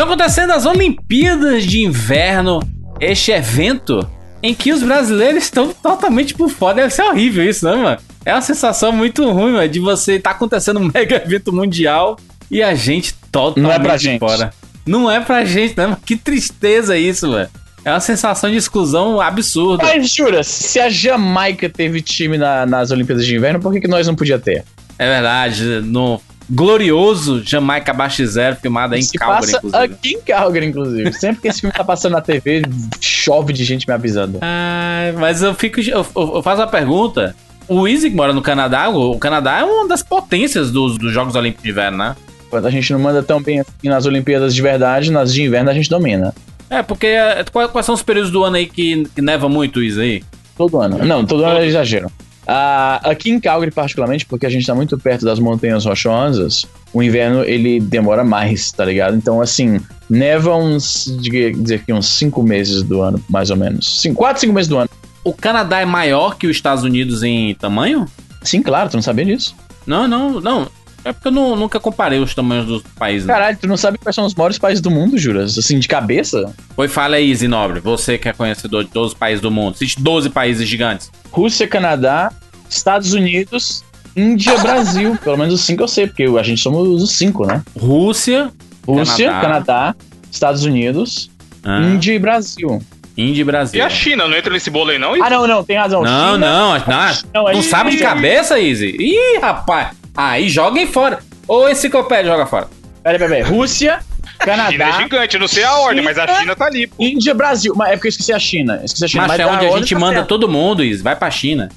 [0.00, 2.60] Estão acontecendo as Olimpíadas de Inverno,
[2.98, 4.08] este evento
[4.42, 6.76] em que os brasileiros estão totalmente por fora.
[6.76, 7.98] Deve ser horrível isso, né, mano?
[8.24, 12.18] É uma sensação muito ruim, mano, de você estar tá acontecendo um mega evento mundial
[12.50, 14.20] e a gente totalmente Não é pra gente.
[14.20, 14.54] fora.
[14.86, 15.94] Não é pra gente, né?
[16.06, 17.50] Que tristeza isso, mano.
[17.84, 19.84] É uma sensação de exclusão absurda.
[19.84, 23.88] Mas jura, se a Jamaica teve time na- nas Olimpíadas de Inverno, por que, que
[23.88, 24.64] nós não podia ter?
[24.98, 26.18] É verdade, no
[26.50, 29.84] glorioso Jamaica Abaixo Zero, filmado em Calgary, inclusive.
[29.84, 31.12] aqui em Calgary, inclusive.
[31.12, 32.62] Sempre que esse filme tá passando na TV,
[33.00, 34.38] chove de gente me avisando.
[34.40, 35.80] Ai, mas eu fico.
[35.80, 37.34] Eu, eu- faço a pergunta.
[37.68, 41.36] O Easy que mora no Canadá, o, Canadá é uma das potências dos, dos Jogos
[41.36, 42.16] Olímpicos de Inverno, né?
[42.48, 45.70] Quando a gente não manda tão bem assim nas Olimpíadas de verdade, nas de inverno
[45.70, 46.34] a gente domina.
[46.68, 49.78] É, porque é, quais, quais são os períodos do ano aí que, que neva muito
[49.78, 50.24] aí?
[50.56, 50.98] Todo ano.
[51.04, 52.10] Não, todo ano é exagero.
[52.46, 57.02] Ah, aqui em Calgary, particularmente, porque a gente tá muito perto das montanhas rochosas, o
[57.02, 59.16] inverno ele demora mais, tá ligado?
[59.16, 64.00] Então, assim, neva uns, diga- dizer que uns cinco meses do ano, mais ou menos.
[64.00, 64.88] Cinco, quatro, cinco meses do ano.
[65.22, 68.06] O Canadá é maior que os Estados Unidos em tamanho?
[68.42, 69.54] Sim, claro, tu não sabia disso.
[69.86, 70.68] Não, não, não.
[71.04, 73.26] É porque eu nu- nunca comparei os tamanhos dos países.
[73.26, 73.32] né?
[73.32, 75.56] Caralho, tu não sabe quais são os maiores países do mundo, juras?
[75.58, 76.54] Assim, de cabeça?
[76.76, 77.80] Foi fala aí, Easy Nobre.
[77.80, 79.74] Você que é conhecedor de todos os países do mundo.
[79.76, 81.10] Existe 12 países gigantes.
[81.30, 82.30] Rússia, Canadá,
[82.68, 83.82] Estados Unidos,
[84.16, 85.16] Índia, Brasil.
[85.24, 87.62] Pelo menos os cinco eu sei, porque a gente somos os cinco, né?
[87.78, 88.50] Rússia,
[88.86, 89.40] Rússia, Canadá.
[89.40, 89.94] Canadá,
[90.30, 91.30] Estados Unidos,
[91.64, 92.80] ah, Índia e Brasil.
[93.16, 93.78] Índia e Brasil.
[93.78, 95.12] E a China não entra nesse bolo aí, não?
[95.22, 96.02] Ah, não, não, tem razão.
[96.02, 98.96] Não, China- não, não, não, Não, aí- sabe de aí- cabeça, Easy?
[98.98, 99.88] Ih, rapaz.
[100.28, 101.20] Aí joguem fora.
[101.48, 102.68] Ou enciclopédia joga fora.
[103.02, 103.56] Peraí, peraí, peraí.
[103.56, 106.66] Rússia, China é Canadá, gigante, eu não sei a ordem, mas a China- China tá
[106.66, 106.94] ali, pô.
[107.02, 107.72] Índia, Brasil.
[107.74, 108.80] Mas é porque eu esqueci a China.
[108.84, 109.26] Esqueci a China.
[109.26, 110.28] Mas é a onde a ordem gente tá manda certa.
[110.28, 111.02] todo mundo, Easy.
[111.02, 111.68] Vai pra China.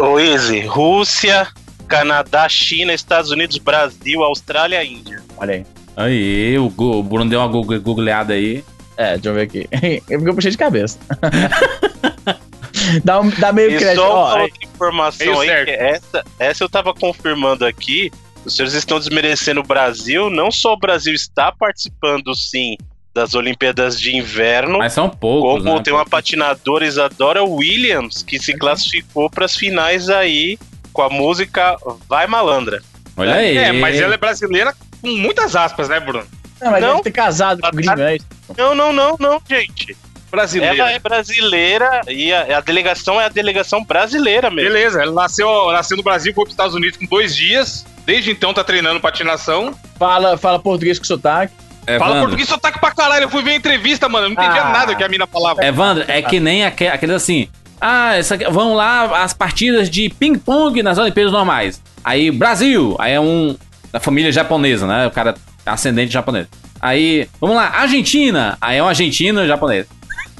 [0.00, 1.48] Ô, Easy, Rússia,
[1.88, 5.22] Canadá, China, Estados Unidos, Brasil, Austrália, Índia.
[5.38, 5.66] Olha aí.
[5.96, 8.62] Aí, o, o Bruno deu uma google- googleada aí.
[8.98, 9.66] É, deixa eu ver aqui.
[9.72, 10.98] É porque eu puxei de cabeça.
[13.04, 14.00] dá, um, dá meio E crédito.
[14.00, 15.66] só Ó, uma outra informação aí, certo.
[15.66, 18.10] que essa, essa eu tava confirmando aqui.
[18.44, 20.30] Os senhores estão desmerecendo o Brasil.
[20.30, 22.76] Não só o Brasil está participando, sim,
[23.12, 25.82] das Olimpíadas de Inverno, Mas são poucos, como né?
[25.82, 30.58] tem uma patinadora Isadora Williams, que se classificou para as finais aí
[30.92, 31.76] com a música
[32.08, 32.82] Vai Malandra.
[33.16, 33.56] Olha aí.
[33.56, 36.26] É, mas ela é brasileira com muitas aspas, né, Bruno?
[36.60, 36.90] não, mas não.
[36.92, 38.18] deve ter casado com o gringo, né?
[38.56, 39.96] Não, não, não, não, gente.
[40.30, 40.74] Brasileira.
[40.76, 44.70] Ela é brasileira e a, a delegação é a delegação brasileira mesmo.
[44.72, 47.86] Beleza, ela nasceu, nasceu no Brasil, foi pros Estados Unidos com dois dias.
[48.04, 49.74] Desde então tá treinando patinação.
[49.98, 51.52] Fala, fala português com sotaque.
[51.86, 53.24] Evandro, Fala português sotaque pra caralho.
[53.24, 54.26] Eu fui ver a entrevista, mano.
[54.26, 54.70] Eu não entendia Ah.
[54.72, 55.64] nada que a mina falava.
[55.64, 57.48] Evandro, é que nem aque- aqueles assim.
[57.80, 61.80] Ah, essa, vão lá as partidas de ping-pong nas Olimpíadas normais.
[62.04, 62.96] Aí, Brasil.
[62.98, 63.56] Aí é um
[63.92, 65.06] da família japonesa, né?
[65.06, 66.46] O cara é ascendente japonês.
[66.80, 68.56] Aí, vamos lá, Argentina.
[68.60, 69.86] Aí é um argentino japonês.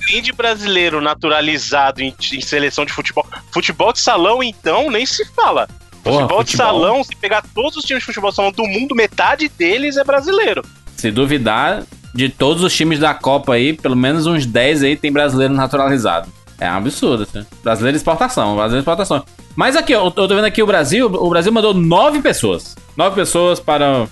[0.07, 3.27] Tem de brasileiro naturalizado em, em seleção de futebol.
[3.51, 5.69] Futebol de salão, então, nem se fala.
[6.03, 6.67] Porra, futebol, de futebol.
[6.67, 10.05] salão, se pegar todos os times de futebol de salão do mundo, metade deles é
[10.05, 10.63] brasileiro.
[10.97, 11.83] Se duvidar,
[12.15, 16.29] de todos os times da Copa aí, pelo menos uns 10 aí tem brasileiro naturalizado.
[16.59, 17.47] É um absurdo, assim.
[17.63, 19.25] Brasileiro exportação, brasileiro exportação.
[19.55, 22.75] Mas aqui, ó, eu tô vendo aqui o Brasil, o Brasil mandou nove pessoas.
[22.97, 24.07] Nove pessoas para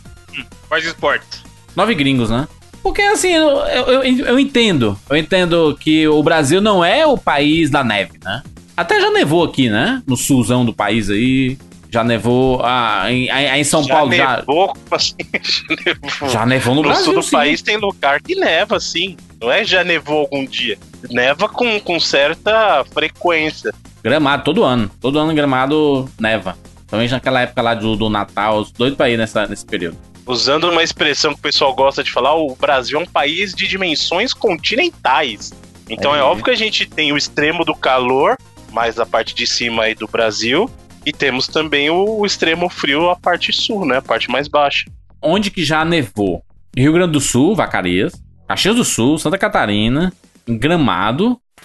[0.68, 1.44] Faz esporte.
[1.76, 2.48] Nove gringos, né?
[2.84, 4.96] Porque assim, eu, eu, eu- entendo.
[5.08, 8.42] Eu entendo que o Brasil não é o país da neve, né?
[8.76, 10.02] Até já nevou aqui, né?
[10.06, 11.56] No sulzão do país aí.
[11.90, 12.60] Já nevou.
[12.62, 16.28] Ah, em, em São já Paulo já, nevou, como assim, já nevou.
[16.28, 17.04] já nevou no, No, Brasil.
[17.06, 17.30] sul do sim.
[17.30, 19.16] país tem lugar que neva, sim.
[19.40, 20.76] Não é já nevou algum dia.
[21.10, 23.72] Neva com, com certa frequência.
[24.02, 24.90] Gramado, todo ano.
[25.00, 26.54] Todo ano gramado neva.
[26.86, 29.96] Também naquela época lá do, do Natal, os doido pra ir nessa, nesse período.
[30.26, 33.66] Usando uma expressão que o pessoal gosta de falar, o Brasil é um país de
[33.68, 35.52] dimensões continentais.
[35.88, 36.22] Então é, É.
[36.22, 38.36] óbvio que a gente tem o extremo do calor,
[38.72, 40.68] mais a parte de cima aí do Brasil,
[41.04, 43.98] e temos também o, o extremo frio, a parte sul, né?
[43.98, 44.86] A parte mais baixa.
[45.20, 46.42] Onde que já nevou?
[46.76, 48.14] Rio Grande do Sul, Vacarias.
[48.48, 50.12] Caxias do Sul, Santa Catarina.
[50.48, 50.58] Em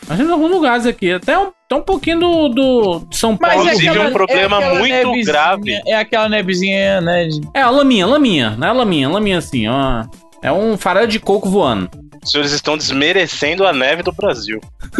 [0.06, 0.08] Gramado.
[0.08, 1.12] Mas tem alguns lugares aqui.
[1.14, 3.64] Até um, até um pouquinho do, do de São Paulo.
[3.64, 5.82] Inclusive, um problema aquela muito grave.
[5.88, 7.26] É aquela nevezinha, né?
[7.28, 8.72] de- É, a laminha, laminha, né?
[8.72, 10.04] Laminha, laminha assim, ó.
[10.42, 11.90] É um farelo de coco voando.
[12.24, 14.60] Os senhores estão desmerecendo a neve do Brasil.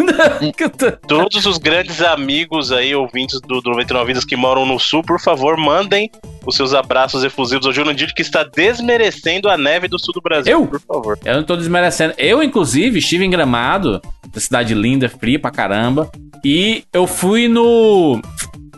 [1.06, 5.20] Todos os grandes amigos aí, ouvintes do, do 99 Vidas que moram no sul, por
[5.20, 6.10] favor, mandem
[6.46, 10.52] os seus abraços efusivos ao Jurandir, que está desmerecendo a neve do sul do Brasil,
[10.52, 10.66] Eu?
[10.66, 11.18] por favor.
[11.24, 12.14] Eu não tô desmerecendo.
[12.16, 14.00] Eu, inclusive, estive em Gramado,
[14.38, 16.10] cidade linda, fria pra caramba.
[16.44, 18.20] E eu fui no.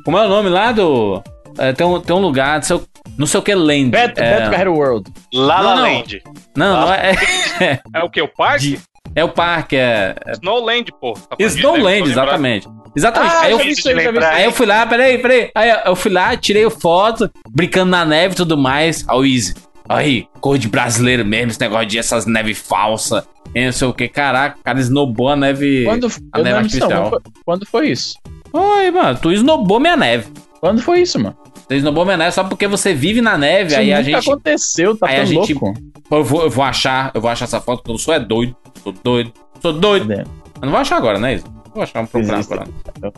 [0.04, 1.22] Como é o nome lá do.
[1.58, 2.62] é, tem, um, tem um lugar.
[2.62, 2.84] se eu-
[3.18, 3.90] Não sei o que Land.
[3.90, 4.36] Beto, é...
[4.38, 5.10] Beto Carreiro World.
[5.34, 5.82] La Não, La não.
[5.82, 6.22] Land.
[6.56, 7.12] Não, não é.
[7.60, 8.22] É, É o que?
[8.22, 8.78] O parque?
[9.14, 10.14] é o parque, é.
[10.26, 11.12] é Snowland, pô.
[11.12, 11.46] Tá né?
[11.46, 12.10] Snowland, lembrado.
[12.10, 12.68] exatamente.
[12.96, 13.34] Exatamente.
[13.34, 13.88] Ah, aí, eu, já vi isso isso
[14.24, 15.50] aí eu fui lá, peraí, peraí.
[15.54, 19.06] Aí eu fui lá, tirei foto, brincando na neve e tudo mais.
[19.08, 19.54] Aí o Easy.
[19.96, 23.26] Aí, cor de brasileiro mesmo, esse negócio de essas neve falsa.
[23.54, 24.08] E não sei o que.
[24.08, 25.84] Caraca, o cara snowbou a neve.
[25.84, 26.90] Quando, a neve artificial.
[26.90, 28.14] Quando foi- Quando foi isso?
[28.52, 30.26] Oi, mano, tu snowbou minha neve.
[30.60, 31.36] Quando foi isso, mano?
[31.68, 33.68] Você snowbou minha neve só porque você vive na neve.
[33.70, 34.16] Isso aí a gente.
[34.28, 35.74] aconteceu, tá aí tão a gente- louco.
[36.10, 38.54] Eu vou, eu vou achar, eu vou achar essa foto, porque eu sou é doido.
[38.82, 39.32] Sou doido.
[39.60, 40.08] Sou doido.
[40.08, 40.22] Cadê?
[40.22, 40.26] Eu
[40.62, 41.44] não vou achar agora, né, Isa?
[41.74, 42.52] Vou achar, procurar Existe.
[42.52, 42.70] agora.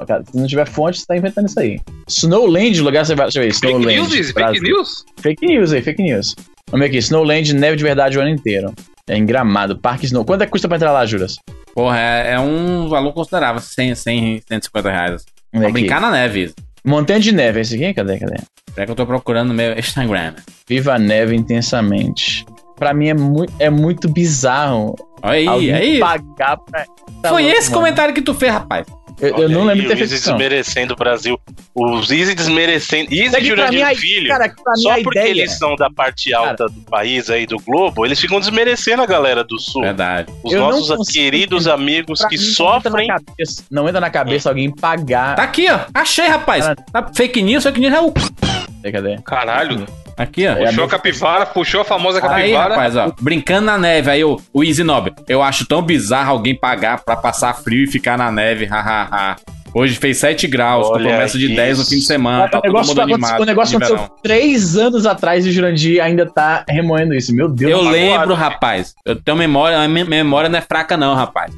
[0.07, 1.81] Cara, Se não tiver fonte, você tá inventando isso aí.
[2.09, 3.27] Snowland, o lugar você vai.
[3.27, 3.53] Deixa eu ver.
[3.53, 3.95] Fake Snowland.
[4.01, 4.23] news, Izzy?
[4.33, 4.63] Fake Brasil.
[4.63, 5.05] news?
[5.21, 6.37] Fake news aí, fake news.
[6.71, 6.99] Vamos ver aqui.
[6.99, 8.73] Snowland, neve de verdade o ano inteiro.
[9.09, 10.25] É em Gramado, Parque Snow.
[10.25, 11.37] Quanto é que custa pra entrar lá, Juras?
[11.75, 15.25] Porra, é, é um valor considerável, 100, 100, 150 reais.
[15.53, 16.55] Vamos Pra brincar na neve.
[16.85, 17.93] Montanha de neve, esse aqui?
[17.95, 18.37] Cadê, cadê?
[18.77, 20.35] É que eu tô procurando no meu Instagram.
[20.69, 22.45] Viva a neve intensamente.
[22.77, 24.95] Pra mim é muito, é muito bizarro.
[25.23, 25.99] Olha aí, aí.
[26.01, 26.85] pagar pra.
[27.29, 27.83] Foi esse mano.
[27.83, 28.87] comentário que tu fez, rapaz.
[29.21, 30.29] Eu, eu não lembro de ter feito isso.
[30.31, 30.37] não.
[30.37, 31.39] desmerecendo o Brasil.
[31.75, 33.15] Os Easy desmerecendo.
[33.15, 34.29] Easy e Jurandir Filho.
[34.29, 35.31] cara, Só porque ideia.
[35.31, 39.45] eles são da parte alta do país aí, do globo, eles ficam desmerecendo a galera
[39.45, 39.83] do sul.
[39.83, 40.33] Verdade.
[40.43, 43.07] Os Eu não nossos queridos amigos Pra que mim, não sofrem.
[43.07, 45.37] entra na cabeça- não entra na cabeça alguém pagar.
[45.37, 45.81] Tá aqui, ó.
[45.95, 46.65] Achei, rapaz.
[46.65, 46.77] Cara.
[46.93, 48.13] Tá fake news, fake news é o.
[48.13, 49.19] Cadê, Cadê?
[49.25, 49.87] Caralho.
[50.17, 50.53] Aqui, ó.
[50.53, 52.23] É, Puxou a capivara, puxou a famosa Aí,
[52.53, 52.75] capivara.
[52.75, 53.13] rapaz, ó.
[53.21, 54.11] Brincando na neve.
[54.11, 55.13] Aí o, o Easy Nobre.
[55.29, 58.65] Eu acho tão bizarro alguém pagar pra passar frio e ficar na neve.
[58.65, 59.37] Hahaha.
[59.77, 61.57] Hoje fez 7 graus, com Olha promessa de isso.
[61.57, 62.47] 10 no fim de semana.
[62.49, 63.41] Tá o todo negócio, mundo tá animado.
[63.41, 64.17] o negócio aconteceu verão.
[64.23, 67.35] três anos atrás e o Jurandir ainda tá remoendo isso.
[67.35, 67.93] Meu Deus Eu do céu.
[67.93, 68.95] lembro, rapaz.
[69.05, 71.53] Eu tenho memória, a minha memória não é fraca, não, rapaz.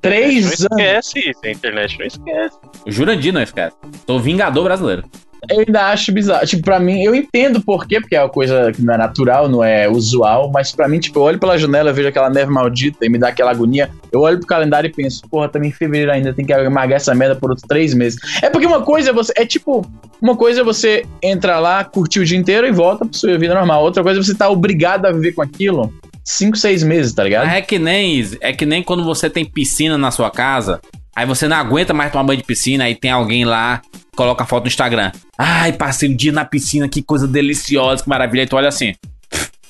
[0.00, 2.58] Três não esquece isso, a internet não esquece.
[2.84, 3.76] O Jurandir não esquece.
[4.04, 5.04] Tô vingador brasileiro.
[5.48, 6.46] Eu ainda acho bizarro.
[6.46, 9.48] Tipo, pra mim, eu entendo por quê, porque é uma coisa que não é natural,
[9.48, 13.04] não é usual, mas pra mim, tipo, eu olho pela janela, vejo aquela neve maldita
[13.04, 13.90] e me dá aquela agonia.
[14.12, 17.14] Eu olho pro calendário e penso, porra, também em fevereiro ainda tem que amargar essa
[17.14, 18.18] merda por outros três meses.
[18.42, 19.32] É porque uma coisa é você.
[19.36, 19.86] É tipo,
[20.20, 23.54] uma coisa é você entrar lá, curtir o dia inteiro e volta pra sua vida
[23.54, 23.82] normal.
[23.82, 25.92] Outra coisa é você tá obrigado a viver com aquilo
[26.24, 27.48] cinco, seis meses, tá ligado?
[27.48, 30.80] É que nem, é que nem quando você tem piscina na sua casa,
[31.14, 33.82] aí você não aguenta mais tomar banho de piscina, aí tem alguém lá,
[34.20, 35.12] coloca a foto no Instagram.
[35.38, 38.42] Ai, passei um dia na piscina, que coisa deliciosa, que maravilha.
[38.42, 38.94] Aí tu olha assim,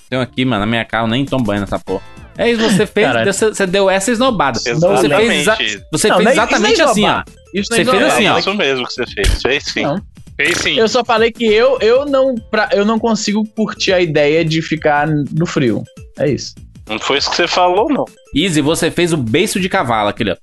[0.09, 2.03] tenho aqui, mano, na minha casa, eu nem tomo banho nessa porra.
[2.37, 3.33] É isso, você fez, Caralho.
[3.33, 4.59] você, você deu essa esnobada.
[4.59, 5.15] Você Exatamente.
[5.15, 7.23] fez, exa- você Não, fez não exatamente assim, ó.
[7.55, 8.37] Isso não Você é fez assim, ó.
[8.37, 9.43] É isso mesmo que você fez.
[9.43, 9.83] Fez sim.
[9.83, 10.03] Não.
[10.37, 10.75] Fez sim.
[10.77, 14.61] Eu só falei que eu, eu, não, pra, eu não consigo curtir a ideia de
[14.63, 15.85] ficar no frio.
[16.19, 16.57] É isso.
[16.89, 18.05] Não foi isso que você falou, não.
[18.35, 20.37] Easy, você fez o beiço de cavalo, aquele, ó.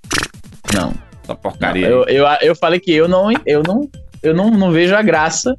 [0.74, 0.94] Não.
[1.28, 1.86] Essa porcaria.
[1.88, 1.92] aí.
[1.92, 3.90] Eu, eu, eu falei que eu não, eu não,
[4.24, 5.54] eu não, não vejo a graça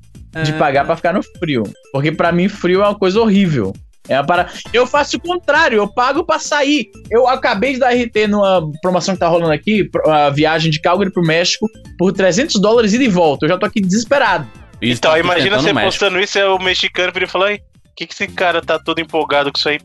[0.45, 0.59] de É.
[0.59, 1.63] pagar pra ficar no frio.
[1.93, 3.73] Porque pra mim frio é uma coisa horrível.
[4.09, 4.47] É para...
[4.73, 6.87] Eu faço o contrário, eu pago pra sair.
[7.11, 11.13] Eu acabei de dar RT numa promoção que tá rolando aqui, a viagem de Calgary
[11.13, 11.69] pro México,
[11.99, 13.45] por 300 dólares ida e volta.
[13.45, 14.47] Eu já tô aqui desesperado.
[14.81, 17.61] Isso, Então, tá imagina você postando isso, é o mexicano vir e falar, "Ai, o
[17.97, 19.79] que, que esse cara tá todo empolgado com isso aí?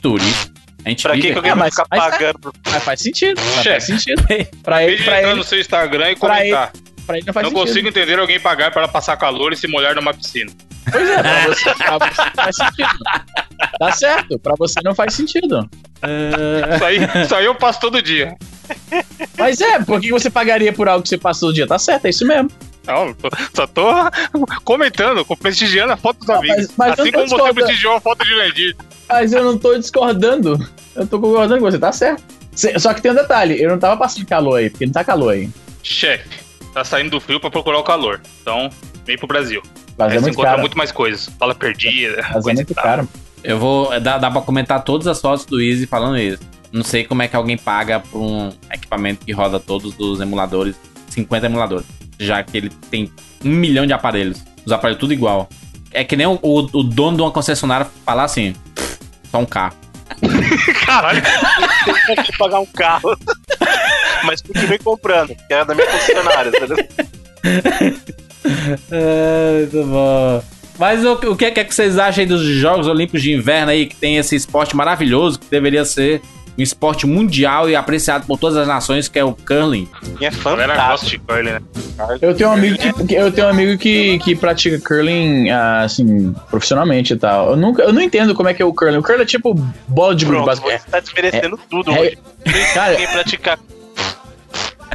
[0.00, 0.50] Turista.
[0.84, 2.54] A gente Pra que, que alguém Ah, vai mas- ficar mas- pagando?
[2.70, 3.40] Mas faz sentido.
[3.44, 3.70] Mas Chefe.
[3.70, 4.26] faz sentido.
[4.62, 6.72] Pra ele, pra ele, no seu Instagram e comentar.
[7.06, 7.66] pra ele não faz Não sentido.
[7.66, 10.50] consigo entender alguém pagar para passar calor e se molhar numa piscina.
[10.90, 12.98] Pois é, pra você, pra você não faz sentido.
[13.78, 15.70] Tá certo, pra você não faz sentido.
[16.74, 18.34] Isso aí, isso aí eu passo todo dia.
[19.38, 21.66] Mas é, por que você pagaria por algo que você passa todo dia?
[21.66, 22.50] Tá certo, é isso mesmo.
[22.86, 23.14] Não,
[23.54, 23.84] só tô
[24.64, 26.68] comentando, prestigiando a foto dos Não, amigos.
[26.68, 28.76] mas- mas eu assim não como você prestigiou a foto de Lendir.
[29.08, 30.58] Mas eu não tô discordando.
[30.94, 32.22] Eu tô concordando com você, tá certo.
[32.78, 35.30] Só que tem um detalhe, eu não tava passando calor aí, porque não tá calor
[35.32, 35.48] aí.
[35.82, 36.28] Chefe,
[36.74, 38.20] tá saindo do frio pra procurar o calor.
[38.42, 38.68] Então,
[39.06, 39.62] vem pro Brasil.
[39.96, 40.60] Mas Aí é você muito encontra caro.
[40.62, 41.30] muito mais coisas.
[41.38, 43.08] Fala perdida, Mas é coisa e muito caro.
[43.44, 43.92] Eu vou.
[43.92, 46.42] é, Dá, dá pra comentar todas as fotos do Easy falando isso.
[46.72, 50.74] Não sei como é que alguém paga por um equipamento que roda todos os emuladores,
[51.10, 51.86] 50 emuladores.
[52.18, 53.10] Já que ele tem
[53.44, 54.42] um milhão de aparelhos.
[54.66, 55.48] Os aparelhos tudo igual.
[55.92, 58.54] É que nem o, o- o dono de uma concessionária falar assim:
[59.30, 59.76] só um carro.
[60.86, 61.22] Caralho,
[62.06, 63.16] Tem que pagar um carro.
[64.24, 66.76] Mas continue comprando, que é da minha concessionária, entendeu?
[68.90, 70.42] É, muito bom.
[70.78, 73.86] Mas o, o que, é que vocês acham aí dos Jogos Olímpicos de Inverno aí,
[73.86, 76.22] que tem esse esporte maravilhoso, que deveria ser
[76.58, 79.88] um esporte mundial e apreciado por todas as nações, que é o curling?
[80.20, 81.24] E é fantástico.
[81.28, 81.60] curling, né?
[82.20, 86.34] Eu tenho um amigo que, eu tenho um amigo que, que pratica curling, ah, assim,
[86.50, 87.50] profissionalmente e tal.
[87.50, 88.98] Eu, nunca, eu não entendo como é que é o curling.
[88.98, 89.54] O curling é tipo
[89.86, 90.82] bola de Pronto, basicamente.
[90.82, 92.18] você tá desmerecendo tudo É- hoje.
[92.74, 93.58] Cara, praticar.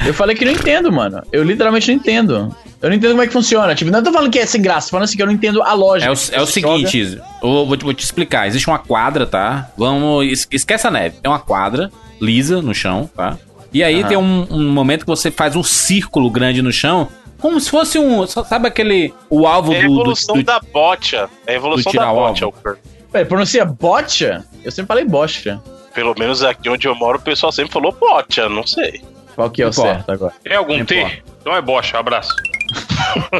[0.05, 1.21] eu falei que não entendo, mano.
[1.31, 2.53] Eu literalmente não entendo.
[2.83, 3.73] Eu não entendo como é que funciona.
[3.73, 5.63] Tipo, não tô falando que é sem graça, tô falando assim que eu não entendo
[5.63, 6.11] a lógica.
[6.11, 8.45] É o, é o seguinte, Izzy, eu vou te, vou te explicar.
[8.45, 9.69] Existe uma quadra, tá?
[9.77, 10.25] Vamos.
[10.27, 11.15] es- Esquece a neve.
[11.23, 11.89] É uma quadra
[12.21, 13.37] lisa no chão, tá?
[13.73, 14.07] E aí Aham.
[14.09, 17.07] tem um, um momento que você faz um círculo grande no chão,
[17.39, 18.27] como se fosse um.
[18.27, 19.13] Sabe aquele.
[19.29, 19.87] O alvo É a do.
[19.87, 21.29] do- evolução do- da bocha.
[21.47, 22.45] É a evolução da bocha.
[22.45, 22.77] Alper.
[23.11, 24.43] Peraí, pronuncia bocha?
[24.63, 25.61] Eu sempre falei bocha.
[25.95, 29.01] Pelo menos aqui onde eu moro, o pessoal sempre falou bocha, não sei.
[29.35, 30.33] Qual que é o certo agora?
[30.43, 31.23] Tem algum T?
[31.41, 32.33] Então é bocha, abraço.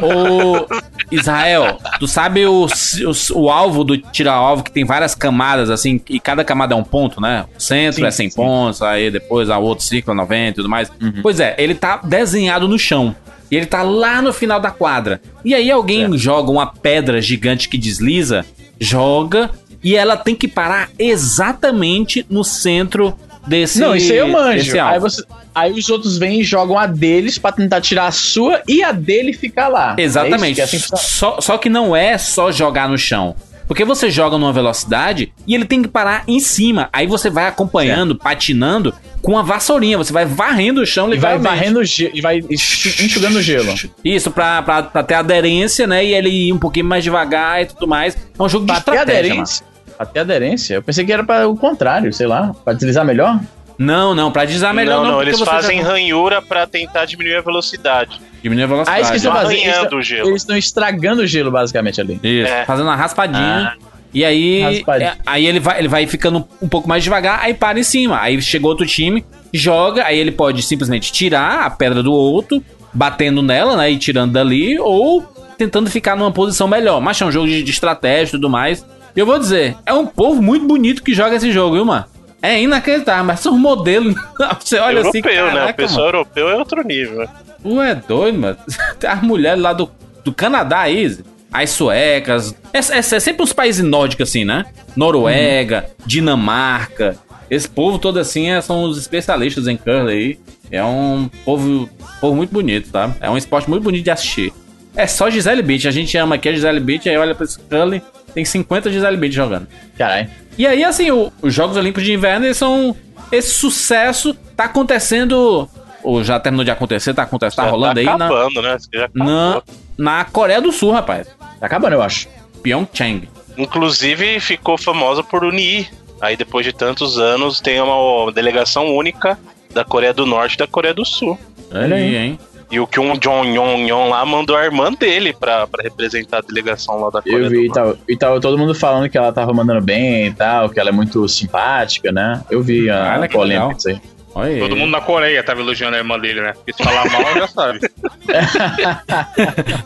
[0.02, 0.66] Ô,
[1.10, 6.20] Israel, tu sabe o, o, o alvo do tira-alvo que tem várias camadas, assim, e
[6.20, 7.44] cada camada é um ponto, né?
[7.56, 8.36] O centro Sim, é 100 sim.
[8.36, 10.90] pontos, aí depois a outro círculo é 90 e tudo mais.
[11.00, 11.20] Uhum.
[11.22, 13.14] Pois é, ele tá desenhado no chão.
[13.50, 15.20] E ele tá lá no final da quadra.
[15.44, 18.44] E aí alguém joga uma pedra gigante que desliza,
[18.80, 19.50] joga,
[19.82, 24.80] e ela tem que parar exatamente no centro desse não, isso aí eu manjo.
[24.80, 25.24] Aí, você,
[25.54, 28.92] aí os outros vêm e jogam a deles pra tentar tirar a sua e a
[28.92, 29.94] dele ficar lá.
[29.98, 30.52] Exatamente.
[30.52, 30.54] É?
[30.54, 33.34] Que é assim que só, só que não é só jogar no chão.
[33.66, 36.90] Porque você joga numa velocidade e ele tem que parar em cima.
[36.92, 39.96] Aí você vai acompanhando, patinando com a vassourinha.
[39.96, 43.72] Você vai varrendo o chão E vai varrendo e vai enxugando o gelo.
[44.04, 46.04] Isso, pra, pra, pra ter aderência, né?
[46.04, 48.14] E ele ir um pouquinho mais devagar e tudo mais.
[48.38, 49.30] É um jogo de Pra ter estratégia, mano.
[49.30, 49.64] aderência.
[49.64, 49.73] Pra
[50.06, 50.74] ter aderência.
[50.74, 52.54] Eu pensei que era para o contrário, sei lá.
[52.64, 53.40] Pra deslizar melhor.
[53.76, 55.88] Não, não, pra deslizar melhor não, não, não, eles você fazem já...
[55.88, 58.20] ranhura pra tentar diminuir a velocidade.
[58.42, 59.00] Diminui a Ah, velocidade.
[59.00, 59.94] isso que eles estão Tá fazendo.
[59.96, 60.10] Eles.
[60.28, 62.20] Eles estão estragando o gelo, basicamente, ali.
[62.22, 62.64] Isso, É.
[62.64, 63.74] fazendo uma raspadinha.
[64.12, 65.10] E aí, Raspadinha.
[65.10, 68.20] é, aí ele vai, ele vai ficando um pouco mais devagar, aí para em cima.
[68.20, 73.42] Aí chegou outro time, joga, aí ele pode simplesmente tirar a pedra do outro, batendo
[73.42, 75.22] nela, né, e tirando dali, ou
[75.58, 77.00] tentando ficar numa posição melhor.
[77.00, 78.86] Mas é um jogo de, de estratégia e tudo mais.
[79.16, 82.04] E eu vou dizer, é um povo muito bonito que joga esse jogo, viu, mano?
[82.42, 84.14] É inacreditável, mas são modelos.
[84.60, 85.70] Você olha assim, europeu, né?
[85.70, 87.26] O pessoal europeu é outro nível.
[87.62, 88.56] Tu é doido, mano.
[89.00, 89.88] Tem as mulheres lá do,
[90.22, 91.16] do Canadá aí,
[91.52, 92.54] as suecas.
[92.72, 94.66] É, é- é sempre os países nórdicos, assim, né?
[94.94, 97.16] Noruega, Dinamarca.
[97.50, 100.38] Esse povo todo assim é- são os especialistas em curling aí.
[100.70, 101.88] É um povo,
[102.20, 103.14] povo muito bonito, tá?
[103.20, 104.52] É um esporte muito bonito de assistir.
[104.96, 105.88] É só Gisele Beach.
[105.88, 108.00] A gente ama aqui a Gisele Beach, aí olha pra esse curling,
[108.32, 109.66] tem 50 Gisele Beach jogando.
[109.98, 110.28] Caralho.
[110.56, 112.94] E aí, assim, o- os Jogos Olímpicos de Inverno, eles são.
[113.32, 115.68] Esse sucesso tá acontecendo.
[116.02, 118.76] Ou já terminou de acontecer, tá acontecendo, tá Já rolando tá aí na, acabando, né?
[118.92, 119.26] Já acabou.
[119.26, 119.62] na,
[119.98, 121.26] na Coreia do Sul, rapaz.
[121.58, 122.28] Tá acabando, eu acho.
[122.62, 123.28] Pyeongchang.
[123.56, 125.88] Inclusive ficou famosa por unir.
[126.20, 129.38] Aí depois de tantos anos tem uma delegação única
[129.72, 131.38] da Coreia do Norte e da Coreia do Sul.
[131.72, 132.16] Olha aí.
[132.16, 132.38] hein?
[132.74, 136.40] E o Kyung Jong Yong Yong lá mandou a irmã dele pra, pra representar a
[136.40, 139.16] delegação lá da Coreia Eu vi do e tal, e tal, todo mundo falando que
[139.16, 142.42] ela tava mandando bem e tal, que ela é muito simpática, né?
[142.50, 144.00] Eu vi a Olha que polêmica disso aí.
[144.36, 144.58] Aí.
[144.58, 146.54] Todo mundo na Coreia tava elogiando a irmã dele, né?
[146.54, 147.78] Porque se falar mal, já sabe.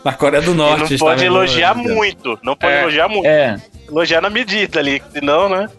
[0.03, 0.79] Na Coreia do E Norte.
[0.79, 2.39] não está pode elogiar muito.
[2.41, 2.81] Não pode É.
[2.81, 3.27] elogiar muito.
[3.27, 5.69] É, Elogiar na medida ali, senão, né?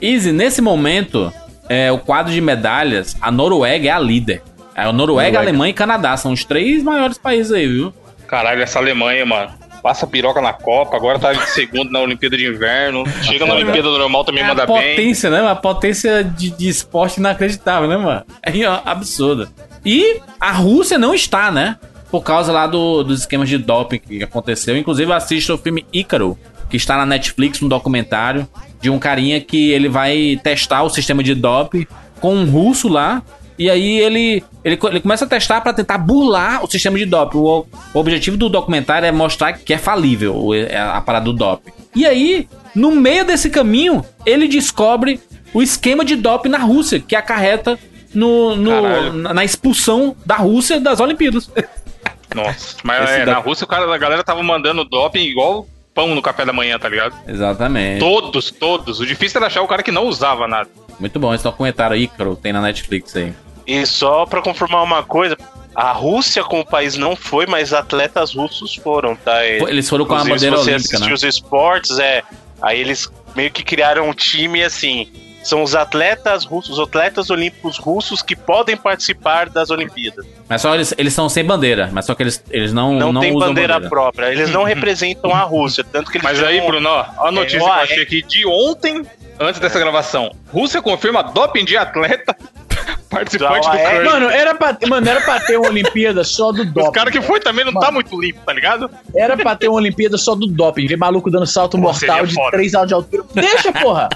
[0.00, 1.30] Easy, nesse momento,
[1.68, 4.40] é, o quadro de medalhas, a Noruega é a líder.
[4.74, 7.92] É, a Noruega, Alemanha e Canadá são os três maiores países aí, viu?
[8.26, 9.50] Caralho, essa Alemanha, mano.
[9.82, 13.04] Passa piroca na Copa, agora tá em segundo na Olimpíada de Inverno.
[13.22, 13.64] Chega na foda.
[13.64, 14.76] Olimpíada normal também É manda a bem.
[14.76, 15.42] potência, né?
[15.42, 18.22] Uma potência de, de esporte inacreditável, né, mano?
[18.42, 19.48] É ó, absurda.
[19.84, 21.76] E a Rússia não está, né?
[22.12, 24.76] Por causa lá do- dos esquemas de doping que aconteceu.
[24.76, 26.38] Inclusive, assista o filme Ícaro,
[26.70, 28.46] que está na Netflix, um documentário
[28.80, 31.86] de um carinha que ele vai testar o sistema de doping
[32.20, 33.20] com um russo lá.
[33.58, 37.38] E aí ele, ele, ele começa a testar para tentar burlar o sistema de doping.
[37.38, 41.70] O, o objetivo do documentário é mostrar que é falível é a parada do doping.
[41.94, 45.20] E aí, no meio desse caminho, ele descobre
[45.52, 47.78] o esquema de doping na Rússia, que acarreta
[48.14, 51.50] no, no- na, na expulsão da Rússia das Olimpíadas.
[52.34, 52.76] Nossa.
[52.82, 56.46] Mas é, na Rússia o cara, a galera tava mandando doping igual pão no café
[56.46, 57.14] da manhã, tá ligado?
[57.28, 58.00] Exatamente.
[58.00, 58.98] Todos, todos.
[59.00, 60.70] O difícil era achar o cara que não usava nada.
[61.02, 63.34] Muito bom esse documentário Ícaro, tem na Netflix aí.
[63.66, 65.36] E só pra confirmar uma coisa,
[65.74, 69.44] a Rússia como país não foi, mas atletas russos foram, tá?
[69.44, 71.12] Eles foram com a bandeira se você olímpica, assistir né?
[71.14, 72.22] os esportes, é,
[72.62, 75.08] aí eles meio que criaram um time assim,
[75.42, 80.24] são os atletas russos, os atletas olímpicos russos que podem participar das Olimpíadas.
[80.48, 83.20] Mas só eles, eles são sem bandeira, mas só que eles, eles não, Não, não,
[83.20, 86.88] tem usam bandeira, própria, eles não representam a Rússia, tanto que eles Mas aí, Bruno,
[86.88, 89.02] ó, a notícia É, que eu é- achei aqui de ontem,
[89.38, 90.34] antes dessa gravação.
[90.52, 92.36] Rússia confirma doping de atleta
[93.10, 93.90] participante do é?
[93.90, 94.08] curling.
[94.10, 96.88] Mano, era pra, mano, era pra ter uma Olimpíada só do doping.
[96.88, 97.94] Os caras que foi também não tá Mano.
[97.94, 98.90] muito limpo, tá ligado?
[99.14, 100.86] Era pra ter uma Olimpíada só do doping.
[100.86, 102.50] Ver maluco dando salto Pô, mortal de foda.
[102.52, 103.24] 3 altos de altura.
[103.34, 104.08] Deixa, porra!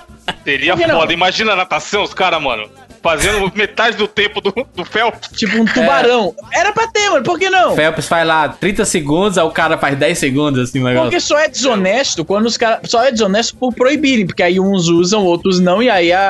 [0.45, 1.01] Seria não?
[1.01, 1.13] foda.
[1.13, 2.69] Imagina a natação, os caras, mano.
[3.11, 5.29] Fazendo metade do tempo do, do Phelps.
[5.33, 6.35] Tipo um tubarão.
[6.53, 7.75] Era pra ter, mano, por que não?
[7.77, 11.11] Phelps faz lá 30 segundos, aí o cara faz 10 segundos, assim, o negócio.
[11.11, 12.81] Porque só é desonesto quando os caras.
[12.91, 16.21] Só é desonesto por proibirem, porque aí uns usam, outros não, e aí a,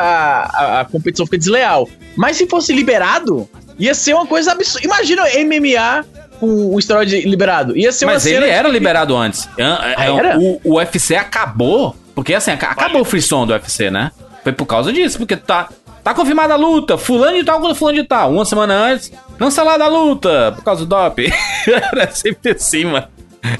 [0.52, 1.88] a, a competição fica desleal.
[2.16, 4.87] Mas se fosse liberado, ia ser uma coisa absurda.
[4.87, 6.04] Imagina MMA
[6.38, 7.76] com o esteroide liberado.
[7.76, 9.49] Ia ser uma Mas ele cena era de- liberado antes.
[9.56, 10.38] É, é, era?
[10.38, 11.97] O, o UFC acabou.
[12.14, 14.11] Porque assim, aca- acabou o frisson do UFC, né?
[14.42, 15.18] Foi por causa disso.
[15.18, 15.68] Porque tá,
[16.06, 16.96] tá confirmada a luta.
[16.96, 18.30] Fulano de tal contra fulano de tal.
[18.32, 20.52] Uma semana antes, cancelada a luta.
[20.54, 21.32] Por causa do doping.
[21.66, 23.08] era sempre assim, mano.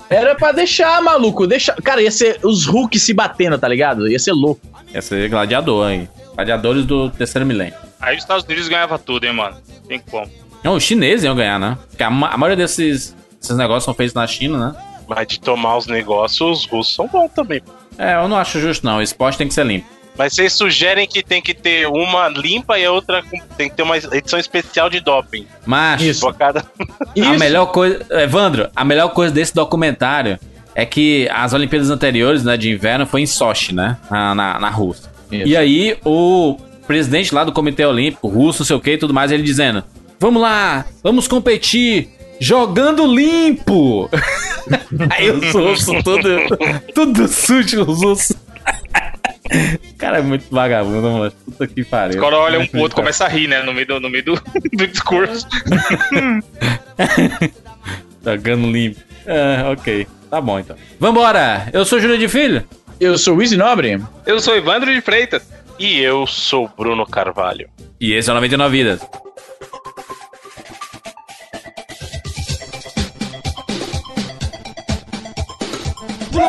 [0.09, 1.45] Era pra deixar, maluco.
[1.45, 1.73] Deixa...
[1.83, 4.09] Cara, ia ser os Hulk se batendo, tá ligado?
[4.09, 4.61] Ia ser louco.
[4.95, 6.09] Ia ser gladiador, hein?
[6.37, 7.75] Gladiadores do terceiro milênio.
[8.01, 9.57] Aí os Estados Unidos ganhava tudo, hein, mano.
[9.89, 10.31] Tem como.
[10.63, 11.77] Não, os chineses iam ganhar, né?
[11.91, 14.81] Porque a, ma- a maioria desses, desses negócios são feitos na China, né?
[15.09, 17.61] Mas de tomar os negócios, os russos são bons também.
[17.99, 18.99] É, eu não acho justo, não.
[18.99, 19.96] O esporte tem que ser limpo.
[20.19, 23.77] Mas vocês sugerem que tem que ter uma limpa e a outra com- tem que
[23.77, 25.47] ter uma edição especial de doping.
[25.65, 26.01] Mas.
[26.03, 26.27] Isso.
[26.29, 28.05] A melhor coisa.
[28.11, 30.39] Evandro, a melhor coisa desse documentário
[30.75, 33.97] é que as Olimpíadas anteriores, né, de inverno, foi em Sochi, né?
[34.11, 35.11] Na, na, na Rússia.
[35.31, 35.47] Isso.
[35.49, 36.57] E aí, o
[36.87, 39.83] presidente lá do Comitê Olímpico, russo, não sei o que e tudo mais, ele dizendo:
[40.21, 42.11] Vamos lá, vamos competir.
[42.39, 44.11] Jogando limpo!
[45.11, 46.29] aí os russos, tudo,
[46.95, 48.37] tudo sujo, os russos.
[49.91, 51.33] O cara é muito vagabundo, mano.
[51.45, 52.17] Puta que pariu.
[52.17, 53.63] Os caras olham um pro outro e começam a rir, né?
[53.63, 54.35] No meio do, no meio do,
[54.73, 55.47] do discurso.
[58.25, 59.01] Jogando limpo.
[59.25, 60.07] É, ok.
[60.31, 60.77] Tá bom então.
[60.99, 61.69] Vambora!
[61.73, 62.65] Eu sou Júlio de Filho.
[62.99, 64.01] Eu sou o Easy Nobre.
[64.25, 65.49] Eu sou Evandro de Freitas.
[65.79, 67.69] E eu sou Bruno Carvalho.
[68.01, 69.01] E esse é o 99 Vidas.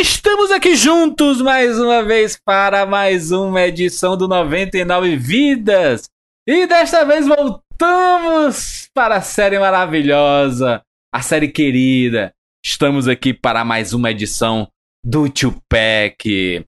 [0.00, 6.08] Estamos aqui juntos mais uma vez para mais uma edição do 99 Vidas.
[6.46, 12.32] E desta vez voltamos para a série maravilhosa, a série querida.
[12.64, 14.66] Estamos aqui para mais uma edição
[15.04, 16.64] do Tupac.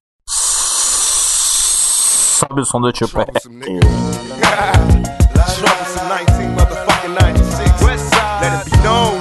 [2.39, 3.31] Sobe o som do Tupac.
[5.57, 8.11] Trouble some 19 motherfucking 96.
[8.41, 9.16] Let it be known,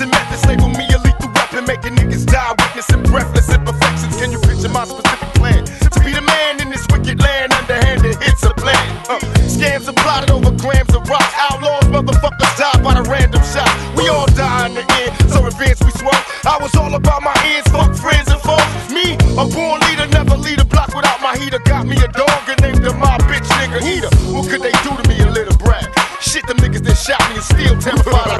[0.00, 4.16] And methods label me a lethal weapon, making niggas die, witnessing breathless imperfections.
[4.16, 5.66] Can you picture my specific plan?
[5.66, 8.80] To be the man in this wicked land, underhanded hits a plan.
[9.12, 9.20] Uh,
[9.52, 11.28] scams are plotted over grams of rock.
[11.36, 13.68] Outlaws, motherfuckers die by the random shot.
[13.94, 16.24] We all die in the end, so advance we swerve.
[16.48, 18.64] I was all about my ends, fuck friends and foes.
[18.88, 21.60] Me, a born leader, never lead a block without my heater.
[21.68, 24.08] Got me a dog and named him my bitch nigga heater.
[24.32, 25.84] What could they do to me, a little brat?
[26.22, 28.31] Shit, them niggas that shot me and still terrified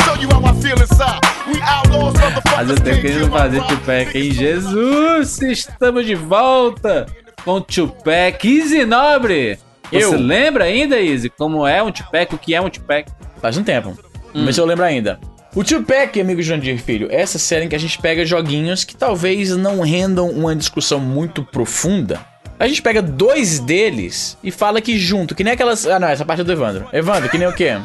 [0.00, 1.20] How can I show you how I feel inside?
[1.52, 2.70] We outlaws, Faz motherfuckers.
[2.70, 3.78] o tempo can't que não fazia rhymes.
[3.78, 4.32] Tupac, hein?
[4.32, 5.42] Jesus!
[5.42, 7.06] Estamos de volta
[7.44, 8.44] com Tupac.
[8.46, 9.58] Easy Nobre!
[9.90, 10.18] Você Eu.
[10.18, 13.10] lembra ainda, Easy, como é um Tupac, o que é um Tupac?
[13.40, 13.96] Faz um tempo.
[14.32, 15.18] Vamos ver se eu lembro ainda.
[15.54, 18.94] O Tupac, amigo Jandir Filho, é essa série em que a gente pega joguinhos que
[18.96, 22.20] talvez não rendam uma discussão muito profunda.
[22.58, 25.86] A gente pega dois deles e fala que junto, que nem aquelas.
[25.86, 26.86] Ah, não, essa parte é do Evandro.
[26.92, 27.78] Evandro, que nem o quê?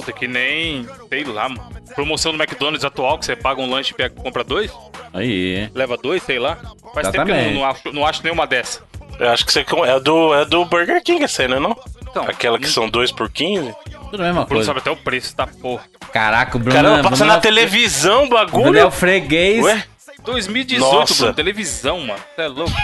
[0.00, 0.86] Puta, que nem.
[1.08, 1.70] Sei lá, mano.
[1.94, 4.70] Promoção do McDonald's atual, que você paga um lanche e pega, compra dois,
[5.12, 5.68] Aí.
[5.74, 6.56] leva dois, sei lá.
[6.94, 8.82] Faz tempo que eu não, não acho, não acho nenhuma dessa.
[9.18, 11.76] Eu acho que você é do, é do Burger King essa aí, não é não?
[12.08, 13.74] Então, Aquela que não- são 2 por 15?
[14.10, 14.64] Tudo a mesma O Bruno coisa.
[14.66, 15.82] sabe até o preço da porra.
[16.12, 16.74] Caraca, o Bruno.
[16.76, 18.86] Caramba, Bruno passa é na o- televisão o O Bruno é bagulho.
[18.86, 19.64] o freguês.
[19.64, 19.84] Ué?
[20.24, 21.14] 2018, Nossa.
[21.14, 22.20] Bruno, televisão, mano.
[22.36, 22.72] Você é louco.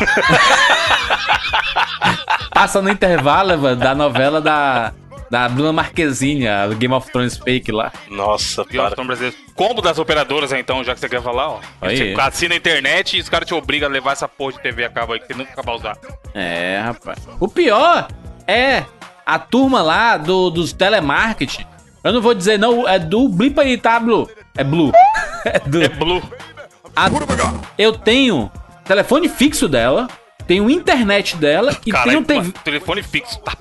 [2.52, 4.92] Passa no intervalo mano, da novela da.
[5.30, 7.92] Da Bruna Marquezine, a Game of Thrones fake lá.
[8.10, 8.92] Nossa, Game of.
[8.94, 9.36] Thrones brasileiro.
[9.54, 11.60] Combo das operadoras, então, já que você quer falar, ó.
[11.80, 11.96] Aí.
[12.14, 14.84] Você assina a internet e os caras te obrigam a levar essa porra de TV
[14.84, 15.96] a cabo aí que você nunca vai usar.
[16.34, 17.18] É, rapaz.
[17.40, 18.08] O pior
[18.46, 18.84] é
[19.24, 21.64] a turma lá do, dos telemarketing.
[22.02, 24.28] Eu não vou dizer não, é do Blipa aí, tá, Blue?
[24.56, 24.92] É Blue.
[25.46, 25.82] É do.
[25.82, 26.22] É Blue.
[26.96, 27.10] A-
[27.76, 28.50] eu tenho
[28.84, 30.08] telefone fixo dela
[30.46, 33.38] tem o internet dela e tem o TV, telefone fixo.
[33.40, 33.56] Tá,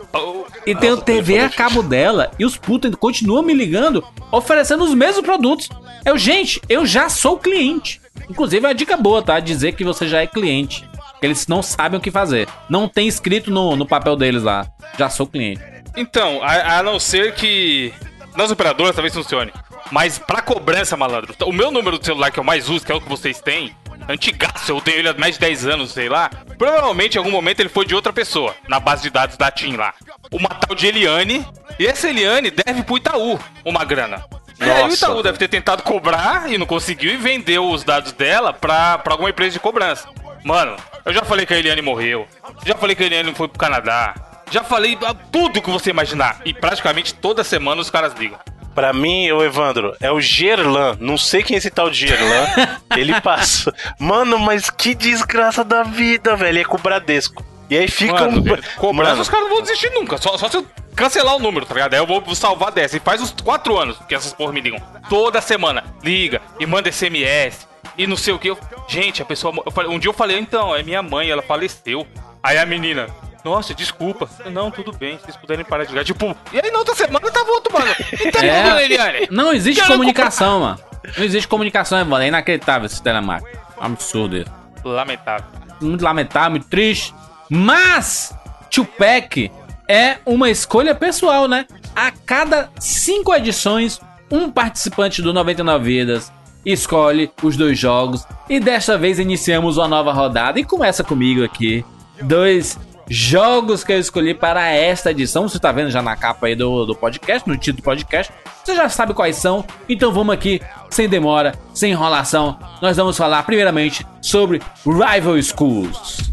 [0.65, 4.93] e tem o TV a cabo dela e os putos continuam me ligando oferecendo os
[4.93, 5.69] mesmos produtos.
[6.05, 8.01] Eu, gente, eu já sou cliente.
[8.29, 9.39] Inclusive é uma dica boa, tá?
[9.39, 10.87] Dizer que você já é cliente.
[11.21, 12.47] Eles não sabem o que fazer.
[12.69, 14.67] Não tem escrito no, no papel deles lá.
[14.97, 15.61] Já sou cliente.
[15.95, 17.93] Então, a, a não ser que
[18.35, 19.53] nas operadoras talvez funcione.
[19.91, 22.95] Mas pra cobrança, malandro, o meu número do celular que eu mais uso, que é
[22.95, 23.75] o que vocês têm,
[24.07, 26.29] antigaço, eu tenho ele há mais de 10 anos, sei lá.
[26.57, 29.75] Provavelmente em algum momento ele foi de outra pessoa, na base de dados da TIM
[29.75, 29.93] lá.
[30.31, 31.45] Uma tal de Eliane.
[31.79, 34.23] E essa Eliane deve pro Itaú uma grana.
[34.59, 37.83] E aí o Nossa, Itaú deve ter tentado cobrar e não conseguiu e vendeu os
[37.83, 40.07] dados dela pra, pra alguma empresa de cobrança.
[40.43, 42.27] Mano, eu já falei que a Eliane morreu.
[42.65, 44.13] Já falei que a Eliane foi pro Canadá.
[44.51, 46.41] Já falei ah, tudo que você imaginar.
[46.45, 48.37] E praticamente toda semana os caras ligam.
[48.73, 50.97] Pra mim, ô Evandro, é o Gerlan.
[50.99, 52.47] Não sei quem é esse tal de Gerlan.
[52.97, 53.73] ele passa.
[53.99, 56.59] Mano, mas que desgraça da vida, velho.
[56.59, 57.43] É com o Bradesco.
[57.69, 58.57] E aí fica Mano, um.
[58.77, 60.17] cobrança Mano, os caras não vão desistir nunca.
[60.17, 61.93] Só, só se eu cancelar o número, tá ligado?
[61.93, 62.97] Aí eu vou salvar dessa.
[62.97, 64.79] E faz uns 4 anos que essas porra me ligam.
[65.09, 65.83] Toda semana.
[66.03, 67.67] Liga e manda SMS.
[67.97, 68.49] E não sei o que.
[68.49, 68.57] Eu...
[68.87, 69.53] Gente, a pessoa.
[69.65, 72.05] eu falei- um dia eu falei, então, é minha mãe, ela faleceu.
[72.41, 73.07] Aí a menina.
[73.43, 74.29] Nossa, desculpa.
[74.51, 76.05] Não, tudo bem, se vocês puderem parar de ligar.
[76.05, 77.93] Tipo, e aí na outra semana tava outro, mano.
[78.13, 78.85] E tá É.
[78.85, 79.27] Eliane?
[79.29, 80.79] Não existe comunicação, mano.
[81.17, 82.23] Não existe comunicação, mano.
[82.23, 83.57] É inacreditável esse telemarketing.
[83.79, 84.51] Absurdo isso.
[84.83, 85.45] Lamentável.
[85.81, 87.13] Muito lamentável, muito triste.
[87.49, 88.33] Mas,
[88.69, 89.51] Tupac
[89.87, 91.65] é uma escolha pessoal, né?
[91.95, 93.99] A cada cinco edições,
[94.31, 96.31] um participante do 99 Vidas
[96.65, 98.25] escolhe os dois jogos.
[98.49, 100.59] E desta vez iniciamos uma nova rodada.
[100.59, 101.85] E começa comigo aqui.
[102.21, 105.47] Dois jogos que eu escolhi para esta edição.
[105.47, 108.33] Você tá vendo já na capa aí do, do podcast, no título do podcast.
[108.63, 109.65] Você já sabe quais são.
[109.87, 112.57] Então vamos aqui, sem demora, sem enrolação.
[112.81, 116.32] Nós vamos falar primeiramente sobre Rival Schools.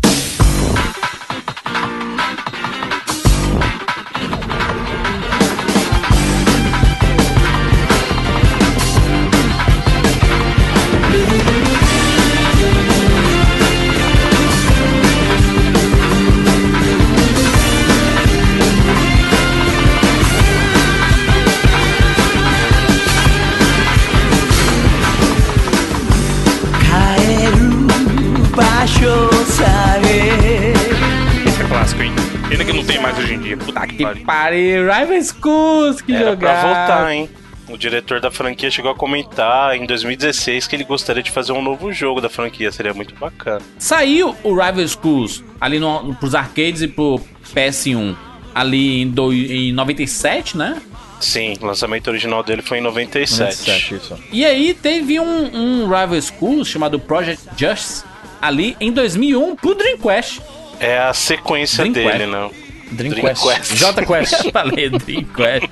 [32.61, 33.57] Pena que não tem mais hoje em dia.
[33.57, 34.25] Puta que pariu.
[34.27, 36.61] pariu, Rival Schools, que Era jogar.
[36.61, 37.31] pra voltar, hein?
[37.71, 41.63] O diretor da franquia chegou a comentar em 2016 que ele gostaria de fazer um
[41.63, 43.63] novo jogo da franquia, seria muito bacana.
[43.79, 47.19] Saiu o Rival Schools ali no, pros arcades e pro
[47.55, 48.15] PS1
[48.55, 50.83] ali em, do, em 97, né?
[51.19, 53.41] Sim, o lançamento original dele foi em 97.
[53.71, 54.19] 97, isso.
[54.31, 58.05] E aí teve um, um Rival Schools chamado Project Justice
[58.43, 60.43] ali em 2001 pro Dreamcast.
[60.81, 62.19] É a sequência Dreamcast.
[62.19, 62.51] dele, não.
[62.91, 63.45] Dreamcast.
[63.45, 63.77] Dreamcast.
[63.77, 64.51] J-Quest.
[64.53, 65.71] Falei Dreamcast.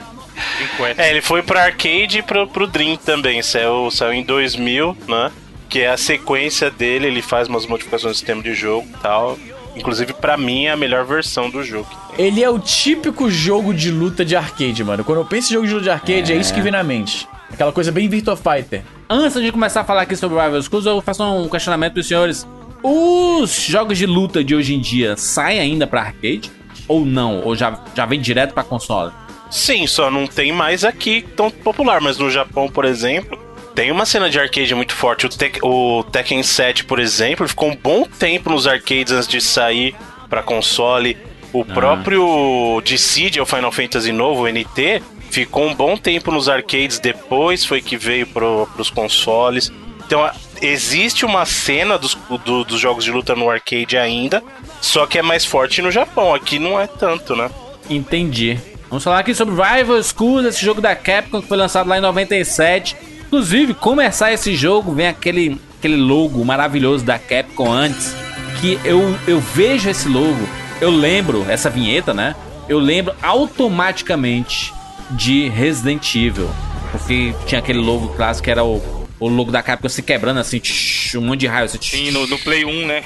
[0.62, 1.00] Enquete.
[1.00, 3.42] É, ele foi pra arcade e pro, pro Dream também.
[3.42, 5.32] Saiu, saiu em 2000, né?
[5.68, 7.06] Que é a sequência dele.
[7.08, 9.38] Ele faz umas modificações no sistema de jogo e tal.
[9.74, 11.88] Inclusive, pra mim, é a melhor versão do jogo.
[12.16, 15.04] Ele é o típico jogo de luta de arcade, mano.
[15.04, 17.28] Quando eu penso em jogo de luta de arcade, é, isso que vem na mente.
[17.52, 18.82] Aquela coisa bem Virtua Fighter.
[19.08, 22.46] Antes de começar a falar aqui sobre Rival Schools, eu faço um questionamento pros senhores.
[22.82, 26.50] Os jogos de luta de hoje em dia saem ainda pra arcade?
[26.86, 27.42] Ou não?
[27.44, 29.12] Ou já, já vem direto pra console?
[29.50, 32.00] Sim, só não tem mais aqui tão popular.
[32.00, 33.38] Mas no Japão, por exemplo,
[33.74, 35.26] tem uma cena de arcade muito forte.
[35.26, 39.40] O, Tek- o Tekken 7, por exemplo, ficou um bom tempo nos arcades antes de
[39.40, 39.94] sair
[40.28, 41.16] pra console.
[41.52, 46.98] O próprio Dissidia, o Final Fantasy novo, o NT, ficou um bom tempo nos arcades.
[46.98, 49.72] Depois foi que veio pro, pros consoles.
[50.06, 54.42] Então, a- existe uma cena dos, do- dos jogos de luta no arcade ainda,
[54.80, 56.34] só que é mais forte no Japão.
[56.34, 57.50] Aqui não é tanto, né?
[57.88, 58.58] Entendi.
[58.88, 62.00] Vamos falar aqui sobre Rival Schools, esse jogo da Capcom que foi lançado lá em
[62.00, 62.96] 97.
[63.26, 68.14] Inclusive, começar esse jogo, vem aquele, aquele logo maravilhoso da Capcom antes.
[68.60, 70.38] Que eu, eu vejo esse logo,
[70.80, 72.34] eu lembro, essa vinheta, né?
[72.68, 74.72] Eu lembro automaticamente
[75.10, 76.48] de Resident Evil.
[76.90, 80.58] Porque tinha aquele logo clássico que era o, o logo da Capcom se quebrando assim,
[80.58, 81.78] tsh, um monte de raio assim.
[81.78, 81.90] tsh.
[81.90, 83.04] Sim, no, no Play 1, né?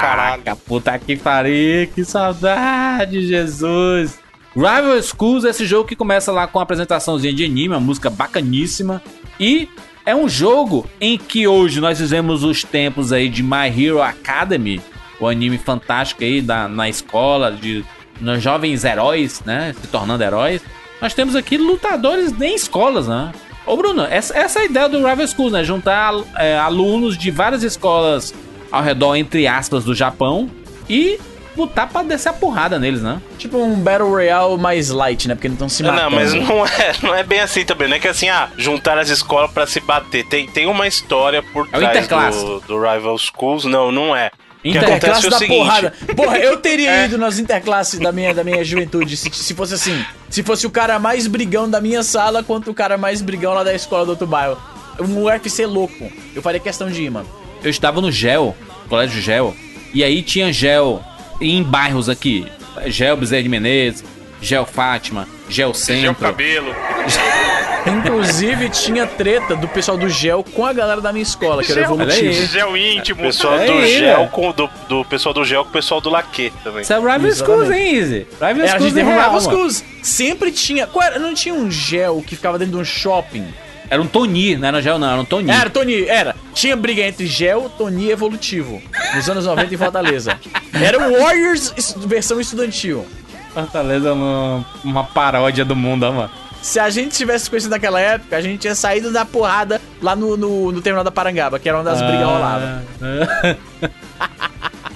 [0.00, 4.18] Caraca, puta que pariu, que saudade, Jesus.
[4.54, 8.10] Rival Schools é esse jogo que começa lá com uma apresentaçãozinha de anime, uma música
[8.10, 9.00] bacaníssima.
[9.38, 9.68] E
[10.04, 14.80] é um jogo em que hoje nós vivemos os tempos aí de My Hero Academy,
[15.20, 17.84] o anime fantástico aí da, na escola, de
[18.20, 20.60] nos jovens heróis, né, se tornando heróis.
[21.00, 23.32] Nós temos aqui lutadores em escolas, né?
[23.66, 25.62] Ô Bruno, essa, essa é a ideia do Rival Schools, né?
[25.64, 28.34] Juntar é, alunos de várias escolas
[28.70, 30.50] ao redor, entre aspas, do Japão
[30.88, 31.18] e
[31.56, 33.20] lutar pra descer a porrada neles, né?
[33.38, 35.34] Tipo um Battle Royale mais light, né?
[35.34, 36.02] Porque não estão se matando.
[36.02, 37.88] Não, mas não é, não é bem assim também.
[37.88, 40.24] Não é que assim, ah, juntar as escolas pra se bater.
[40.26, 43.64] Tem, tem uma história por É trás do, do Rival Schools.
[43.64, 44.30] Não, não é.
[44.64, 45.56] Inter- Interclasse é da seguinte.
[45.58, 45.94] porrada.
[46.14, 47.04] Porra, eu teria É.
[47.06, 50.04] ido nas interclasses da minha, da minha juventude se, se fosse assim.
[50.28, 53.64] Se fosse o cara mais brigão da minha sala quanto o cara mais brigão lá
[53.64, 54.58] da escola do outro bairro.
[55.00, 56.10] Um UFC louco.
[56.34, 57.26] Eu faria questão de ir, mano.
[57.62, 58.54] Eu estava no GEL,
[58.88, 59.56] colégio GEL,
[59.94, 61.02] e aí tinha GEL
[61.40, 62.46] em bairros aqui.
[62.86, 64.04] GEL Bezerra de Menezes,
[64.40, 66.14] GEL Fátima, GEL Gel Centro.
[66.16, 66.74] cabelo.
[67.86, 71.82] Inclusive, tinha treta do pessoal do GEL com a galera da minha escola, que era
[71.82, 72.46] Gel, evolutivo.
[72.46, 73.22] gel íntimo.
[73.22, 74.28] Pessoal É do aí, gel velho.
[74.30, 76.82] com do, do pessoal do gel com o pessoal do laque também.
[76.82, 77.32] Isso é Rival.
[77.32, 78.26] Schools, hein, Easy?
[78.34, 79.40] Rival É, a Schools gente teve é Rival.
[79.40, 79.84] Schools.
[80.02, 80.86] Sempre tinha.
[80.86, 81.18] Qual era?
[81.18, 83.46] Não tinha um gel que ficava dentro de um shopping?
[83.88, 85.50] Era um Tony, não era gel não, era um Tony.
[85.50, 86.36] Era, Tony, era.
[86.54, 88.80] Tinha briga entre gel, Tony e evolutivo.
[89.16, 90.38] Nos anos 90 em Fortaleza.
[90.72, 91.74] Era o Warriors
[92.06, 93.04] versão estudantil.
[93.52, 96.30] Fortaleza é uma, uma paródia do mundo, ó, mano.
[96.62, 100.36] Se a gente tivesse conhecido naquela época, a gente tinha saído da porrada lá no,
[100.36, 102.82] no, no terminal da Parangaba, que era onde as brigas rolavam.
[103.00, 103.56] Ah.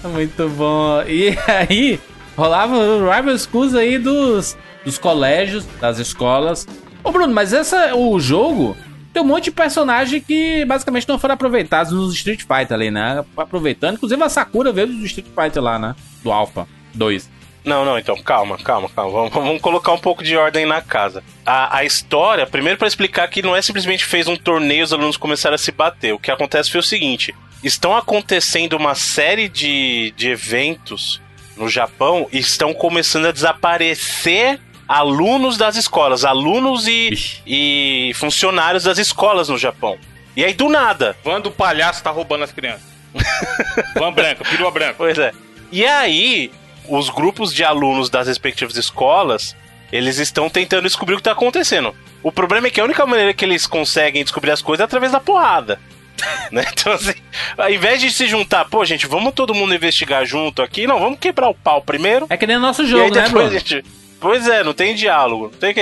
[0.08, 1.02] Muito bom.
[1.06, 1.98] E aí,
[2.36, 6.68] rolava o Rival Schools aí dos, dos colégios, das escolas.
[7.02, 8.76] Ô, Bruno, mas essa, o jogo
[9.14, 13.24] tem um monte de personagem que basicamente não foram aproveitados nos Street Fighter ali, né?
[13.36, 13.94] Aproveitando.
[13.94, 15.94] Inclusive a Sakura veio do Street Fighter lá, né?
[16.22, 17.30] Do Alpha 2.
[17.64, 19.10] Não, não, então, calma, calma, calma.
[19.10, 21.24] Vamos, vamos colocar um pouco de ordem na casa.
[21.46, 24.92] A, a história, primeiro pra explicar que não é simplesmente fez um torneio e os
[24.92, 26.12] alunos começaram a se bater.
[26.12, 31.22] O que acontece foi o seguinte: estão acontecendo uma série de, de eventos
[31.56, 37.42] no Japão e estão começando a desaparecer alunos das escolas, alunos e, Ixi.
[37.46, 39.96] e funcionários das escolas no Japão.
[40.36, 42.82] E aí, do nada, Van do palhaço tá roubando as crianças.
[43.96, 44.94] Van branca, perua branca.
[44.98, 45.32] Pois é.
[45.72, 46.50] E aí,
[46.88, 49.56] os grupos de alunos das respectivas escolas,
[49.92, 51.94] eles estão tentando descobrir o que tá acontecendo.
[52.22, 55.12] O problema é que a única maneira que eles conseguem descobrir as coisas é através
[55.12, 55.78] da porrada.
[56.50, 56.64] né?
[56.72, 57.14] Então, assim,
[57.58, 61.18] ao invés de se juntar, pô, gente, vamos todo mundo investigar junto aqui, não, vamos
[61.18, 62.26] quebrar o pau primeiro.
[62.30, 63.50] É que nem o nosso jogo, né, Bruno?
[63.50, 63.84] gente.
[64.20, 65.50] Pois é, não tem diálogo.
[65.52, 65.80] Não tem que.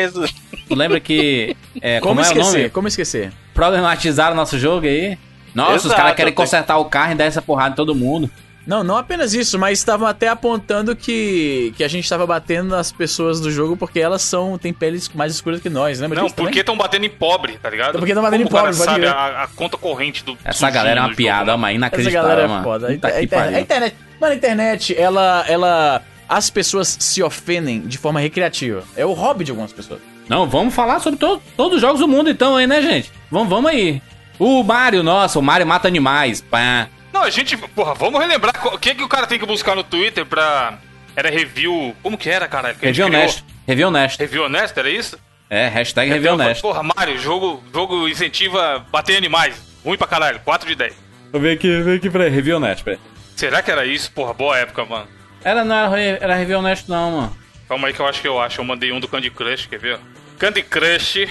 [0.68, 1.56] Lembra que.
[1.80, 2.58] É, como, Como, é o esquecer?
[2.58, 2.70] nome?
[2.70, 3.32] Como esquecer?
[3.54, 5.16] Problematizaram o nosso jogo aí.
[5.54, 7.94] Nossa, os Exato, caras querem tem- consertar o carro e dar essa porrada em todo
[7.94, 8.28] mundo.
[8.66, 12.92] Não, não apenas isso, mas estavam até apontando que, que a gente tava batendo nas
[12.92, 16.60] pessoas do jogo porque elas são têm peles mais escuras que nós, lembra Não, porque
[16.60, 17.98] estão batendo em pobre, tá ligado?
[17.98, 21.00] Porque tão batendo Como em pobre, pode sabe a, a conta corrente do Essa galera
[21.00, 21.52] é uma piada, né?
[21.54, 22.62] ó, mas Essa inacreditável, galera é mano.
[22.62, 22.86] foda.
[22.86, 23.96] A, Puta inter- a que internet, a internet.
[24.20, 26.02] Mano, a internet, ela, ela.
[26.28, 28.84] As pessoas se ofendem de forma recreativa.
[28.96, 30.00] É o hobby de algumas pessoas.
[30.28, 33.10] Não, vamos falar sobre to- todos os jogos do mundo então aí, né, gente?
[33.30, 34.00] Vamos, vamos aí.
[34.38, 36.40] O Mario, nossa, o Mario mata animais.
[36.40, 36.88] Pá.
[37.22, 39.84] Não, a gente, porra, vamos relembrar o que, que o cara tem que buscar no
[39.84, 40.76] Twitter pra.
[41.14, 41.94] Era review.
[42.02, 42.74] Como que era, caralho?
[42.74, 43.22] Que a gente Review criou?
[43.22, 43.44] honesto.
[43.64, 44.18] Review honesto.
[44.20, 45.18] Review honesto, era isso?
[45.48, 46.62] É, hashtag review Então, honesto.
[46.62, 49.54] Porra, Mario, jogo, jogo incentiva bater animais.
[49.84, 50.94] Ruim pra caralho, 4 de 10.
[51.30, 52.28] Vou ver aqui, ver aqui, peraí.
[52.28, 52.98] Review honesto, peraí.
[53.36, 54.10] Será que era isso?
[54.10, 55.06] Porra, boa época, mano.
[55.44, 57.36] Era, não era, era review honesto não, mano.
[57.68, 58.60] Calma aí que eu acho que eu acho.
[58.60, 60.00] Eu mandei um do Candy Crush, quer ver?
[60.40, 61.28] Candy Crush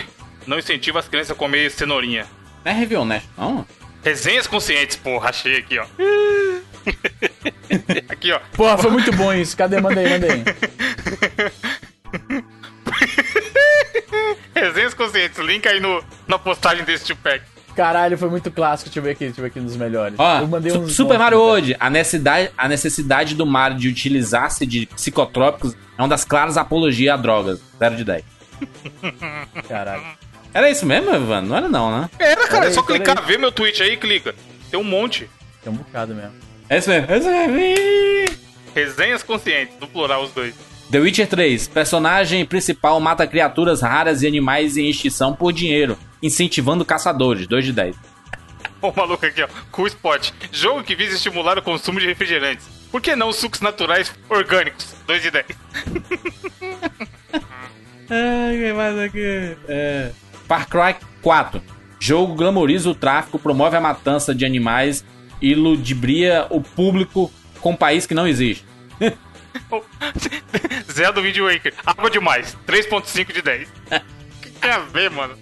[0.47, 2.25] não incentiva as crianças a comer cenourinha.
[2.63, 3.67] Não é review honesto não, mano.
[4.03, 5.85] Resenhas conscientes, porra, achei aqui, ó.
[8.09, 8.39] aqui, ó.
[8.55, 9.55] Porra, foi muito bom isso.
[9.55, 9.79] Cadê?
[9.79, 10.43] Manda aí, manda aí.
[14.55, 17.43] Resenhas conscientes, link aí no, na postagem desse two-pack.
[17.75, 18.89] Caralho, foi muito clássico.
[18.89, 20.15] Deixa eu ver aqui, deixa eu ver aqui nos melhores.
[20.19, 21.39] Ó, eu mandei Su- uns Super Mario.
[21.39, 26.57] World, a necessidade, a necessidade do Mario de utilizar-se de psicotrópicos é uma das claras
[26.57, 27.61] apologias a drogas.
[27.79, 28.23] 0 de 10.
[29.69, 30.03] Caralho.
[30.53, 31.49] Era isso mesmo, Evandro?
[31.49, 32.09] Não era não, né?
[32.19, 34.35] Era, cara, é só clicar, vê meu tweet aí, clica.
[34.69, 35.29] Tem um monte.
[35.63, 36.33] Tem um bocado mesmo.
[36.67, 37.11] É isso mesmo.
[37.11, 38.37] É isso mesmo.
[38.75, 40.55] Resenhas conscientes, no plural os dois.
[40.91, 41.67] The Witcher 3.
[41.69, 47.47] Personagem principal mata criaturas raras e animais em extinção por dinheiro, incentivando caçadores.
[47.47, 47.95] 2 de 10.
[48.81, 49.47] O maluco aqui, ó.
[49.71, 50.31] Cool Spot.
[50.51, 52.67] Jogo que visa estimular o consumo de refrigerantes.
[52.91, 54.87] Por que não sucos naturais orgânicos?
[55.07, 55.45] 2 de 10.
[58.09, 59.55] Ai, que mais aqui?
[59.69, 60.11] É.
[60.51, 61.63] Far Cry 4.
[61.97, 65.05] Jogo glamoriza o tráfico, promove a matança de animais
[65.41, 68.65] e ludibria o público com um país que não existe.
[70.91, 71.73] Zé do Wind Waker.
[71.85, 72.57] Água demais.
[72.67, 73.69] 3.5 de 10.
[73.69, 75.37] O que tem a ver, mano?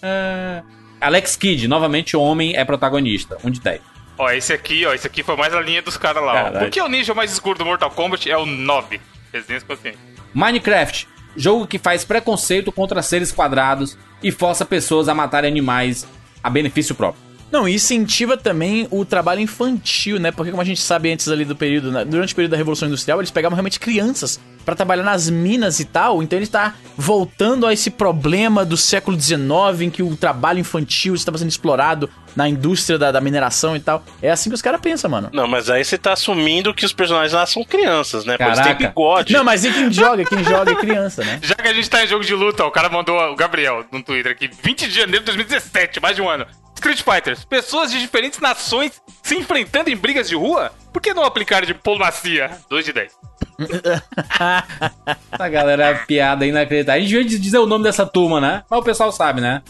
[0.00, 0.62] É.
[1.00, 3.36] Alex Kidd, novamente homem, é protagonista.
[3.42, 3.80] 1 de 10.
[4.16, 4.94] Ó, esse aqui, ó.
[4.94, 6.58] Esse aqui foi mais a linha dos caras lá, ó.
[6.60, 9.00] Por que o ninja mais escuro do Mortal Kombat é o 9?
[9.32, 10.00] Resenhas conscientes.
[10.32, 11.08] Minecraft.
[11.36, 16.06] Jogo que faz preconceito contra seres quadrados e força pessoas a matarem animais
[16.42, 17.30] a benefício próprio.
[17.50, 20.30] Não, e incentiva também o trabalho infantil, né?
[20.30, 23.20] Porque como a gente sabe antes ali do período, durante o período da Revolução Industrial,
[23.20, 26.22] eles pegavam realmente crianças para trabalhar nas minas e tal.
[26.22, 31.14] Então ele está voltando a esse problema do século XIX em que o trabalho infantil
[31.14, 34.04] estava sendo explorado na indústria da, da mineração e tal.
[34.22, 35.30] É assim que os caras pensam, mano.
[35.32, 38.38] Não, mas aí você tá assumindo que os personagens lá são crianças, né?
[38.38, 38.74] Caraca.
[38.74, 39.32] têm bigode.
[39.32, 40.24] Não, mas e quem joga?
[40.24, 41.38] Quem joga é criança, né?
[41.42, 44.02] Já que a gente tá em jogo de luta, o cara mandou o Gabriel no
[44.02, 46.46] Twitter aqui, 20 de janeiro de 2017, mais de um ano.
[46.74, 50.72] Street Fighters, pessoas de diferentes nações se enfrentando em brigas de rua?
[50.92, 52.50] Por que não aplicar diplomacia?
[52.70, 53.12] 2 de 10.
[55.32, 57.00] Essa galera é piada inacreditável.
[57.00, 58.64] A gente devia dizer o nome dessa turma, né?
[58.70, 59.62] Mas o pessoal sabe, né?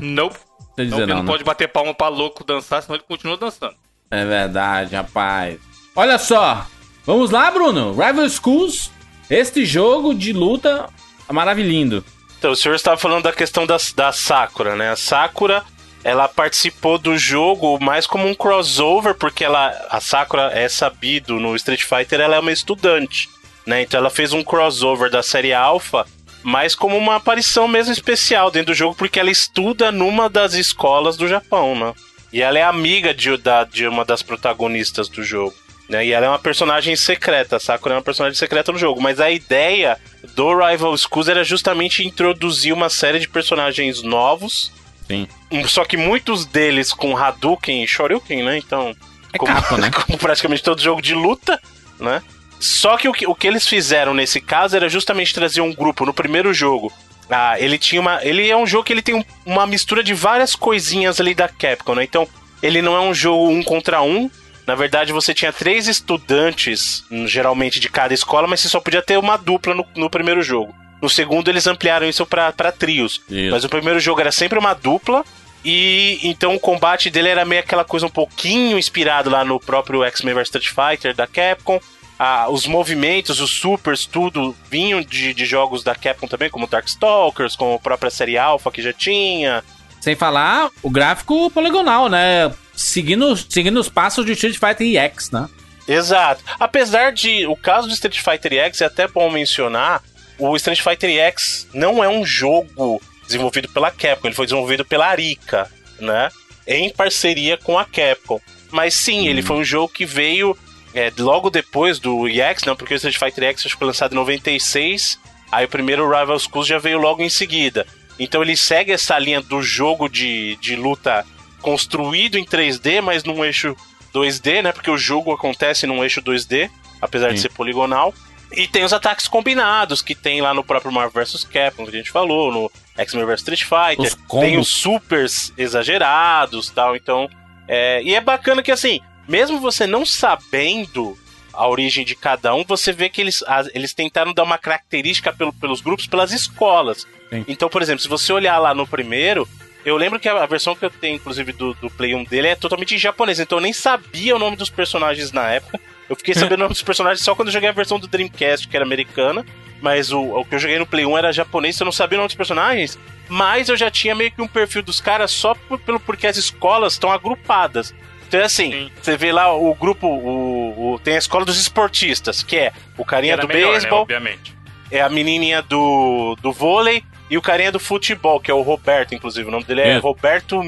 [0.00, 0.36] Nope.
[0.76, 1.30] Não Não, dizer ele não, não né?
[1.30, 3.74] pode bater palma pra louco dançar, senão ele continua dançando.
[4.10, 5.58] É verdade, rapaz.
[5.94, 6.66] Olha só.
[7.04, 7.92] Vamos lá, Bruno.
[7.92, 8.90] Rival Schools.
[9.28, 10.88] Este jogo de luta
[11.30, 12.04] maravilhindo.
[12.38, 14.90] Então, o senhor estava falando da questão da, da Sakura, né?
[14.90, 15.64] A Sakura,
[16.04, 21.56] ela participou do jogo mais como um crossover, porque ela, a Sakura é sabido no
[21.56, 23.28] Street Fighter, ela é uma estudante,
[23.66, 23.82] né?
[23.82, 26.06] Então ela fez um crossover da série Alpha,
[26.42, 31.16] mais como uma aparição mesmo especial dentro do jogo, porque ela estuda numa das escolas
[31.16, 31.92] do Japão, né?
[32.32, 35.54] E ela é amiga de, da, de uma das protagonistas do jogo.
[35.88, 36.06] Né?
[36.06, 39.00] E ela é uma personagem secreta, a Sakura é uma personagem secreta no jogo.
[39.00, 39.98] Mas a ideia
[40.34, 44.70] do Rival Schools era justamente introduzir uma série de personagens novos.
[45.08, 45.26] Sim.
[45.50, 48.58] Um- Só que muitos deles com Hadouken e Shoryuken, né?
[48.58, 48.94] Então.
[49.32, 49.90] É como, capa, né?
[50.06, 51.60] como praticamente todo jogo de luta,
[51.98, 52.22] né?
[52.60, 56.04] Só que o, que o que eles fizeram nesse caso era justamente trazer um grupo
[56.06, 56.92] no primeiro jogo.
[57.30, 58.24] Ah, ele tinha uma.
[58.24, 61.48] Ele é um jogo que ele tem um- uma mistura de várias coisinhas ali da
[61.48, 62.04] Capcom, né?
[62.04, 62.26] Então,
[62.62, 64.30] ele não é um jogo um contra um.
[64.66, 69.00] Na verdade, você tinha três estudantes, hum, geralmente de cada escola, mas você só podia
[69.02, 70.74] ter uma dupla no, no primeiro jogo.
[71.00, 73.22] No segundo, eles ampliaram isso pra pra trios.
[73.28, 73.50] Isso.
[73.50, 75.24] Mas o primeiro jogo era sempre uma dupla.
[75.64, 80.04] E então o combate dele era meio aquela coisa um pouquinho inspirado lá no próprio
[80.04, 81.80] X-Men vs Street Fighter da Capcom.
[82.18, 87.54] Ah, os movimentos, os supers, tudo vinham de, de jogos da Capcom também, como Darkstalkers,
[87.54, 89.62] como a própria série Alpha que já tinha.
[90.00, 92.52] Sem falar o gráfico poligonal, né?
[92.74, 95.48] Seguindo, seguindo os passos de Street Fighter EX, né?
[95.86, 96.42] Exato.
[96.58, 100.02] Apesar de o caso do Street Fighter X é até bom mencionar,
[100.38, 105.06] o Street Fighter X não é um jogo desenvolvido pela Capcom, ele foi desenvolvido pela
[105.06, 105.70] Arica,
[106.00, 106.30] né?
[106.66, 108.40] Em parceria com a Capcom.
[108.70, 110.56] Mas sim, ele foi um jogo que veio
[110.94, 114.12] é, logo depois do EX, não, porque o Street Fighter X acho que foi lançado
[114.12, 115.18] em 96,
[115.50, 117.86] aí o primeiro Rival Schools já veio logo em seguida.
[118.18, 121.24] Então ele segue essa linha do jogo de, de luta
[121.60, 123.76] construído em 3D, mas num eixo
[124.14, 124.72] 2D, né?
[124.72, 126.70] Porque o jogo acontece num eixo 2D,
[127.00, 127.42] apesar de Sim.
[127.42, 128.12] ser poligonal.
[128.52, 131.98] E tem os ataques combinados que tem lá no próprio Marvel vs Capcom, que a
[131.98, 134.06] gente falou, no X-Men vs Street Fighter.
[134.28, 134.40] Os.
[134.40, 136.96] Tem os supers exagerados tal.
[136.96, 137.28] Então.
[137.66, 141.18] É, e é bacana que assim, mesmo você não sabendo
[141.52, 145.32] a origem de cada um, você vê que eles, as- eles tentaram dar uma característica
[145.32, 147.06] pelo- pelos grupos, pelas escolas.
[147.28, 147.44] Sim.
[147.48, 149.46] Então, por exemplo, se você olhar lá no primeiro,
[149.84, 152.48] eu lembro que a, a versão que eu tenho, inclusive, do, do Play 1 dele
[152.48, 155.78] é totalmente em japonês, então eu nem sabia o nome dos personagens na época.
[156.08, 158.66] Eu fiquei sabendo o nome dos personagens só quando eu joguei a versão do Dreamcast,
[158.68, 159.44] que era americana.
[159.80, 162.20] Mas o, o que eu joguei no Play 1 era japonês, eu não sabia o
[162.20, 162.98] nome dos personagens.
[163.28, 166.94] Mas eu já tinha meio que um perfil dos caras só pelo porque as escolas
[166.94, 167.94] estão agrupadas.
[168.26, 168.90] Então é assim, Sim.
[169.00, 173.04] você vê lá o grupo, o, o- tem a escola dos esportistas, que é o
[173.04, 174.54] carinha do melhor, né, beisebol, obviamente.
[174.90, 179.14] é a menininha do, do vôlei e o carinha do futebol, que é o Roberto,
[179.14, 179.48] inclusive.
[179.48, 179.98] O nome dele é.
[179.98, 180.60] Roberto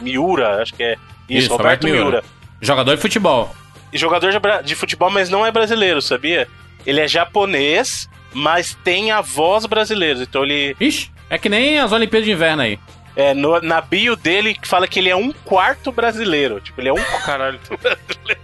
[0.00, 0.92] Miura, acho que é.
[1.28, 2.00] Isso, Isso, Roberto, Roberto Miura.
[2.04, 2.24] Miura.
[2.60, 3.54] Jogador de futebol.
[3.92, 6.48] Jogador de, de futebol, mas não é brasileiro, sabia?
[6.86, 10.20] Ele é japonês, mas tem a voz brasileira.
[10.22, 10.76] Então ele.
[10.80, 12.78] Ixi, é que nem as Olimpíadas de Inverno aí.
[13.14, 16.60] É, no- na bio dele fala que ele é um quarto brasileiro.
[16.60, 17.60] Tipo, ele é um Caralho.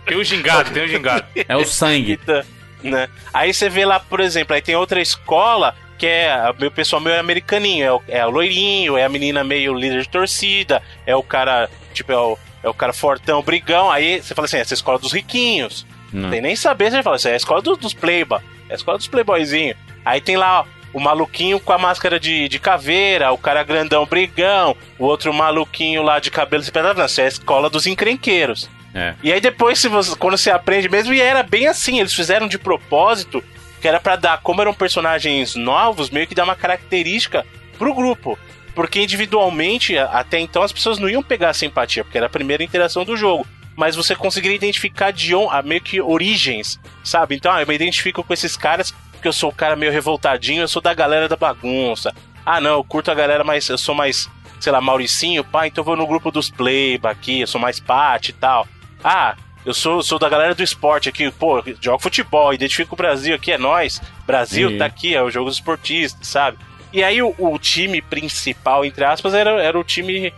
[0.04, 1.24] Tem o gingado, tem o gingado.
[1.48, 2.18] É o sangue.
[2.26, 2.44] Tá,
[2.82, 3.08] né?
[3.34, 6.32] Aí você vê lá, por exemplo, aí tem outra escola que é
[6.64, 10.08] o pessoal meio americaninho, é o, é o loirinho, é a menina meio líder de
[10.08, 13.90] torcida, é o cara, tipo, é o, é o cara fortão, brigão.
[13.90, 15.86] Aí você fala assim, essa é a escola dos riquinhos.
[16.12, 16.30] Não.
[16.30, 18.96] Tem nem saber, você fala, isso é a escola do- dos playba, é a escola
[18.98, 19.76] dos playboyzinhos.
[20.04, 24.06] Aí tem lá ó, o maluquinho com a máscara de, de caveira, o cara grandão
[24.06, 28.70] brigão, o outro maluquinho lá de cabelo espetado, isso é a escola dos encrenqueiros.
[28.94, 29.14] É.
[29.22, 32.48] E aí depois, se você, quando você aprende mesmo, e era bem assim, eles fizeram
[32.48, 33.44] de propósito,
[33.82, 37.44] que era pra dar, como eram personagens novos, meio que dar uma característica
[37.78, 38.38] pro grupo.
[38.78, 42.62] Porque individualmente, até então, as pessoas não iam pegar a simpatia, porque era a primeira
[42.62, 43.44] interação do jogo.
[43.74, 47.34] Mas você conseguiria identificar de on, a meio que origens, sabe?
[47.34, 50.62] Então, ah, eu me identifico com esses caras porque eu sou o cara meio revoltadinho,
[50.62, 52.14] eu sou da galera da bagunça.
[52.46, 53.68] Ah, não, eu curto a galera mais.
[53.68, 57.40] Eu sou mais sei lá, Mauricinho, pá, então eu vou no grupo dos Playba aqui,
[57.40, 58.68] eu sou mais parte e tal.
[59.02, 59.34] Ah,
[59.66, 63.50] eu sou, sou da galera do esporte aqui, pô, jogo futebol, identifico o Brasil aqui,
[63.50, 64.00] é nós.
[64.24, 64.78] Brasil Sim.
[64.78, 66.58] tá aqui, é o jogo dos esportistas, sabe?
[66.92, 70.32] E aí o, o time principal, entre aspas, era, era o time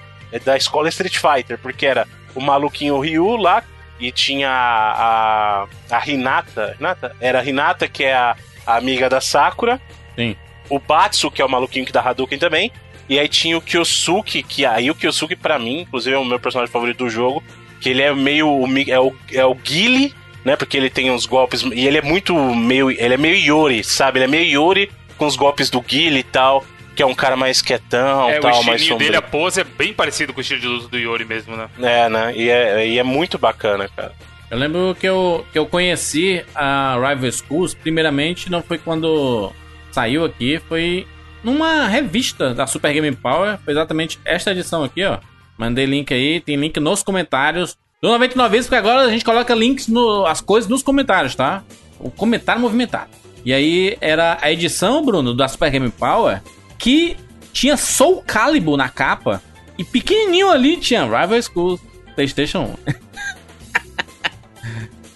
[0.44, 3.62] da escola Street Fighter, porque era o maluquinho Ryu lá,
[3.98, 7.16] e tinha a, a, a Hinata, Hinata?
[7.20, 8.36] Era a Hinata, que é a,
[8.66, 9.80] a amiga da Sakura.
[10.16, 10.34] Sim.
[10.68, 12.72] O Batsu, que é o maluquinho que dá Hadouken também.
[13.08, 16.40] E aí tinha o Kyosuke, que aí o Kyosuke, pra mim, inclusive é o meu
[16.40, 17.42] personagem favorito do jogo,
[17.80, 18.64] que ele é meio.
[18.88, 20.56] É o, é o Guile, né?
[20.56, 21.62] Porque ele tem uns golpes.
[21.62, 22.90] E ele é muito meio.
[22.90, 24.18] Ele é meio Yori, sabe?
[24.18, 24.90] Ele é meio Yori
[25.20, 26.64] com os golpes do Guile e tal.
[26.96, 29.18] Que é um cara mais quietão, É, o tal, mais estilinho dele, sombrio.
[29.18, 31.68] a pose é bem parecido com o estilo de luta do Yori mesmo, né?
[31.80, 32.32] É, né?
[32.34, 34.12] E é, e é muito bacana, cara.
[34.50, 39.52] Eu lembro que eu, que eu conheci a Rival Schools, primeiramente, não foi quando
[39.92, 41.06] saiu aqui, foi
[41.44, 45.18] numa revista da Super Game Power, foi exatamente esta edição aqui, ó.
[45.56, 47.78] Mandei link aí, tem link nos comentários.
[48.02, 51.62] Do 99 vezes, porque agora a gente coloca links, no, as coisas nos comentários, tá?
[51.98, 53.10] O comentário movimentado.
[53.44, 56.42] E aí era a edição, Bruno, da Super Game Power,
[56.78, 57.16] que
[57.52, 59.42] tinha Soul Calibur na capa,
[59.78, 61.80] e pequenininho ali tinha Rival Schools,
[62.14, 62.94] PlayStation 1.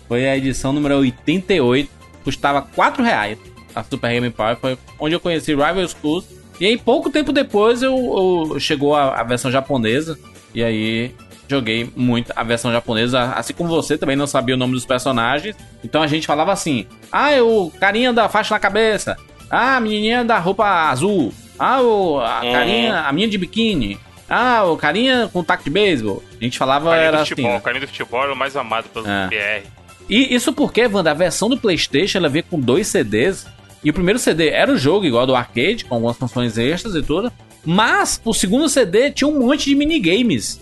[0.08, 1.90] Foi a edição número 88.
[2.22, 3.38] Custava 4 reais.
[3.74, 6.24] A Super Game Power foi onde eu conheci Rival Schools.
[6.60, 10.18] E aí, pouco tempo depois, eu, eu- chegou a, a versão japonesa.
[10.54, 11.12] E aí,
[11.48, 13.32] joguei muito a versão japonesa.
[13.34, 15.56] Assim como você também não sabia o nome dos personagens.
[15.82, 19.16] Então a gente falava assim: Ah, é o carinha da faixa na cabeça.
[19.50, 21.32] Ah, a menininha da roupa azul.
[21.58, 22.52] Ah, o, a Uhum.
[22.52, 23.98] carinha, a minha de biquíni.
[24.28, 26.22] Ah, o carinha com taco de beisebol.
[26.40, 27.28] A gente falava, Carinha era do assim.
[27.30, 27.58] futebol, né?
[27.58, 29.28] o carinha do futebol era o mais amado pelo É.
[29.28, 29.68] PR.
[30.08, 33.46] E isso porque, Wanda, a versão do PlayStation ela veio com dois CDs.
[33.84, 37.02] E o primeiro CD era o jogo, igual do arcade, com algumas funções extras e
[37.02, 37.30] tudo.
[37.64, 40.58] Mas o segundo CD tinha um monte de minigames.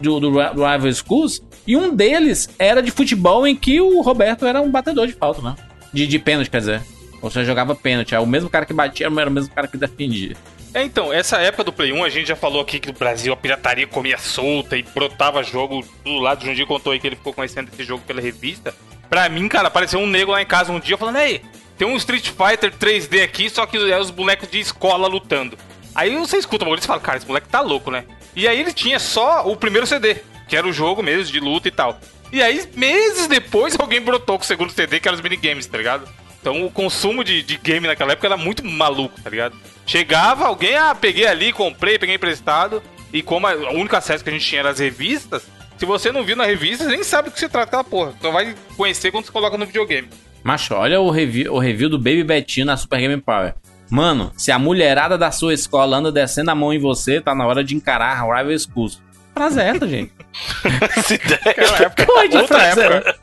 [0.00, 1.42] Do, do, do Rival Schools.
[1.66, 5.40] E um deles era de futebol em que o Roberto era um batedor de falta,
[5.40, 5.54] né?
[5.92, 6.82] De, de pênalti, quer dizer.
[7.20, 8.14] Ou seja, jogava pênalti.
[8.14, 10.36] É o mesmo cara que batia, era o mesmo cara que defendia.
[10.74, 13.32] É, então, essa época do Play 1, a gente já falou aqui que no Brasil
[13.32, 16.44] a pirataria comia solta e brotava jogo do lado.
[16.44, 18.74] Jundir contou aí que ele ficou conhecendo esse jogo pela revista.
[19.08, 21.42] Pra mim, cara, apareceu um nego lá em casa um dia falando: Ei,
[21.76, 25.58] tem um Street Fighter 3D aqui, só que é os bonecos de escola lutando.
[25.94, 28.04] Aí você escuta o e fala: Cara, esse moleque tá louco, né?
[28.34, 30.16] E aí ele tinha só o primeiro CD,
[30.48, 31.98] que era o jogo mesmo, de luta e tal.
[32.32, 35.76] E aí, meses depois, alguém brotou com o segundo CD, que era os minigames, tá
[35.76, 36.08] ligado?
[36.40, 39.56] Então o consumo de, de game naquela época era muito maluco, tá ligado?
[39.86, 42.82] Chegava alguém, ah, peguei ali, comprei, peguei emprestado.
[43.12, 46.10] E como a, a única acesso que a gente tinha era as revistas, se você
[46.10, 48.14] não viu na revista, você nem sabe do que se trata aquela porra.
[48.20, 50.08] Só vai conhecer quando você coloca no videogame.
[50.42, 53.54] Macho, olha o review, o review do Baby Betinho na Super Game Power.
[53.92, 57.46] Mano, se a mulherada da sua escola anda descendo a mão em você, tá na
[57.46, 59.02] hora de encarar a Rival Schools.
[59.34, 60.10] Frase é essa, gente.
[60.96, 61.40] Essa ideia.
[61.44, 63.16] Aquela época, Pô, de outra época.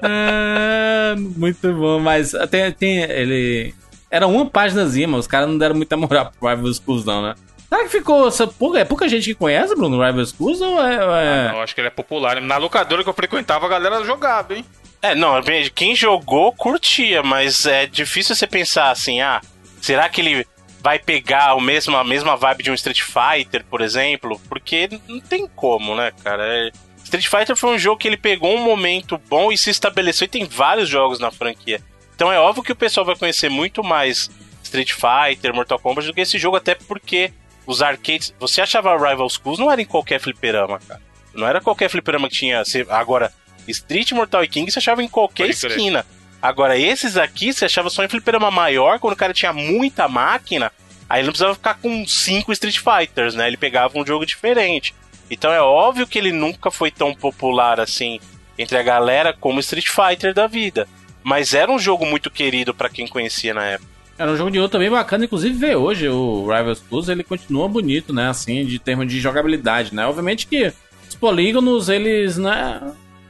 [0.00, 3.74] É, muito bom, mas tem, tem ele...
[4.08, 7.34] Era uma páginazinha, mas os caras não deram muita moral pro Rival Schools não, né?
[7.68, 8.28] Será que ficou...
[8.28, 10.94] essa pouca- É pouca gente que conhece, Bruno, Rival Schools ou é...
[10.94, 12.40] é- Eu acho que ele é popular.
[12.40, 14.64] Na locadora que eu frequentava, a galera jogava, hein?
[15.02, 19.40] É, não, bem, quem jogou curtia, mas é difícil você pensar assim, ah,
[19.80, 20.46] será que ele
[20.82, 24.40] vai pegar o mesmo, a mesma vibe de um Street Fighter, por exemplo?
[24.48, 26.44] Porque não tem como, né, cara?
[26.46, 26.70] É-
[27.02, 30.28] Street Fighter foi um jogo que ele pegou um momento bom e se estabeleceu, e
[30.28, 31.80] tem vários jogos na franquia.
[32.14, 34.30] Então é óbvio que o pessoal vai conhecer muito mais
[34.62, 37.32] Street Fighter, Mortal Kombat do que esse jogo, até porque
[37.66, 38.34] os arcades.
[38.38, 41.00] Você achava Rival Schools não era em qualquer fliperama, cara.
[41.34, 42.62] Não era qualquer fliperama que tinha.
[42.90, 43.32] Agora,
[43.68, 45.70] Street, Mortal e King você achava em qualquer Pode crer.
[45.70, 46.06] esquina.
[46.42, 50.72] Agora, esses aqui você achava só em fliperama maior, quando o cara tinha muita máquina,
[51.08, 53.46] aí ele não precisava ficar com cinco Street Fighters, né?
[53.46, 54.94] Ele pegava um jogo diferente.
[55.30, 58.18] Então é óbvio que ele nunca foi tão popular assim
[58.58, 60.88] entre a galera como Street Fighter da vida.
[61.22, 63.90] Mas era um jogo muito querido pra quem conhecia na época.
[64.18, 67.66] Era um jogo de luta bem bacana, inclusive ver hoje o Rival Schools, ele continua
[67.68, 70.06] bonito, né, assim, de termos de jogabilidade, né?
[70.06, 70.70] Obviamente que
[71.08, 72.80] os polígonos, eles, né,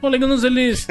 [0.00, 0.86] polígonos, eles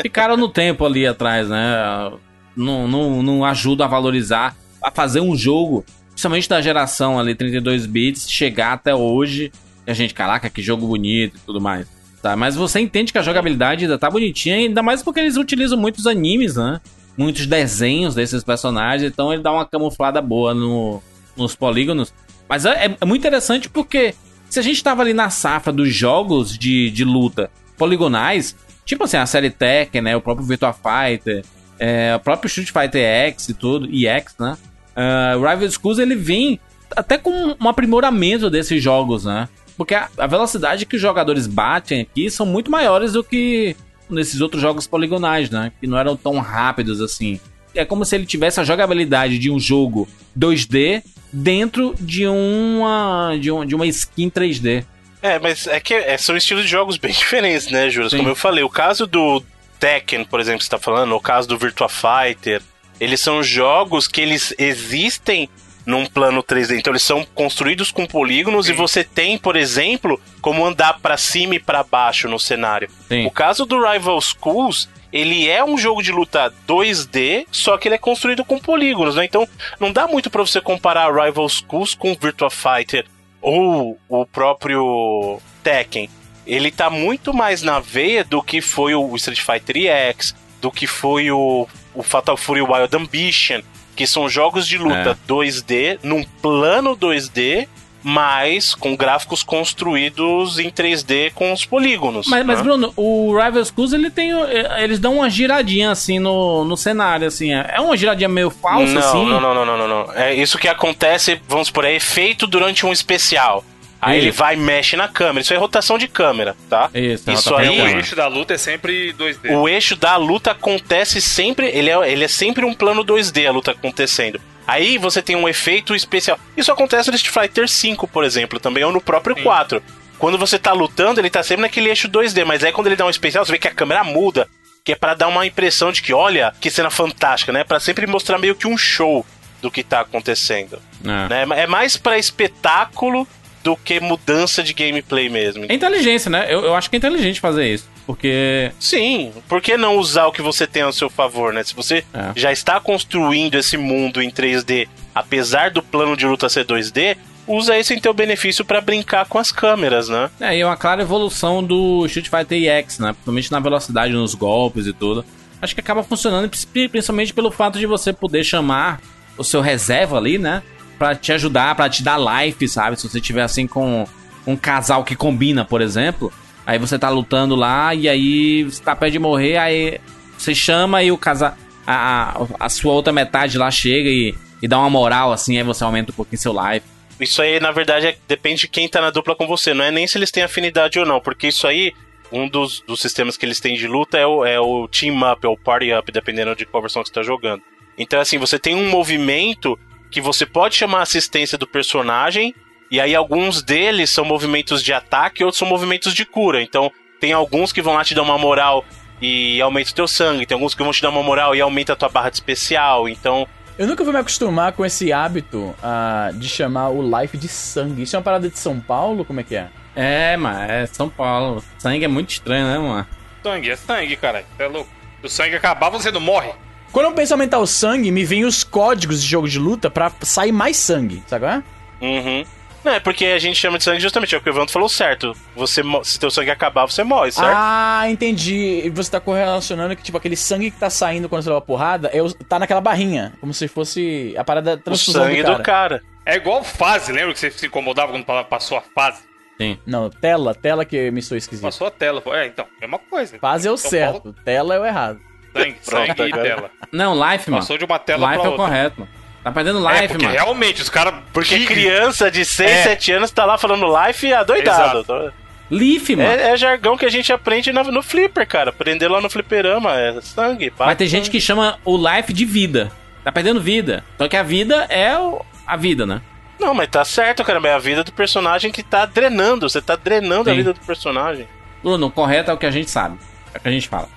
[0.00, 2.12] ficaram no tempo ali atrás, né?
[2.56, 7.86] Não, não, não ajuda a valorizar, a fazer um jogo, principalmente da geração ali, 32
[7.86, 9.50] bits, chegar até hoje,
[9.86, 11.86] e a gente, caraca, que jogo bonito e tudo mais.
[12.20, 15.76] Tá, mas você entende que a jogabilidade ainda tá bonitinha, ainda mais porque eles utilizam
[15.76, 16.80] muitos animes, né?
[17.16, 21.02] Muitos desenhos desses personagens, então ele dá uma camuflada boa no,
[21.36, 22.14] nos polígonos.
[22.48, 24.14] Mas é, é muito interessante porque
[24.48, 29.16] se a gente tava ali na safra dos jogos de, de luta poligonais, tipo assim,
[29.16, 30.16] a série Tekken, né?
[30.16, 31.44] O próprio Virtua Fighter,
[31.78, 34.56] é, o próprio Street Fighter X e tudo, e X, né?
[34.94, 36.60] Uh, Rival Schools ele vem
[36.94, 39.48] até com um aprimoramento desses jogos, né?
[39.76, 43.74] Porque a, a velocidade que os jogadores batem aqui são muito maiores do que
[44.08, 45.72] nesses outros jogos poligonais, né?
[45.80, 47.40] Que não eram tão rápidos assim.
[47.74, 50.06] É como se ele tivesse a jogabilidade de um jogo
[50.38, 51.02] 2D
[51.32, 54.84] dentro de uma de, um, de uma skin 3D.
[55.22, 58.10] É, mas é que é, são estilos de jogos bem diferentes, né, Júlio?
[58.10, 59.42] Como eu falei, o caso do
[59.78, 62.60] Tekken, por exemplo, que você tá falando, o caso do Virtua Fighter,
[63.00, 65.48] eles são jogos que eles existem
[65.86, 66.78] num plano 3D.
[66.78, 68.72] Então eles são construídos com polígonos Sim.
[68.72, 72.88] e você tem, por exemplo, como andar para cima e para baixo no cenário.
[73.08, 73.26] Sim.
[73.26, 77.96] O caso do Rival Schools, ele é um jogo de luta 2D, só que ele
[77.96, 79.24] é construído com polígonos, né?
[79.24, 79.48] Então
[79.80, 83.04] não dá muito para você comparar Rival Schools com Virtua Fighter
[83.42, 86.08] ou o próprio Tekken.
[86.46, 90.86] Ele tá muito mais na veia do que foi o Street Fighter EX, do que
[90.86, 93.60] foi o, o Fatal Fury Wild Ambition,
[93.94, 95.28] que são jogos de luta é.
[95.28, 97.68] 2D, num plano 2D,
[98.02, 102.26] mas com gráficos construídos em 3D com os polígonos.
[102.26, 102.44] Mas, né?
[102.44, 104.30] mas Bruno, o Rival Schools ele tem.
[104.78, 107.52] Eles dão uma giradinha assim no, no cenário, assim.
[107.52, 109.26] É uma giradinha meio falsa, não, assim?
[109.26, 110.12] Não, não, não, não, não, não.
[110.14, 113.64] É isso que acontece, vamos por aí, é feito durante um especial.
[114.02, 114.26] Aí isso.
[114.26, 115.42] ele vai e mexe na câmera.
[115.42, 116.90] Isso é rotação de câmera, tá?
[116.92, 117.80] Isso, Isso aí.
[117.80, 119.56] O eixo da luta é sempre 2D.
[119.56, 121.68] O eixo da luta acontece sempre.
[121.68, 124.40] Ele é, ele é sempre um plano 2D a luta acontecendo.
[124.66, 126.38] Aí você tem um efeito especial.
[126.56, 129.42] Isso acontece no Street Fighter V, por exemplo, também, ou no próprio Sim.
[129.42, 129.82] 4.
[130.18, 133.04] Quando você tá lutando, ele tá sempre naquele eixo 2D, mas aí quando ele dá
[133.04, 134.48] um especial, você vê que a câmera muda.
[134.84, 137.62] Que é para dar uma impressão de que, olha, que cena fantástica, né?
[137.62, 139.24] Para sempre mostrar meio que um show
[139.60, 140.80] do que tá acontecendo.
[141.04, 141.62] É, né?
[141.62, 143.26] é mais para espetáculo
[143.62, 145.64] do que mudança de gameplay mesmo.
[145.68, 146.46] É inteligência, né?
[146.48, 147.88] Eu, eu acho que é inteligente fazer isso.
[148.06, 148.72] Porque.
[148.78, 151.62] Sim, por que não usar o que você tem ao seu favor, né?
[151.62, 152.32] Se você é.
[152.34, 157.78] já está construindo esse mundo em 3D, apesar do plano de luta ser 2D, usa
[157.78, 160.30] isso em teu benefício para brincar com as câmeras, né?
[160.40, 163.12] É, e é uma clara evolução do Street Fighter EX, né?
[163.12, 165.24] Principalmente na velocidade nos golpes e tudo.
[165.60, 166.50] Acho que acaba funcionando
[166.90, 169.00] principalmente pelo fato de você poder chamar
[169.38, 170.62] o seu reserva ali, né?
[171.02, 172.96] Para te ajudar, para te dar life, sabe?
[172.96, 174.06] Se você tiver assim com
[174.46, 176.32] um casal que combina, por exemplo,
[176.64, 180.00] aí você tá lutando lá e aí você tá perto de morrer, aí
[180.38, 181.56] você chama e o casal.
[181.84, 184.32] A, a, sua outra metade lá chega e,
[184.62, 186.86] e dá uma moral, assim, aí você aumenta um pouquinho seu life.
[187.18, 189.74] Isso aí, na verdade, é, depende de quem tá na dupla com você.
[189.74, 191.92] Não é nem se eles têm afinidade ou não, porque isso aí,
[192.30, 195.44] um dos, dos sistemas que eles têm de luta é o, é o team up,
[195.44, 197.60] é o party up, dependendo de qual versão que você tá jogando.
[197.98, 199.76] Então, assim, você tem um movimento
[200.12, 202.54] que você pode chamar a assistência do personagem,
[202.90, 206.62] e aí alguns deles são movimentos de ataque, outros são movimentos de cura.
[206.62, 208.84] Então, tem alguns que vão lá te dar uma moral
[209.20, 211.94] e aumenta o teu sangue, tem alguns que vão te dar uma moral e aumenta
[211.94, 213.08] a tua barra de especial.
[213.08, 213.48] Então,
[213.78, 218.02] eu nunca vou me acostumar com esse hábito uh, de chamar o life de sangue.
[218.02, 219.24] Isso é uma parada de São Paulo?
[219.24, 219.68] Como é que é?
[219.96, 221.64] É, mano, é São Paulo.
[221.78, 223.06] Sangue é muito estranho, né, mano?
[223.42, 224.44] Sangue, é sangue, cara.
[224.58, 224.90] É louco.
[225.20, 226.52] Se o sangue acabar, você não morre.
[226.92, 229.90] Quando eu penso em aumentar o sangue, me vem os códigos de jogo de luta
[229.90, 231.62] para sair mais sangue, sabe qual é?
[232.04, 232.44] Uhum.
[232.84, 234.88] Não, é porque a gente chama de sangue justamente, é o que o Evandro falou
[234.88, 235.32] certo.
[235.54, 237.54] Você, se teu sangue acabar, você morre, certo?
[237.54, 238.82] Ah, entendi.
[238.84, 242.10] E você tá correlacionando que, tipo, aquele sangue que tá saindo quando você leva porrada,
[242.12, 242.18] é,
[242.48, 243.32] tá naquela barrinha.
[243.40, 245.58] Como se fosse a parada transfusão O sangue do cara.
[245.58, 246.02] do cara.
[246.26, 249.22] É igual fase, lembra que você se incomodava quando passou a fase?
[249.60, 249.78] Sim.
[249.86, 251.62] Não, tela, tela que me sou esquisito.
[251.62, 252.20] Passou a tela.
[252.26, 253.38] É, então, mesma coisa.
[253.38, 254.36] Fase é o certo, Paulo...
[254.44, 255.20] tela é o errado.
[255.54, 256.70] Sangue, sangue e tela.
[256.90, 257.62] Não, life, mano.
[257.62, 259.12] Passou de uma tela life pra é o correto, mano.
[259.42, 260.36] Tá perdendo life, é, porque mano.
[260.36, 261.14] realmente, os caras...
[261.32, 261.66] Porque que...
[261.66, 262.82] criança de 6, é.
[262.84, 265.00] 7 anos tá lá falando life adoidado.
[265.00, 265.32] Exato.
[265.68, 266.28] Leaf, mano.
[266.28, 268.70] É, é, jargão que a gente aprende no, no flipper, cara.
[268.70, 269.98] Aprender lá no fliperama.
[269.98, 270.86] É sangue, pá.
[270.86, 272.92] Mas tem gente que chama o life de vida.
[273.24, 274.04] Tá perdendo vida.
[274.18, 276.20] Só que a vida é o, a vida, né?
[276.60, 277.58] Não, mas tá certo, cara.
[277.66, 279.68] É a vida do personagem que tá drenando.
[279.68, 280.50] Você tá drenando Sim.
[280.50, 281.48] a vida do personagem.
[281.82, 283.18] Bruno, o correto é o que a gente sabe.
[283.54, 284.08] É o que a gente fala.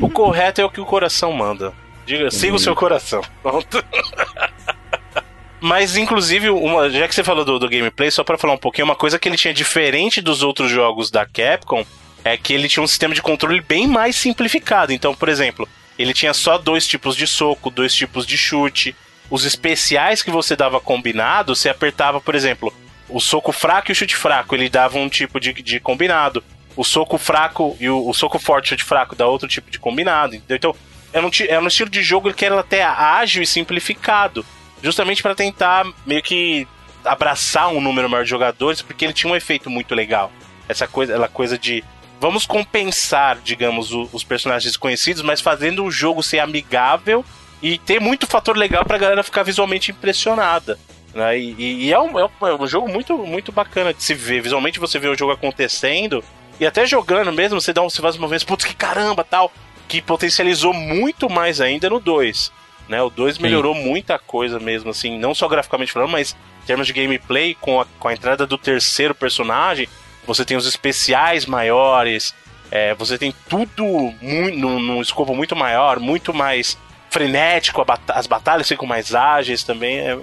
[0.00, 1.72] O correto é o que o coração manda.
[2.04, 3.22] Diga, siga o seu coração.
[3.42, 3.84] Pronto.
[5.60, 8.84] Mas, inclusive, uma, já que você falou do, do gameplay, só para falar um pouquinho,
[8.84, 11.86] uma coisa que ele tinha diferente dos outros jogos da Capcom
[12.24, 14.92] é que ele tinha um sistema de controle bem mais simplificado.
[14.92, 18.96] Então, por exemplo, ele tinha só dois tipos de soco, dois tipos de chute.
[19.30, 22.74] Os especiais que você dava combinado, você apertava, por exemplo,
[23.08, 26.42] o soco fraco e o chute fraco, ele dava um tipo de, de combinado
[26.76, 29.78] o soco fraco e o, o soco forte e chute fraco dá outro tipo de
[29.78, 30.34] combinado.
[30.34, 30.56] Entendeu?
[30.56, 30.76] Então,
[31.12, 34.44] era um, era um estilo de jogo que era até ágil e simplificado.
[34.82, 36.66] Justamente para tentar meio que
[37.04, 40.32] abraçar um número maior de jogadores, porque ele tinha um efeito muito legal.
[40.68, 41.84] Essa coisa, ela coisa de
[42.20, 47.24] vamos compensar, digamos, o, os personagens conhecidos, mas fazendo o jogo ser amigável
[47.60, 50.78] e ter muito fator legal pra galera ficar visualmente impressionada.
[51.14, 51.38] Né?
[51.38, 54.40] E, e é, um, é, um, é, um, jogo muito, muito bacana de se ver.
[54.40, 56.24] Visualmente você vê o jogo acontecendo
[56.60, 59.52] e até jogando mesmo, você dá um, você faz uma vez, putz, que caramba, tal.
[59.88, 62.52] Que potencializou muito mais ainda no 2.
[62.88, 63.02] Né?
[63.02, 66.92] O 2 melhorou muita coisa mesmo, assim, não só graficamente falando, mas em termos de
[66.92, 69.88] gameplay, com a, com a entrada do terceiro personagem,
[70.26, 72.34] você tem os especiais maiores,
[72.70, 73.84] é, você tem tudo
[74.20, 76.78] muito, num, num escopo muito maior, muito mais
[77.10, 79.98] frenético, as batalhas ficam mais ágeis também.
[79.98, 80.18] É,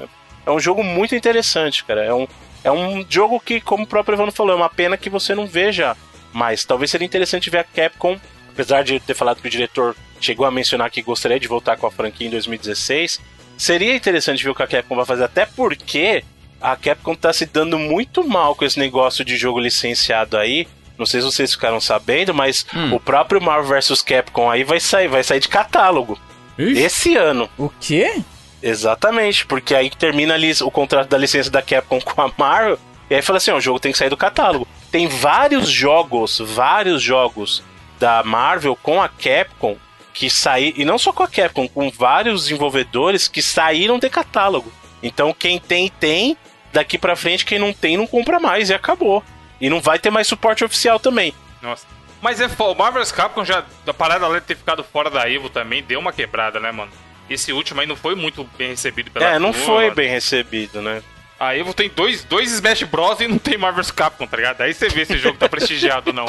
[0.45, 2.03] é um jogo muito interessante, cara.
[2.03, 2.27] É um,
[2.63, 5.45] é um jogo que, como o próprio Evandro falou, é uma pena que você não
[5.45, 5.95] veja
[6.33, 6.63] mais.
[6.63, 8.19] Talvez seria interessante ver a Capcom,
[8.51, 11.87] apesar de ter falado que o diretor chegou a mencionar que gostaria de voltar com
[11.87, 13.19] a franquia em 2016.
[13.57, 16.23] Seria interessante ver o que a Capcom vai fazer, até porque
[16.61, 20.67] a Capcom tá se dando muito mal com esse negócio de jogo licenciado aí.
[20.97, 22.95] Não sei se vocês ficaram sabendo, mas hum.
[22.95, 26.19] o próprio Marvel vs Capcom aí vai sair, vai sair de catálogo.
[26.57, 26.81] Ixi.
[26.81, 27.49] Esse ano.
[27.57, 28.21] O quê?
[28.61, 32.77] Exatamente, porque aí termina ali o contrato da licença da Capcom com a Marvel,
[33.09, 34.67] e aí fala assim, ó, o jogo tem que sair do catálogo.
[34.91, 37.63] Tem vários jogos, vários jogos
[37.99, 39.77] da Marvel com a Capcom
[40.13, 44.71] que saíram, e não só com a Capcom, com vários desenvolvedores que saíram de catálogo.
[45.01, 46.35] Então quem tem, tem,
[46.73, 49.23] daqui pra frente quem não tem não compra mais e acabou.
[49.61, 51.33] E não vai ter mais suporte oficial também.
[51.61, 51.85] Nossa.
[52.21, 55.49] Mas é o Marvel's Capcom já, a parada além de ter ficado fora da Evo
[55.49, 56.91] também, deu uma quebrada, né, mano?
[57.29, 59.95] Esse último aí não foi muito bem recebido pela É, não foi mano.
[59.95, 61.01] bem recebido, né?
[61.39, 64.61] A Evo tem dois, dois Smash Bros e não tem Marvel's Capcom, tá ligado?
[64.61, 66.25] Aí você vê se o jogo tá prestigiado ou não.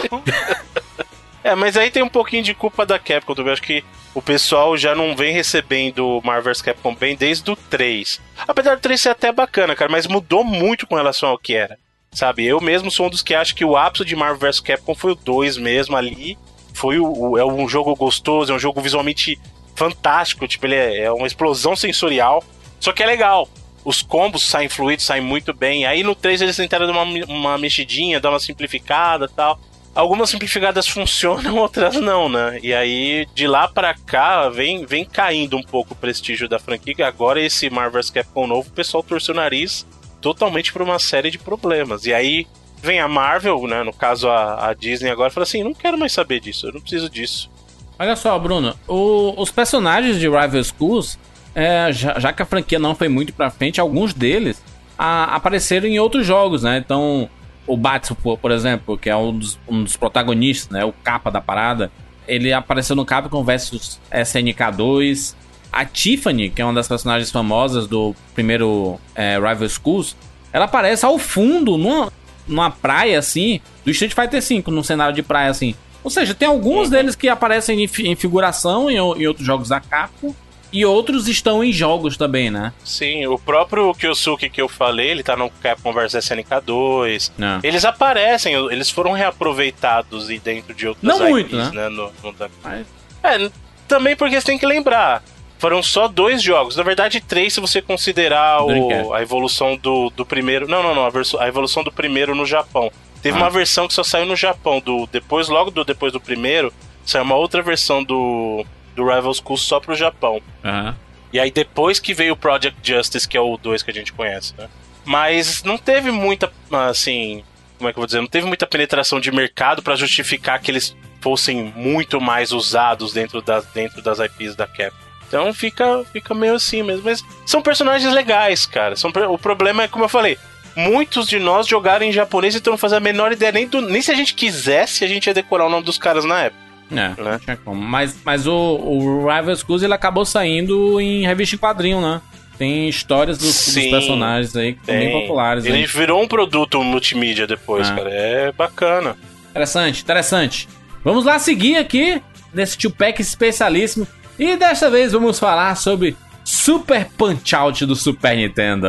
[1.43, 3.53] É, mas aí tem um pouquinho de culpa da Capcom também.
[3.53, 3.83] Acho que
[4.15, 8.21] o pessoal já não vem recebendo Marvel's Capcom bem desde o 3.
[8.47, 11.77] Apesar do 3 ser até bacana, cara, mas mudou muito com relação ao que era.
[12.13, 14.95] Sabe, eu mesmo sou um dos que acha que o ápice de Marvel vs Capcom
[14.95, 16.37] foi o 2 mesmo ali.
[16.75, 19.39] Foi o, o, é um jogo gostoso, é um jogo visualmente
[19.75, 22.45] fantástico, tipo, ele é, é uma explosão sensorial.
[22.79, 23.49] Só que é legal.
[23.85, 25.87] Os combos saem fluidos, saem muito bem.
[25.87, 29.59] Aí no 3 eles tentaram dar uma, uma mexidinha, dar uma simplificada tal.
[29.95, 32.61] Algumas simplificadas funcionam, outras não, né?
[32.63, 37.07] E aí, de lá para cá, vem, vem caindo um pouco o prestígio da franquia.
[37.07, 39.87] Agora, esse Marvel's Capcom novo, o pessoal torceu o nariz
[40.21, 42.07] totalmente por uma série de problemas.
[42.07, 42.47] E aí,
[42.83, 43.83] vem a Marvel, né?
[43.83, 46.81] No caso, a, a Disney agora, fala assim: não quero mais saber disso, eu não
[46.81, 47.51] preciso disso.
[47.99, 51.19] Olha só, Bruno, o, os personagens de Rival Schools,
[51.55, 54.63] é, já, já, que a franquia não foi muito pra frente, alguns deles
[54.99, 56.79] a, apareceram em outros jogos, né?
[56.79, 57.29] Então,
[57.67, 60.85] o Batsu, por exemplo, que é um dos, um dos protagonistas, né?
[60.85, 61.91] O capa da parada.
[62.27, 65.37] Ele apareceu no Capcom vs SNK 2.
[65.73, 70.17] A Tiffany, que é uma das personagens famosas do primeiro é, Rival Schools,
[70.53, 72.13] ela aparece ao fundo, numa,
[72.47, 75.75] numa praia assim, do Street Fighter V, num cenário de praia assim.
[76.03, 76.91] Ou seja, tem alguns uhum.
[76.91, 80.35] deles que aparecem em, em figuração em, em outros jogos da Capcom.
[80.73, 82.73] E outros estão em jogos também, né?
[82.85, 87.33] Sim, o próprio Kyosuke que eu falei, ele tá no Capcom vs SNK 2.
[87.39, 87.67] É.
[87.67, 91.71] Eles aparecem, eles foram reaproveitados dentro de outras Não IPs, muito, né?
[91.75, 91.89] né?
[91.89, 92.35] No, no...
[92.63, 92.87] Mas...
[93.23, 93.51] É,
[93.89, 95.23] também porque você tem que lembrar.
[95.59, 96.77] Foram só dois jogos.
[96.77, 100.67] Na verdade, três se você considerar o, a evolução do, do primeiro.
[100.67, 101.05] Não, não, não.
[101.05, 101.11] A,
[101.45, 102.91] a evolução do primeiro no Japão.
[103.21, 103.43] Teve ah.
[103.43, 104.81] uma versão que só saiu no Japão.
[104.81, 106.73] Do, depois, logo do depois do primeiro,
[107.05, 108.65] saiu uma outra versão do
[109.01, 110.41] do Rival School só pro Japão.
[110.63, 110.95] Uhum.
[111.33, 114.13] E aí depois que veio o Project Justice, que é o 2 que a gente
[114.13, 114.69] conhece, né?
[115.05, 117.43] Mas não teve muita, assim,
[117.79, 118.21] como é que eu vou dizer?
[118.21, 123.41] Não teve muita penetração de mercado para justificar que eles fossem muito mais usados dentro
[123.41, 125.11] das, dentro das IPs da Capcom.
[125.27, 127.05] Então fica, fica meio assim mesmo.
[127.05, 128.97] Mas são personagens legais, cara.
[128.97, 130.37] São, o problema é, como eu falei,
[130.75, 133.81] muitos de nós jogaram em japonês e então não fazem a menor ideia nem, do,
[133.81, 136.70] nem se a gente quisesse, a gente ia decorar o nome dos caras na época.
[136.91, 137.41] É, né?
[137.43, 137.81] tinha como.
[137.81, 142.21] Mas, mas o, o Rival Schools ele acabou saindo em revista em quadrinho, né?
[142.59, 145.65] Tem histórias dos, Sim, dos personagens aí que são bem populares.
[145.65, 145.87] Ele aí.
[145.87, 147.95] virou um produto multimídia depois, é.
[147.95, 148.11] cara.
[148.11, 149.17] É bacana.
[149.51, 150.69] Interessante, interessante.
[151.03, 152.23] Vamos lá seguir aqui
[152.53, 154.07] nesse Tupac especialíssimo.
[154.39, 158.89] E desta vez vamos falar sobre Super Punch Out do Super Nintendo.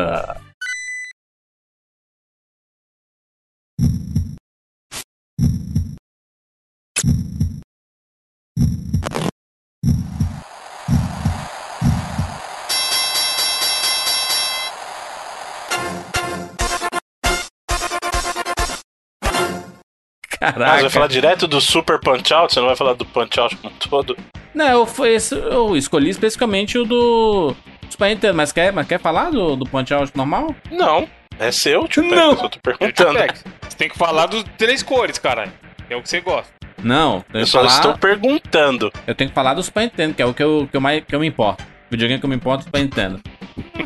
[20.41, 20.77] Caraca.
[20.77, 22.51] Você vai falar direto do Super Punch Out?
[22.51, 24.17] Você não vai falar do Punch Out como todo?
[24.55, 27.55] Não, eu, foi esse, eu escolhi especificamente o do
[27.87, 30.55] Super Nintendo, mas quer, mas quer falar do, do Punch Out normal?
[30.71, 31.07] Não.
[31.39, 32.31] É seu, tio Não.
[32.31, 33.19] Eu tô perguntando.
[33.69, 35.51] Você tem que falar dos três cores, caralho.
[35.87, 36.51] É o que você gosta.
[36.83, 37.75] Não, eu só falar...
[37.75, 38.91] estou perguntando.
[39.05, 41.03] Eu tenho que falar do Super Nintendo, que é o que eu, que eu, mais,
[41.05, 41.63] que eu me importo.
[41.63, 43.21] O videogame que eu me importo é o Super Nintendo.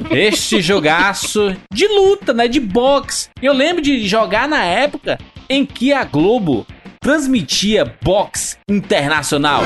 [0.09, 2.47] Este jogaço de luta, né?
[2.47, 3.29] De boxe.
[3.41, 5.17] Eu lembro de jogar na época
[5.49, 6.65] em que a Globo
[6.99, 9.61] transmitia boxe internacional.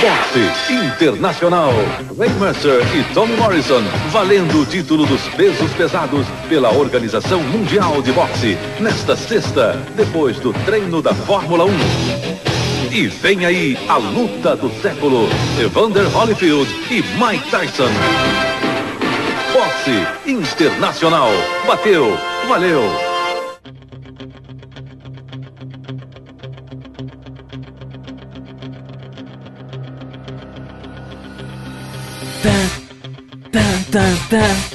[0.00, 1.72] Boxe Internacional.
[2.16, 8.56] Waymaster e Tommy Morrison valendo o título dos pesos pesados pela Organização Mundial de Boxe
[8.78, 11.70] nesta sexta, depois do treino da Fórmula 1.
[12.92, 15.28] E vem aí a luta do século:
[15.60, 17.90] Evander Holyfield e Mike Tyson.
[19.52, 21.30] Boxe Internacional.
[21.66, 22.16] Bateu,
[22.46, 23.07] valeu.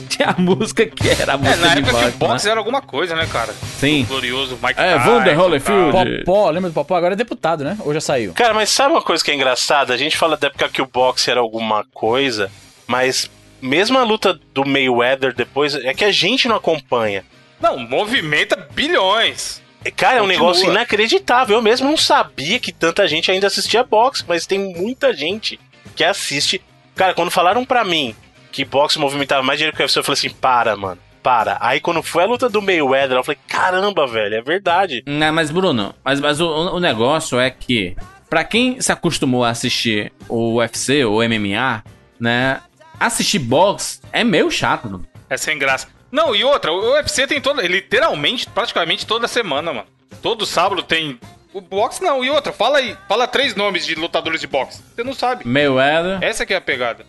[0.09, 2.45] Tinha a música que era a É, música na de época que boxe, o boxe
[2.45, 2.51] né?
[2.51, 3.53] era alguma coisa, né, cara?
[3.79, 4.03] Sim.
[4.03, 6.23] O glorioso Mike É, Vander Holyfield.
[6.23, 6.95] Popó, lembra do Popó?
[6.95, 7.77] Agora é deputado, né?
[7.81, 8.33] Ou já saiu?
[8.33, 9.93] Cara, mas sabe uma coisa que é engraçada?
[9.93, 12.51] A gente fala da época que o boxe era alguma coisa,
[12.87, 13.29] mas
[13.61, 17.23] mesmo a luta do Mayweather depois, é que a gente não acompanha.
[17.61, 19.61] Não, movimenta bilhões.
[19.95, 20.39] Cara, é um Continua.
[20.47, 21.57] negócio inacreditável.
[21.57, 25.59] Eu mesmo não sabia que tanta gente ainda assistia boxe, mas tem muita gente
[25.95, 26.61] que assiste.
[26.95, 28.15] Cara, quando falaram pra mim
[28.51, 31.57] que boxe movimentava mais dinheiro que o UFC, eu falei assim: para, mano, para.
[31.59, 35.03] Aí quando foi a luta do Mayweather, eu falei: caramba, velho, é verdade.
[35.05, 37.95] Não, mas Bruno, mas, mas o, o negócio é que,
[38.29, 41.83] pra quem se acostumou a assistir o UFC ou MMA,
[42.19, 42.61] né,
[42.99, 45.07] assistir boxe é meio chato, Bruno.
[45.29, 45.87] É sem graça.
[46.11, 49.87] Não, e outra, o UFC tem toda, literalmente, praticamente toda semana, mano.
[50.21, 51.19] Todo sábado tem.
[51.53, 54.81] O boxe não, e outra, fala aí, fala três nomes de lutadores de boxe.
[54.95, 55.47] Você não sabe.
[55.47, 57.05] Mayweather, Essa que é a pegada.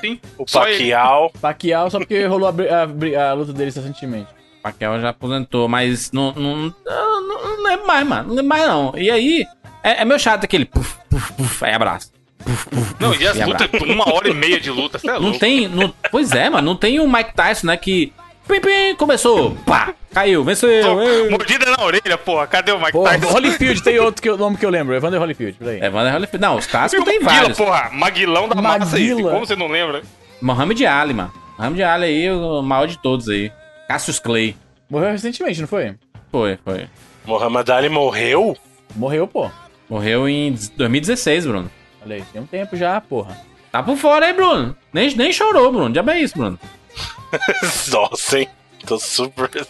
[0.00, 0.72] Sim, O só ele.
[0.78, 1.30] Pacquiao.
[1.40, 2.52] Pacquiao só porque rolou a,
[3.22, 4.28] a a luta deles recentemente.
[4.62, 8.92] Pacquiao já aposentou, mas não, não, não, não lembro mais, mano, não lembro mais não.
[8.96, 9.46] E aí,
[9.82, 12.12] é, é meio chato aquele puf, puf, puf, aí abraço.
[13.00, 15.38] Não, e as lutas, uma hora e meia de luta, você é Não louco.
[15.38, 18.12] tem, não, pois é, mano, não tem o Mike Tyson, né, que
[18.48, 21.28] pim, pim, começou, pá, caiu, venceu, ei.
[21.30, 22.46] Mordida na orelha, porra.
[22.46, 23.26] Cadê o Mike Pô, Tyson?
[23.32, 25.82] Holyfield tem outro que, eu- nome que eu lembro, Evander Holyfield, peraí.
[25.82, 27.58] Evander Holyfield, não, os clássicos o tem Maguila, vários.
[27.58, 27.90] porra.
[27.92, 29.10] Maguilão da massa aí.
[29.10, 29.30] Maguila.
[29.32, 30.02] Como você não lembra?
[30.40, 31.32] Mohamed Ali, mano.
[31.58, 33.50] Mohamed Ali aí, o maior de todos aí.
[33.88, 34.56] Cassius Clay.
[34.90, 35.94] Morreu recentemente, não foi?
[36.30, 36.86] Foi, foi.
[37.24, 38.56] Muhammad Ali morreu?
[38.94, 39.50] Morreu, pô.
[39.88, 41.70] Morreu em 2016, Bruno.
[42.04, 43.36] Olha aí, tem um tempo já, porra.
[43.72, 44.76] Tá por fora aí, Bruno.
[44.92, 45.94] Nem, nem chorou, Bruno.
[45.94, 46.58] Já é isso, Bruno.
[47.90, 48.48] Nossa, hein?
[48.86, 49.66] Tô super.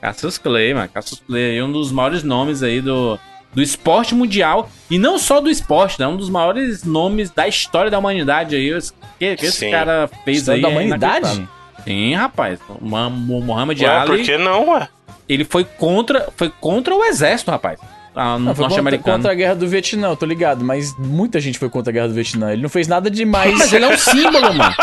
[0.00, 0.88] Cassius Clay, mano.
[0.88, 3.18] Cassius Clay aí, um dos maiores nomes aí do,
[3.54, 4.68] do esporte mundial.
[4.90, 6.06] E não só do esporte, né?
[6.06, 8.70] Um dos maiores nomes da história da humanidade aí.
[9.18, 10.62] Que, que esse cara fez História aí.
[10.62, 11.48] da é humanidade?
[11.84, 12.58] Sim, rapaz.
[12.68, 14.88] O Muhammad Ué, Ali, por que não, ué?
[15.28, 17.78] ele foi contra, foi contra o exército, rapaz.
[18.14, 18.66] Ah, Não, foi
[18.98, 22.08] contra, a guerra do Vietnã, eu tô ligado, mas muita gente foi contra a guerra
[22.08, 22.52] do Vietnã.
[22.52, 23.56] Ele não fez nada demais.
[23.58, 24.74] Mas ele é um símbolo, mano.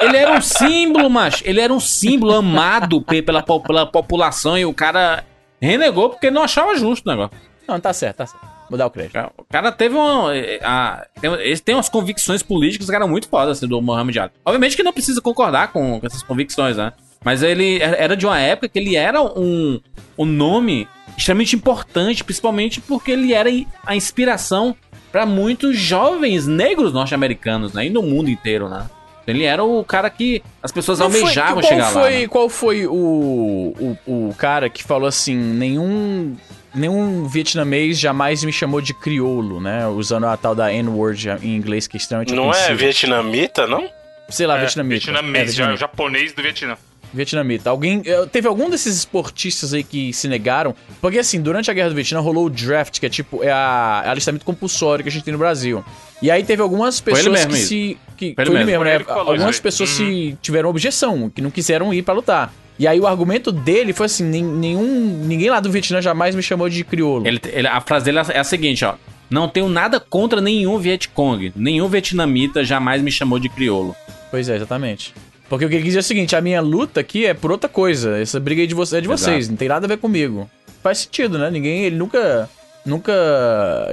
[0.00, 1.42] Ele era um símbolo, macho.
[1.46, 5.24] Ele era um símbolo amado pe- pela, pela população e o cara
[5.60, 7.32] renegou porque não achava justo o negócio.
[7.66, 8.44] Não, tá certo, tá certo.
[8.68, 9.18] Vou dar o crédito.
[9.38, 10.34] O cara teve uma.
[10.36, 14.18] eh, a- tem, ele tem umas convicções políticas que eram muito fodas assim, do Mohamed
[14.18, 14.30] Ali.
[14.44, 16.92] Obviamente que não precisa concordar com, com essas convicções, né?
[17.24, 19.80] Mas ele era era de uma época que ele era um,
[20.18, 23.48] um nome extremamente importante, principalmente porque ele era
[23.86, 24.74] a inspiração
[25.10, 27.86] para muitos jovens negros norte-americanos, né?
[27.86, 28.86] E no mundo inteiro, né?
[29.26, 32.10] Ele era o cara que as pessoas Não foi- almejavam qual chegar foi, lá.
[32.10, 32.26] né?
[32.28, 36.36] Qual foi o, o, o cara que falou assim, nenhum...
[36.74, 39.86] Nenhum vietnamês jamais me chamou de crioulo, né?
[39.88, 42.78] Usando a tal da N-word em inglês, que é extremamente Não é ofensivo.
[42.78, 43.86] vietnamita, não?
[44.30, 45.04] Sei lá, É, vietnamita.
[45.12, 45.80] Vietnamês, É, já- vietnamita.
[45.80, 46.78] japonês do Vietnã.
[47.12, 47.70] Vietnamita.
[47.70, 48.02] Alguém.
[48.04, 50.74] eh, Teve algum desses esportistas aí que se negaram?
[51.00, 54.02] Porque assim, durante a Guerra do Vietnã rolou o draft, que é tipo, é a,
[54.06, 55.84] é alistamento compulsório que a gente tem no Brasil.
[56.22, 57.98] E aí teve algumas Foi ele pessoas mesmo que se.
[58.16, 58.66] Que, Foi foi ele ele mesmo.
[58.66, 58.94] mesmo, Foi né?
[58.94, 60.06] ele que falou Algumas pessoas Uhum.
[60.06, 62.52] se tiveram objeção, que não quiseram ir pra lutar.
[62.78, 65.24] E aí o argumento dele foi assim: nenhum.
[65.26, 67.26] Ninguém lá do Vietnã jamais me chamou de crioulo.
[67.26, 68.94] Ele, ele- a frase dele é a seguinte, ó.
[69.30, 71.52] Não tenho nada contra nenhum Vietcong.
[71.56, 73.96] Nenhum vietnamita jamais me chamou de crioulo.
[74.30, 75.14] Pois é, exatamente.
[75.52, 77.50] Porque o que ele quis dizer é o seguinte: a minha luta aqui é por
[77.52, 78.16] outra coisa.
[78.18, 79.20] Essa briga aí de você, é de Exato.
[79.20, 80.50] vocês, não tem nada a ver comigo.
[80.82, 81.50] Faz sentido, né?
[81.50, 82.48] Ninguém, ele nunca.
[82.86, 83.12] Nunca.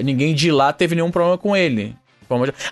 [0.04, 1.96] Ninguém de lá teve nenhum problema com ele.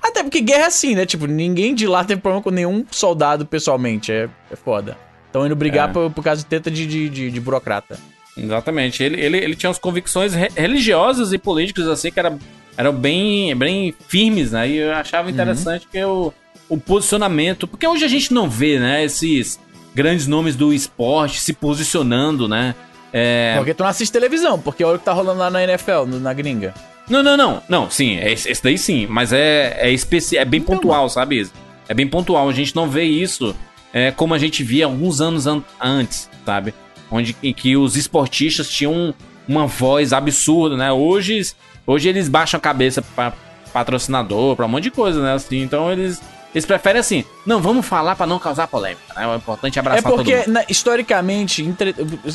[0.02, 1.06] Até porque guerra é assim, né?
[1.06, 4.10] Tipo, ninguém de lá teve problema com nenhum soldado pessoalmente.
[4.12, 4.96] É, é foda.
[5.26, 5.92] Estão indo brigar É.
[5.92, 8.00] por, por causa de teta de, de, de, de burocrata.
[8.38, 9.04] Exatamente.
[9.04, 12.40] Ele, ele, ele tinha umas convicções re- religiosas e políticas assim que eram,
[12.78, 14.70] eram bem, bem firmes, né?
[14.70, 16.32] E eu achava interessante que o,
[16.70, 17.68] o posicionamento.
[17.68, 19.04] Porque hoje a gente não vê, né?
[19.04, 19.60] Esses
[19.94, 22.76] grandes nomes do esporte se posicionando, né?
[23.12, 26.06] É, Porque tu não assiste televisão, porque olha o que tá rolando lá na NFL,
[26.22, 26.74] na gringa.
[27.10, 27.64] Não, não, não.
[27.70, 29.08] Não, sim, é esse esse daí sim.
[29.08, 30.38] Mas é, é, especi...
[30.38, 31.48] é bem pontual, sabe?
[31.88, 32.50] É bem pontual.
[32.50, 33.56] A gente não vê isso
[33.94, 36.74] é, como a gente via alguns anos an antes, sabe?
[37.10, 39.14] Onde em que os esportistas tinham
[39.48, 40.92] uma voz absurda, né?
[40.92, 41.42] Hoje,
[41.86, 43.34] hoje eles baixam a cabeça para
[43.72, 45.34] patrocinador, para um monte de coisa, né?
[45.34, 46.22] Assim, então eles
[46.58, 49.28] eles preferem assim, não, vamos falar pra não causar polêmica, né?
[49.28, 51.94] O importante é É abraçar todo porque, na- historicamente, entre...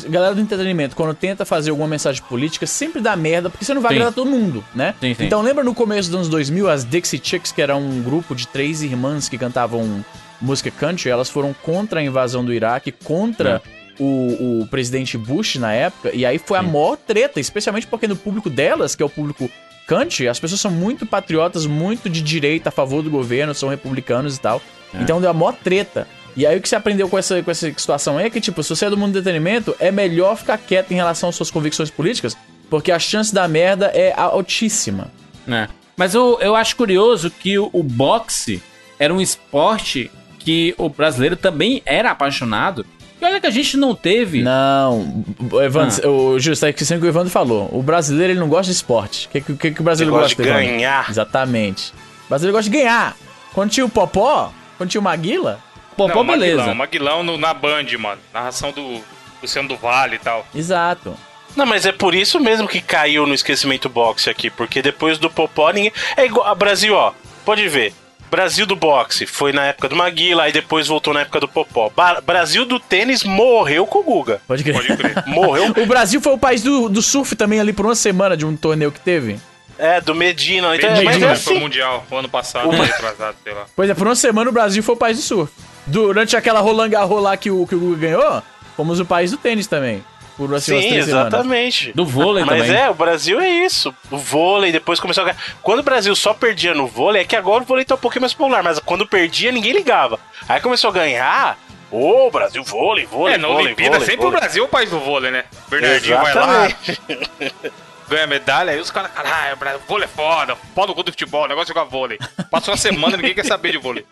[0.09, 3.81] galera do entretenimento, quando tenta fazer alguma mensagem política, sempre dá merda, porque você não
[3.81, 3.95] vai Sim.
[3.97, 4.95] agradar todo mundo, né?
[4.99, 5.25] Sim, sim.
[5.25, 8.47] Então lembra no começo dos anos 2000, as Dixie Chicks, que era um grupo de
[8.47, 10.03] três irmãs que cantavam
[10.41, 13.61] música country, elas foram contra a invasão do Iraque, contra
[13.99, 18.15] o, o presidente Bush na época, e aí foi a maior treta, especialmente porque no
[18.15, 19.49] público delas, que é o público
[20.29, 24.39] as pessoas são muito patriotas, muito de direita, a favor do governo, são republicanos e
[24.39, 24.61] tal.
[24.93, 26.07] Então deu a maior treta.
[26.35, 28.69] E aí o que você aprendeu com essa, com essa situação é que, tipo, se
[28.69, 31.91] você é do mundo do entretenimento, é melhor ficar quieto em relação às suas convicções
[31.91, 32.35] políticas,
[32.69, 35.11] porque a chance da merda é altíssima.
[35.47, 35.67] É.
[35.95, 38.61] Mas eu, eu acho curioso que o, o boxe
[38.97, 40.09] era um esporte
[40.39, 42.85] que o brasileiro também era apaixonado.
[43.23, 44.41] E olha que a gente não teve.
[44.43, 45.23] Não,
[45.63, 47.69] Evandro, o Júlio, você tá esquecendo o que o Evandro falou.
[47.71, 49.27] O brasileiro ele não gosta de esporte.
[49.27, 50.67] O que, que, que o brasileiro Ele gosta, gosta de Evandro?
[50.77, 51.09] ganhar.
[51.09, 51.93] Exatamente.
[52.25, 53.15] O brasileiro gosta de ganhar.
[53.53, 55.59] Quando tinha o Popó, quando tinha o Maguila,
[55.95, 56.57] pô, Não, beleza.
[56.73, 58.21] Maguilão, Maguilão no- na Band, mano.
[58.33, 58.99] Narração do
[59.41, 60.45] Luciano do Vale e tal.
[60.53, 61.15] exato.
[61.55, 65.29] Não, mas é por isso mesmo que caiu no esquecimento boxe aqui, porque depois do
[65.29, 65.93] Popó ninguém.
[66.17, 66.47] É igual.
[66.47, 67.13] A Brasil, ó,
[67.45, 67.93] pode ver.
[68.35, 71.91] Brasil do boxe foi na época do Maguila, aí depois voltou na época do Popó.
[71.95, 74.41] Ba- Brasil do tênis morreu com o Guga.
[74.47, 74.73] Pode crer.
[74.75, 75.23] Pode crer.
[75.27, 75.71] Morreu.
[75.77, 78.55] O Brasil foi o país do, do surf também ali por uma semana de um
[78.55, 79.39] torneio que teve.
[79.77, 80.75] é, do Medina.
[80.75, 81.59] Então, Medina, mas é foi o assim.
[81.59, 83.65] Mundial, o ano passado, Uma- retrasado, sei lá.
[83.75, 85.53] Pois é, por uma semana o Brasil foi o país do surf.
[85.85, 88.41] Durante aquela Roland Garros lá que o, que o Guga ganhou,
[88.75, 90.03] fomos o país do tênis também.
[90.35, 91.27] Por assim, umas Sim, três semanas.
[91.33, 91.91] exatamente.
[91.93, 92.75] Do vôlei Mas também.
[92.81, 93.93] é, o Brasil é isso.
[94.09, 95.37] O vôlei, depois começou a ganhar.
[95.61, 98.21] Quando o Brasil só perdia no vôlei, é que agora o vôlei tá um pouquinho
[98.21, 100.19] mais popular, mas quando perdia, ninguém ligava.
[100.49, 101.57] Aí começou a ganhar.
[101.91, 104.37] Ô, Brasil, vôlei, vôlei, É, na vôlei, Olimpíada vôlei, sempre vôlei.
[104.37, 105.43] o Brasil é o país do vôlei, né?
[105.69, 107.01] Bernardinho vai lá, Exatamente.
[108.09, 111.43] ganha medalha, aí os caras, caralho, Brasil, vôlei é foda, pau no gol do futebol,
[111.45, 112.17] o negócio é jogar vôlei.
[112.49, 114.05] Passou uma semana ninguém quer saber de vôlei.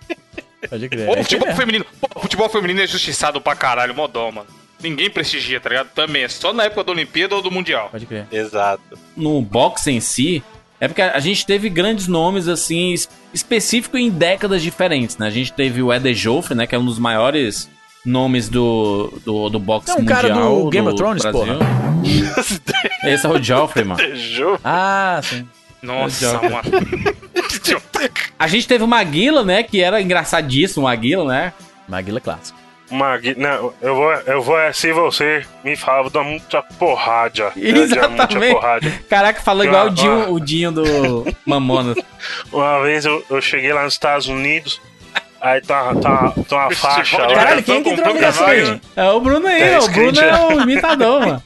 [0.70, 1.10] Pode crer.
[1.10, 1.86] Ou É futebol aí feminino.
[2.00, 4.48] Pô, futebol feminino é justiçado pra caralho, modão, mano.
[4.84, 5.90] Ninguém prestigia, tá ligado?
[5.94, 7.90] Também, é só na época da Olimpíada ou do Mundial.
[7.92, 8.26] Pode crer.
[8.32, 8.82] Exato.
[9.16, 10.44] no boxe em si,
[10.80, 15.28] é porque a gente teve grandes nomes, assim, es- específicos em décadas diferentes, né?
[15.28, 16.66] A gente teve o Eder Joffre, né?
[16.66, 17.70] Que é um dos maiores
[18.04, 20.22] nomes do, do, do boxe É um mundial.
[20.22, 21.60] cara do Game of Thrones, Brasil.
[23.04, 24.02] Esse é o Joffrey, mano.
[24.64, 25.48] Ah, sim.
[25.84, 26.50] Nossa, Idiota.
[26.50, 26.72] mano.
[28.38, 29.62] A gente teve o Maguila, né?
[29.64, 31.54] Que era engraçadíssimo, o Maguila, né?
[31.88, 32.58] Maguila é clássico.
[32.92, 33.36] Magui...
[33.38, 37.52] Não, eu vou, eu vou é, se você me falar, vou dar muita porrada.
[37.56, 38.54] Dar muita Exatamente.
[38.54, 38.92] porrada.
[39.10, 40.30] Caraca, falou igual o Ah, Dinho, ah.
[40.30, 41.98] o Dinho do Mamonas.
[42.52, 44.82] Uma vez eu, eu cheguei lá nos Estados Unidos,
[45.40, 47.34] aí tá, tá, tá uma faixa lá.
[47.34, 48.82] Caralho, quem que entrou cavalo, aí?
[48.96, 49.86] É o Bruno aí, Tá ó.
[49.86, 51.44] o Bruno é o imitador, mano.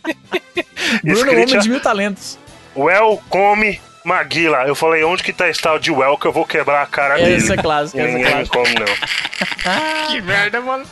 [1.04, 2.40] Bruno, Escrito- homem de mil talentos.
[2.76, 4.64] Welcome Maguila.
[4.68, 7.16] Eu falei, onde que tá esse tal de Well que eu vou quebrar a cara
[7.16, 7.36] dele.
[7.38, 8.58] Essa é clássica, E essa é ninguém clássica.
[8.58, 10.08] come, não.
[10.12, 10.86] Que merda, mano.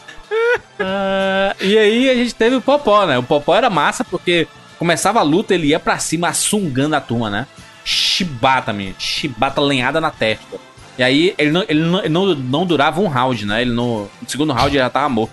[0.79, 3.17] Ah, e aí a gente teve o Popó, né?
[3.17, 7.29] O Popó era massa porque começava a luta, ele ia pra cima assungando a turma,
[7.29, 7.47] né?
[7.85, 8.93] Chibata, minha.
[8.97, 10.57] Chibata lenhada na testa.
[10.97, 13.61] E aí ele não, ele não, ele não, não durava um round, né?
[13.61, 15.31] Ele no, no segundo round ele já tava morto.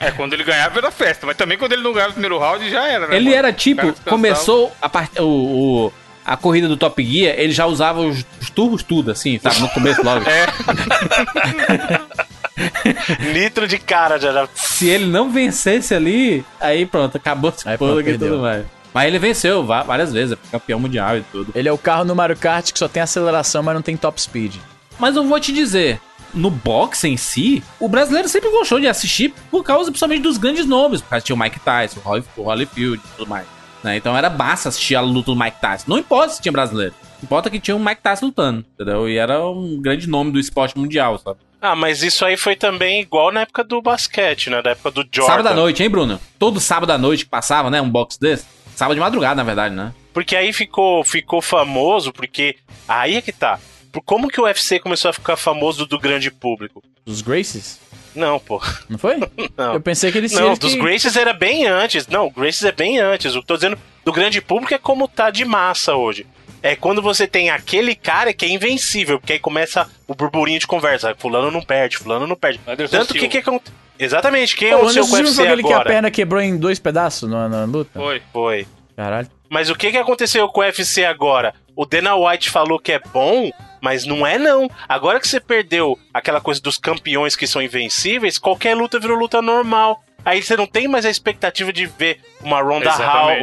[0.00, 2.68] É, quando ele ganhava era festa, mas também quando ele não ganhava o primeiro round
[2.68, 3.16] já era, né?
[3.16, 3.36] Ele mano?
[3.36, 5.10] era tipo, começou a, part...
[5.18, 5.24] o,
[5.86, 5.92] o-
[6.26, 9.60] a corrida do Top Gear, ele já usava os, os turbos tudo, assim, sabe?
[9.60, 10.24] No começo logo.
[10.28, 10.46] É,
[13.32, 14.48] Nitro de cara já.
[14.54, 18.64] Se ele não vencesse ali, aí pronto, acabou pronto, público e tudo mais.
[18.92, 21.50] Mas ele venceu várias vezes, é campeão mundial e tudo.
[21.54, 24.22] Ele é o carro no Mario Kart que só tem aceleração, mas não tem top
[24.22, 24.56] speed.
[25.00, 26.00] Mas eu vou te dizer,
[26.32, 30.64] no boxe em si, o brasileiro sempre gostou de assistir por causa principalmente dos grandes
[30.64, 31.00] nomes.
[31.00, 32.00] Por causa tinha o Mike Tyson,
[32.36, 33.46] o Holyfield e tudo mais.
[33.82, 33.96] né?
[33.96, 35.86] Então era massa assistir a luta do Mike Tyson.
[35.88, 36.94] Não importa se tinha brasileiro.
[37.24, 39.08] Importa que tinha um Mike Tyson lutando, entendeu?
[39.08, 41.38] E era um grande nome do esporte mundial, sabe?
[41.58, 44.60] Ah, mas isso aí foi também igual na época do basquete, né?
[44.60, 45.32] Da época do Jordan.
[45.32, 46.20] Sábado à noite, hein, Bruno?
[46.38, 47.80] Todo sábado à noite que passava, né?
[47.80, 48.44] Um box desse.
[48.76, 49.94] Sábado de madrugada, na verdade, né?
[50.12, 52.56] Porque aí ficou, ficou famoso, porque.
[52.86, 53.58] Aí é que tá.
[53.90, 56.82] Por como que o UFC começou a ficar famoso do grande público?
[57.06, 57.80] Dos Graces?
[58.14, 58.60] Não, pô.
[58.88, 59.16] Não foi?
[59.56, 59.72] Não.
[59.72, 60.78] Eu pensei que eles Não, dos que...
[60.78, 62.06] Graces era bem antes.
[62.06, 63.34] Não, o Graces é bem antes.
[63.34, 66.26] O que eu tô dizendo do grande público é como tá de massa hoje.
[66.64, 70.66] É quando você tem aquele cara que é invencível, porque aí começa o burburinho de
[70.66, 71.14] conversa.
[71.18, 72.58] Fulano não perde, fulano não perde.
[72.66, 73.32] Anderson Tanto que Silva.
[73.32, 73.76] que acontece.
[73.98, 75.88] Exatamente, quem Pô, é o seu UFC foi aquele que a agora?
[75.90, 78.00] perna quebrou em dois pedaços na, na luta?
[78.00, 78.22] foi.
[78.32, 78.66] Foi.
[78.96, 79.28] Caralho.
[79.50, 81.54] Mas o que, que aconteceu com o UFC agora?
[81.76, 83.50] o Dana White falou que é bom,
[83.82, 84.68] mas não é não.
[84.88, 89.42] Agora que você perdeu aquela coisa dos campeões que são invencíveis, qualquer luta virou luta
[89.42, 90.02] normal.
[90.24, 92.90] Aí você não tem mais a expectativa de ver uma Ronda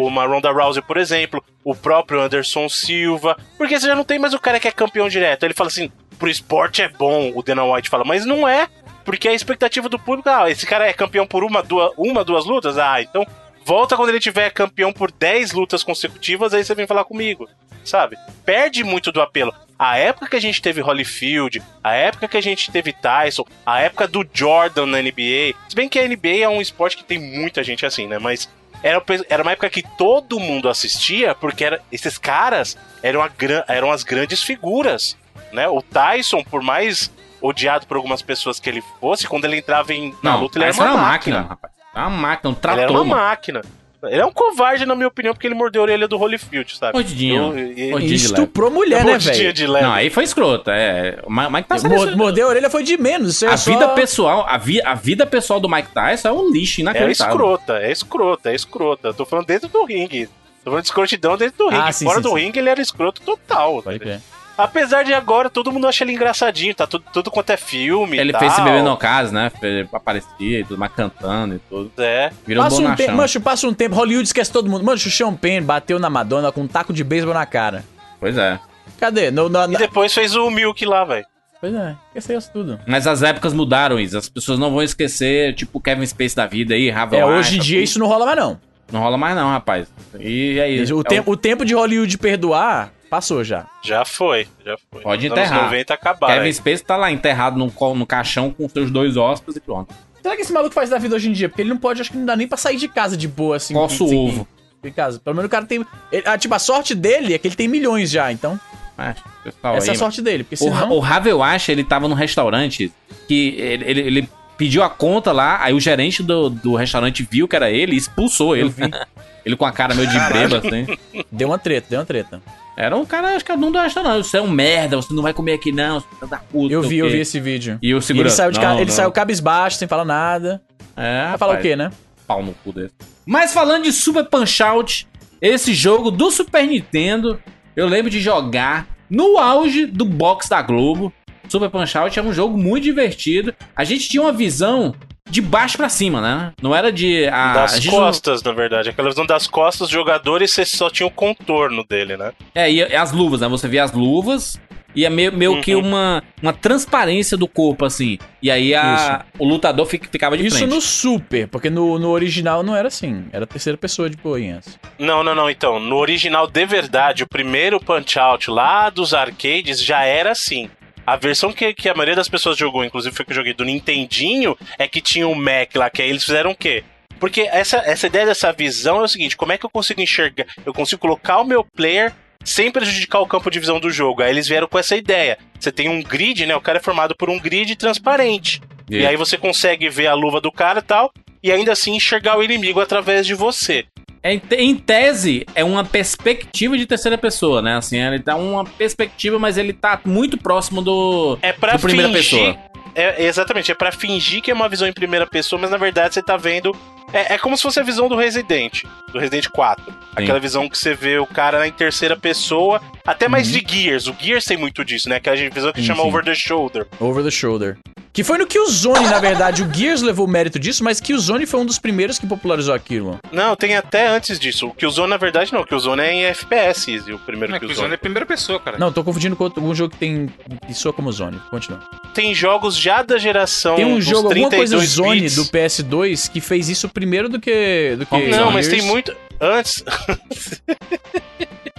[0.02, 4.34] uma Ronda Rousey, por exemplo, o próprio Anderson Silva, porque você já não tem mais
[4.34, 5.44] o cara que é campeão direto.
[5.44, 8.68] Ele fala assim, pro esporte é bom, o Dana White fala, mas não é,
[9.06, 12.46] porque a expectativa do público, ah, esse cara é campeão por uma, duas, uma, duas
[12.46, 13.26] lutas, ah, então
[13.64, 17.48] volta quando ele tiver campeão por 10 lutas consecutivas, aí você vem falar comigo,
[17.84, 18.18] sabe?
[18.46, 19.54] Perde muito do apelo.
[19.78, 23.80] A época que a gente teve Holyfield, a época que a gente teve Tyson, a
[23.82, 27.18] época do Jordan na NBA, se bem que a NBA é um esporte que tem
[27.20, 28.20] muita gente assim, né?
[28.20, 28.48] Mas
[28.84, 33.30] era, era uma época que todo mundo assistia, porque era, esses caras eram, a,
[33.68, 35.18] eram as grandes figuras,
[35.52, 35.68] né?
[35.68, 37.12] O Tyson, por mais
[37.42, 40.66] odiado por algumas pessoas que ele fosse, quando ele entrava em, na Não, luta, ele
[40.66, 41.38] era uma, era uma máquina.
[41.38, 41.74] máquina, rapaz.
[41.94, 43.22] Era uma máquina, um Ele era trator, uma mano.
[43.22, 43.62] máquina.
[44.04, 46.94] Ele é um covarde, na minha opinião, porque ele mordeu a orelha do Holyfield, sabe?
[46.94, 47.58] Mordidinho.
[47.58, 49.54] Eu- e- E de estuprou mulher, né, mordidinha velho?
[49.54, 49.86] de leve.
[49.86, 50.72] Não, aí foi escroto.
[50.72, 53.36] É, o Mike Tyson Mor- é- Mordeu a orelha foi de menos.
[53.36, 56.32] Isso é a só- vida pessoal, a, vi, a vida pessoal do Mike Tyson é
[56.32, 57.34] um lixo É inacreditável.
[57.36, 59.08] escrota, é escrota, é escrota.
[59.10, 60.28] Eu tô falando dentro do ringue.
[60.64, 61.84] Tô falando de escrotidão dentro do ringue.
[61.88, 62.36] Ah, sim, Fora sim, do sim.
[62.36, 63.82] ringue, ele era escroto total.
[63.84, 64.20] Pode crer.
[64.64, 68.18] Apesar de agora todo mundo acha ele engraçadinho, tá tudo, tudo quanto é filme.
[68.18, 69.52] Ele e fez esse bebê no caso, né?
[69.92, 71.92] Aparecia e tudo mais cantando e tudo.
[71.98, 72.32] É.
[72.46, 73.16] Virou um Passa um tempo, bonachão.
[73.16, 73.96] mancho, passa um tempo.
[73.96, 74.84] Hollywood esquece todo mundo.
[74.84, 77.84] Mano, o Sean Penn bateu na Madonna com um taco de beisebol na cara.
[78.20, 78.60] Pois é.
[79.00, 79.32] Cadê?
[79.32, 81.26] No, no- E na- depois fez o Milk lá, velho.
[81.60, 82.80] Pois é, esqueceu isso tudo.
[82.88, 84.18] Mas as épocas mudaram, Isa.
[84.18, 87.60] As pessoas não vão esquecer, tipo, Kevin Space da vida aí, Ravel É, hoje em
[87.60, 88.60] dia isso não rola mais, não.
[88.92, 89.88] Não rola mais não, rapaz.
[90.20, 90.92] E aí?
[90.92, 93.68] O, é tempo, o tempo de Hollywood perdoar passou já.
[93.84, 95.02] Já foi, já foi.
[95.04, 95.66] Pode Nos anos enterrar.
[95.66, 96.34] 90 acabaram.
[96.34, 96.54] Kevin aí.
[96.54, 99.94] Space tá lá enterrado no, co- no caixão com seus dois ossos e pronto.
[100.22, 101.50] Será que esse maluco faz da vida hoje em dia?
[101.50, 103.58] Porque ele não pode, acho que não dá nem pra sair de casa de boa,
[103.58, 103.76] assim.
[103.76, 104.48] O sem- ovo.
[104.82, 105.20] De casa.
[105.20, 105.86] Pelo menos o cara tem.
[106.12, 108.60] ele- ah, tipo, a sorte dele é que ele tem milhões já, então.
[108.98, 110.44] É, pessoal essa é aí, a sorte dele.
[110.44, 110.92] Porque O, senão.
[110.92, 112.92] o Ravel Acha, ele tava num restaurante
[113.28, 117.48] que ele, ele, ele pediu a conta lá, aí o gerente do, do restaurante viu
[117.48, 118.72] que era ele e expulsou ele.
[119.44, 120.86] ele com a cara meio de bêbado, assim.
[121.32, 122.42] Deu uma treta, deu uma treta.
[122.78, 124.26] Era um cara, acho que dono do restaurante.
[124.28, 126.74] Você é um merda, você não vai comer aqui não, você tá da puta.
[126.74, 127.78] Eu não vi, eu vi esse vídeo.
[127.82, 128.36] E o E ele segurança.
[128.38, 128.96] saiu, de ca- não, ele não.
[128.96, 130.62] saiu cabisbaixo, sem falar nada.
[130.96, 131.92] É, Vai falar o quê, né?
[132.26, 132.94] Pau no cu desse.
[133.26, 135.08] Mas falando de Super Punch Out,
[135.42, 137.40] esse jogo do Super Nintendo,
[137.76, 141.12] eu lembro de jogar no auge do box da Globo.
[141.50, 143.54] Super Punch Out é um jogo muito divertido.
[143.76, 144.96] A gente tinha uma visão
[145.32, 146.52] de baixo pra cima, né?
[146.62, 147.26] Não era de.
[147.28, 148.90] A, Das a gente não- costas, na verdade.
[148.90, 152.32] Aquela visão das costas, os jogadores, você só tinha o contorno dele, né?
[152.54, 153.48] É, e e as luvas, né?
[153.48, 154.60] Você via as luvas
[154.94, 155.88] e é meio, meio que Uhum.
[155.88, 158.18] uma, uma transparência do corpo, assim.
[158.44, 160.70] E aí a, o lutador fica- ficava de Isso frente.
[160.70, 163.24] no Super, porque no, no original não era assim.
[163.32, 164.78] Era terceira pessoa de boinhas.
[165.00, 165.50] Não, não, não.
[165.50, 170.70] Então, no original de verdade, o primeiro Punch-Out lá dos arcades já era assim.
[171.12, 173.66] A versão que, que a maioria das pessoas jogou, inclusive foi que eu joguei do
[173.66, 176.86] Nintendinho, é que tinha o Mac lá, que aí eles fizeram o quê?
[177.20, 180.46] Porque essa, essa ideia dessa visão é o seguinte: como é que eu consigo enxergar?
[180.66, 182.14] Eu consigo colocar o meu player
[182.46, 184.24] sem prejudicar o campo de visão do jogo.
[184.24, 185.38] Aí eles vieram com essa ideia.
[185.60, 186.56] Você tem um grid, né?
[186.56, 188.62] O cara é formado por um grid transparente.
[188.90, 189.08] E Isso.
[189.10, 191.12] aí você consegue ver a luva do cara e tal,
[191.44, 193.84] e ainda assim enxergar o inimigo através de você.
[194.24, 197.76] É, Em, te- em tese, é uma perspectiva de terceira pessoa, né?
[197.78, 202.08] Assim, ele dá uma perspectiva, mas ele tá muito próximo do, É pra do primeira
[202.14, 202.40] fingir.
[202.40, 202.58] pessoa.
[202.94, 206.14] É, exatamente, é pra fingir que é uma visão em primeira pessoa, mas na verdade
[206.14, 206.76] você tá vendo.
[207.14, 209.94] É, é como se fosse a visão do Resident, do Resident 4.
[210.16, 214.08] Aquela visão que você vê o cara em terceira pessoa, até mais de Gears.
[214.08, 215.16] O Gears tem muito disso, né?
[215.16, 216.08] Aquela visão que Sim, chama sim.
[216.10, 216.86] over the shoulder.
[217.00, 217.78] Over the shoulder.
[218.14, 219.64] Que foi no Killzone, na verdade.
[219.64, 223.18] O Gears levou o mérito disso, mas Killzone foi um dos primeiros que popularizou aquilo.
[223.32, 224.68] Não, tem até antes disso.
[224.68, 225.62] O Killzone, na verdade, não.
[225.62, 227.76] O Killzone é em FPS, Easy, o primeiro Não, Killzone.
[227.76, 228.78] Killzone é a primeira pessoa, cara.
[228.78, 230.30] Não, tô confundindo com outro, um jogo que tem.
[230.68, 231.40] que soa como Zone.
[231.50, 231.80] Continua.
[232.14, 235.36] Tem jogos já da geração Tem um dos jogo, alguma coisa 32 Zone bits.
[235.36, 237.96] do PS2 que fez isso primeiro do que.
[237.98, 238.82] Do que Não, mas Gears.
[238.82, 239.16] tem muito.
[239.40, 239.84] Antes.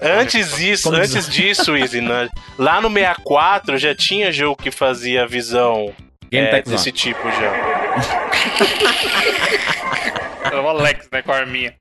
[0.00, 2.28] antes disso, Como antes disso, Easy, né?
[2.58, 5.92] lá no 64 já tinha jogo que fazia visão
[6.30, 7.52] Game é, desse tipo já.
[10.52, 11.74] É o Alex, né, com a arminha.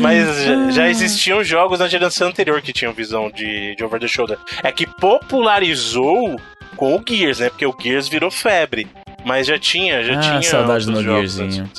[0.00, 4.08] Mas já, já existiam jogos na geração anterior que tinham visão de, de over the
[4.08, 4.38] shoulder.
[4.62, 6.36] É que popularizou
[6.76, 7.50] com o Gears, né?
[7.50, 8.88] Porque o Gears virou febre.
[9.24, 10.42] Mas já tinha, já Ah, tinha.
[10.42, 11.70] saudade do Gearzinho.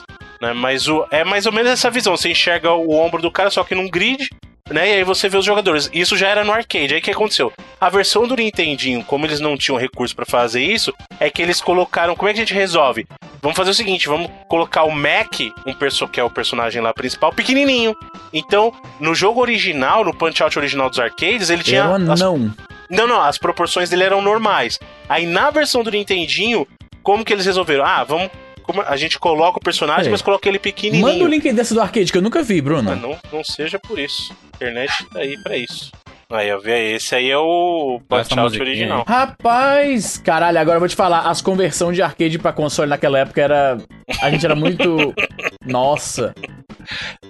[0.41, 0.53] né?
[0.53, 2.15] Mas o, é mais ou menos essa visão.
[2.15, 4.29] Você enxerga o ombro do cara, só que num grid,
[4.70, 4.89] né?
[4.89, 5.89] E aí você vê os jogadores.
[5.93, 6.93] Isso já era no arcade.
[6.93, 7.51] Aí o que aconteceu?
[7.80, 11.61] A versão do Nintendinho, como eles não tinham recurso pra fazer isso, é que eles
[11.61, 12.16] colocaram.
[12.16, 13.05] Como é que a gente resolve?
[13.41, 16.93] Vamos fazer o seguinte: vamos colocar o Mac, um perso que é o personagem lá
[16.93, 17.95] principal, pequenininho.
[18.34, 21.86] Então, no jogo original, no Punch-Out original dos arcades, ele tinha.
[21.88, 22.53] Um as- anão.
[22.89, 24.80] Não, não, as proporções dele eram normais.
[25.09, 26.68] Aí na versão do Nintendinho,
[27.01, 27.84] como que eles resolveram?
[27.86, 28.30] Ah, vamos.
[28.66, 30.11] Como a gente coloca o personagem, Peraí.
[30.11, 31.05] mas coloca ele pequenininho.
[31.05, 32.95] Manda o link dessa do arcade que eu nunca vi, Bruno.
[32.95, 34.34] Não, não seja por isso.
[34.53, 35.91] A internet tá aí pra isso.
[36.30, 39.05] Aí, eu vi esse aí é o Punch-Out musiquinha original.
[39.07, 43.41] Rapaz, caralho, agora eu vou te falar, as conversões de arcade pra console naquela época
[43.41, 43.78] era.
[44.21, 45.13] A gente era muito.
[45.65, 46.34] Nossa.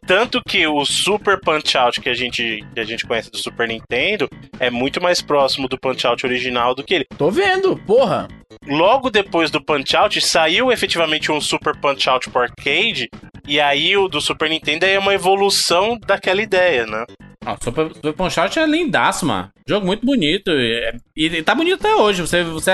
[0.06, 4.30] Tanto que o Super Punch-Out que a, gente, que a gente conhece do Super Nintendo
[4.60, 7.06] é muito mais próximo do Punch-Out original do que ele.
[7.18, 8.28] Tô vendo, porra.
[8.68, 13.10] Logo depois do Punch-Out, saiu efetivamente um Super Punch-Out pro arcade,
[13.48, 17.06] e aí o do Super Nintendo é uma evolução daquela ideia, né?
[17.46, 19.50] Ah, Super, Super Punch Out é lindaço, mano.
[19.68, 20.50] Jogo muito bonito.
[20.52, 22.22] E, e tá bonito até hoje.
[22.22, 22.72] Você, você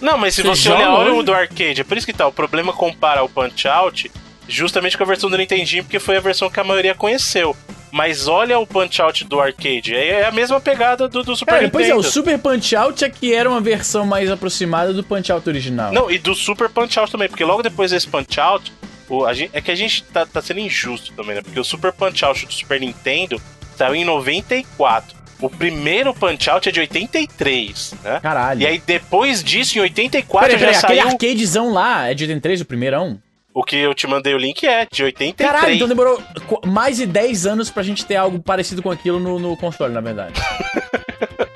[0.00, 1.20] Não, mas se Você você, olhar olha hoje?
[1.20, 2.26] o do arcade, é por isso que tá.
[2.26, 4.10] O problema é comparar o Punch-Out
[4.48, 7.56] justamente com a versão do Nintendinho, porque foi a versão que a maioria conheceu.
[7.92, 11.68] Mas olha o Punch-Out do arcade, é é a mesma pegada do, do Super Cara,
[11.70, 12.08] pois é, Nintendo.
[12.08, 15.92] o Super Punch Out é que era uma versão mais aproximada do Punch Out original.
[15.92, 18.72] Não, e do Super Punch-Out também, porque logo depois desse Punch-Out,
[19.08, 21.42] o- a gente- é que a gente tá, tá sendo injusto também, né?
[21.42, 23.40] Porque o Super Punch-Out do Super Nintendo
[23.76, 25.14] saiu em 94.
[25.40, 28.20] O primeiro Punch-Out é de 83, né?
[28.20, 28.62] Caralho.
[28.62, 31.12] E aí depois disso, em 84, Peraí, peraí, já aquele saiu...
[31.12, 33.20] arcadezão lá é de 83, o primeirão?
[33.52, 35.50] O que eu te mandei o link é de 83.
[35.50, 36.20] Caralho, então demorou
[36.66, 40.00] mais de 10 anos pra gente ter algo parecido com aquilo no, no console, na
[40.00, 40.40] verdade.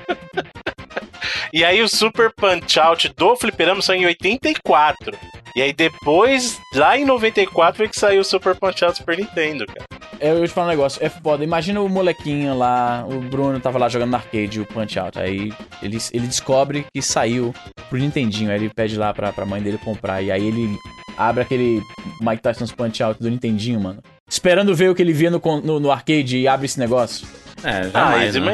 [1.51, 5.17] E aí o Super Punch-Out do Fliperama saiu em 84.
[5.55, 9.85] E aí depois, lá em 94, foi que saiu o Super Punch-Out Super Nintendo, cara.
[10.19, 11.43] Eu vou te falar um negócio, é foda.
[11.43, 15.17] Imagina o molequinho lá, o Bruno tava lá jogando no arcade o Punch Out.
[15.17, 17.53] Aí ele, ele descobre que saiu
[17.89, 18.51] pro Nintendinho.
[18.51, 20.21] Aí ele pede lá pra, pra mãe dele comprar.
[20.21, 20.77] E aí ele
[21.17, 21.81] abre aquele
[22.21, 24.01] Mike Tyson's Punch Out do Nintendinho, mano.
[24.29, 27.25] Esperando ver o que ele via no, no, no arcade e abre esse negócio.
[27.63, 28.45] É, Ah, jamais, Izzy, né?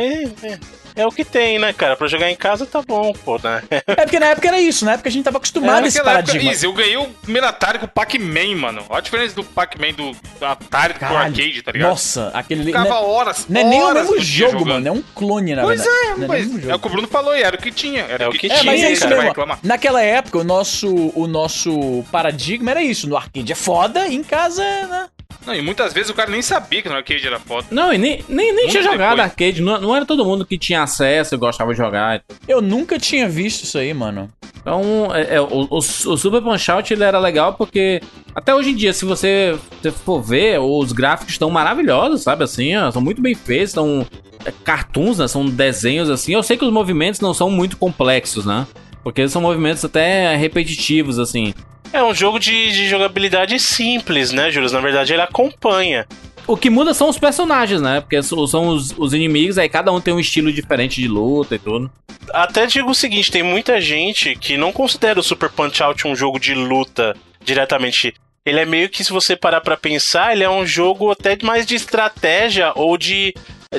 [0.41, 0.59] mas
[0.95, 1.95] é, é o que tem, né, cara?
[1.95, 3.61] Pra jogar em casa tá bom, pô, né?
[3.87, 6.11] É porque na época era isso, na época a gente tava acostumado a esse época,
[6.11, 6.51] paradigma.
[6.51, 8.85] Easy, eu ganhei o primeiro Atari com o Pac-Man, mano.
[8.89, 11.19] Olha a diferença do Pac-Man do do Atari pro Caralho.
[11.33, 11.89] arcade, tá ligado?
[11.89, 12.63] Nossa, aquele.
[12.65, 14.67] Ficava Não horas, é, não é nem o mesmo jogo, jogando.
[14.67, 14.87] mano.
[14.87, 16.05] É um clone, na Pois verdade.
[16.05, 16.75] é, Não mas o mesmo é jogo.
[16.75, 18.03] o que o Bruno falou e era o que tinha.
[18.03, 18.59] Era É o o que, que tinha.
[18.61, 19.21] É, mas é isso mesmo.
[19.23, 19.59] reclamar.
[19.63, 23.07] Naquela época, o nosso, o nosso paradigma era isso.
[23.07, 25.07] No arcade é foda, em casa é, né?
[25.45, 27.67] Não, e muitas vezes o cara nem sabia que no arcade era foda.
[27.71, 29.19] Não, e nem, nem, nem Muito tinha jogado depois.
[29.19, 29.61] arcade.
[29.61, 32.23] Não, não era todo mundo que tinha acesso e gostava de jogar.
[32.47, 34.29] Eu nunca tinha visto isso aí, mano.
[34.57, 35.81] Então, é, é, o, o, o
[36.17, 38.01] Super Punch Out ele era legal porque
[38.33, 42.43] até hoje em dia, se você, se for ver, os gráficos estão maravilhosos, sabe?
[42.43, 44.05] Assim, ó, são muito bem feitos, são
[44.43, 45.27] é, cartoons, né?
[45.27, 46.33] São desenhos assim.
[46.33, 48.65] Eu sei que os movimentos não são muito complexos, né?
[49.03, 51.53] Porque são movimentos até repetitivos, assim.
[51.93, 54.71] É um jogo de, de jogabilidade simples, né, Júlio?
[54.71, 56.05] Na verdade, ele acompanha.
[56.47, 58.01] O que muda são os personagens, né?
[58.01, 61.59] Porque são os, os inimigos, aí cada um tem um estilo diferente de luta e
[61.59, 61.91] tudo.
[62.31, 66.39] Até digo o seguinte, tem muita gente que não considera o Super Punch-Out um jogo
[66.39, 68.13] de luta diretamente.
[68.45, 71.65] Ele é meio que, se você parar pra pensar, ele é um jogo até mais
[71.65, 73.33] de estratégia ou de,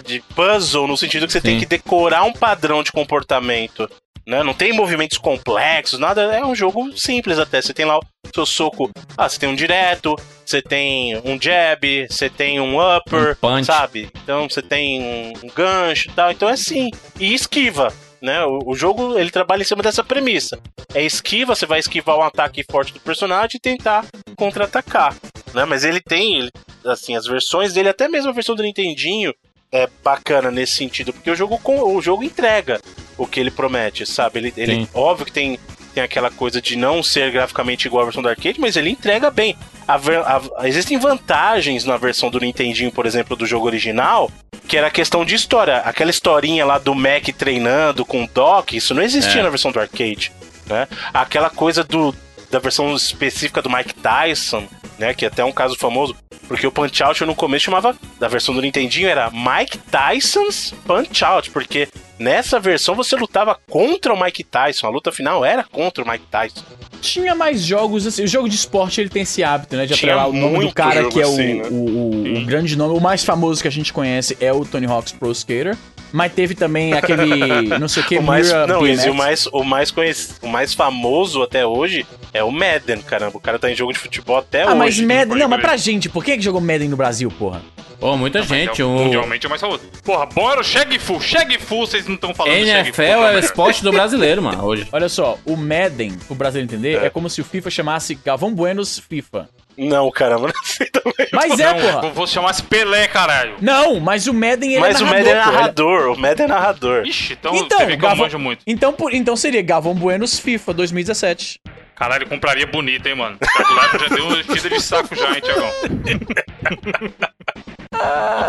[0.04, 1.60] de puzzle, no sentido que você tem Sim.
[1.60, 3.88] que decorar um padrão de comportamento.
[4.26, 4.42] Né?
[4.42, 6.22] Não tem movimentos complexos, nada.
[6.34, 7.62] É um jogo simples até.
[7.62, 8.02] Você tem lá o
[8.34, 8.90] seu soco.
[9.16, 14.10] Ah, você tem um direto, você tem um jab, você tem um upper, Um sabe?
[14.22, 16.32] Então você tem um, um gancho e tal.
[16.32, 16.90] Então é assim.
[17.20, 17.92] E esquiva.
[18.20, 18.44] Né?
[18.44, 20.58] O, o jogo ele trabalha em cima dessa premissa.
[20.92, 24.04] É esquiva, você vai esquivar um ataque forte do personagem e tentar
[24.36, 25.14] contra-atacar.
[25.54, 25.64] Né?
[25.64, 26.50] Mas ele tem, ele-
[26.84, 29.32] assim, as versões dele, até mesmo a versão do Nintendinho,
[29.70, 32.80] é bacana nesse sentido, porque o jogo, com- o jogo entrega
[33.18, 34.38] o que ele promete, sabe?
[34.38, 34.88] Ele, ele Sim.
[34.94, 35.58] óbvio que tem,
[35.94, 39.30] tem aquela coisa de não ser graficamente igual à versão do arcade, mas ele entrega
[39.30, 39.56] bem.
[39.88, 44.30] A ver- a- existem vantagens na versão do Nintendinho, por exemplo, do jogo original,
[44.68, 45.78] que era a questão de história.
[45.78, 49.44] Aquela historinha lá do Mac treinando com o Doc, isso não existia É.
[49.44, 50.32] na versão do arcade,
[50.66, 50.86] né?
[51.14, 52.14] Aquela coisa do
[52.48, 54.68] da versão específica do Mike Tyson,
[54.98, 56.14] né, que é até um caso famoso,
[56.48, 61.24] porque o Punch Out no começo chamava da versão do Nintendinho era Mike Tyson's Punch
[61.24, 66.02] Out, porque nessa versão você lutava contra o Mike Tyson, a luta final era contra
[66.04, 66.62] o Mike Tyson.
[67.00, 68.24] Tinha mais jogos assim.
[68.24, 69.84] O jogo de esporte ele tem esse hábito, né?
[69.84, 71.68] De atrelar o nome do cara que é o, assim, né?
[71.70, 72.96] o, o- o grande nome.
[72.96, 75.76] O mais famoso que a gente conhece é o Tony Hawk's Pro Skater.
[76.16, 77.78] Mas teve também aquele.
[77.78, 78.98] não sei o que, o mais, Mira não, BMX.
[79.00, 83.36] Izzy, o mais, o mais conhecido, o mais famoso até hoje é o Madden, caramba.
[83.36, 84.76] O cara tá em jogo de futebol até Ah, hoje.
[84.76, 85.38] mas Madden.
[85.38, 87.60] Não, mas pra gente, por que que jogou Madden no Brasil, porra?
[88.00, 88.80] Pô, muita Mas gente.
[88.82, 89.80] é, O Mundialmente é mais famoso.
[90.04, 91.20] Porra, bom era o Shag Fu.
[91.20, 94.86] Shag Fu, vocês não estão falando NFL é o esporte do brasileiro, mano, hoje.
[94.92, 97.10] Olha só, o Madden, pro brasileiro entender, é, É.
[97.10, 99.48] como se o FIFA chamasse Galvão Buenos FIFA.
[99.78, 101.28] Não, caramba, não sei também.
[101.32, 102.06] Mas é, não, porra.
[102.08, 103.56] eu vou chamar esse Pelé, caralho.
[103.60, 105.16] Não, mas o Madden ele Mas é o narrador.
[105.24, 107.06] Madden é pô, ele- narrador, o Madden é narrador.
[107.06, 108.62] Ixi, então, Então, você vê que eu Galvão- manjo muito.
[108.66, 111.60] Então, por- então seria Galvão Buenos FIFA 2017.
[111.94, 113.38] Caralho, ele compraria bonito, hein, mano.
[113.40, 115.70] O Thiago Leifert já deu uma enchida de saco já, hein, Thiagão.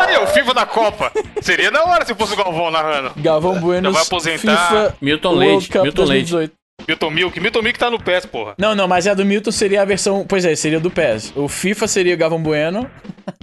[0.00, 1.10] Aí, o FIFA da Copa.
[1.40, 3.12] Seria da hora se fosse o Galvão narrando.
[3.16, 6.52] Galvão Buenos vai aposentar FIFA Milton World Leite, Cup Milton Leite.
[6.78, 6.86] 2018.
[6.86, 7.40] Milton Milk.
[7.40, 8.54] Milton Milk tá no PES, porra.
[8.58, 10.24] Não, não, mas a do Milton seria a versão.
[10.26, 11.32] Pois é, seria do PES.
[11.36, 12.88] O FIFA seria o Galvão Bueno.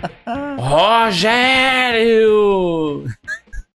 [1.76, 3.06] Rogério!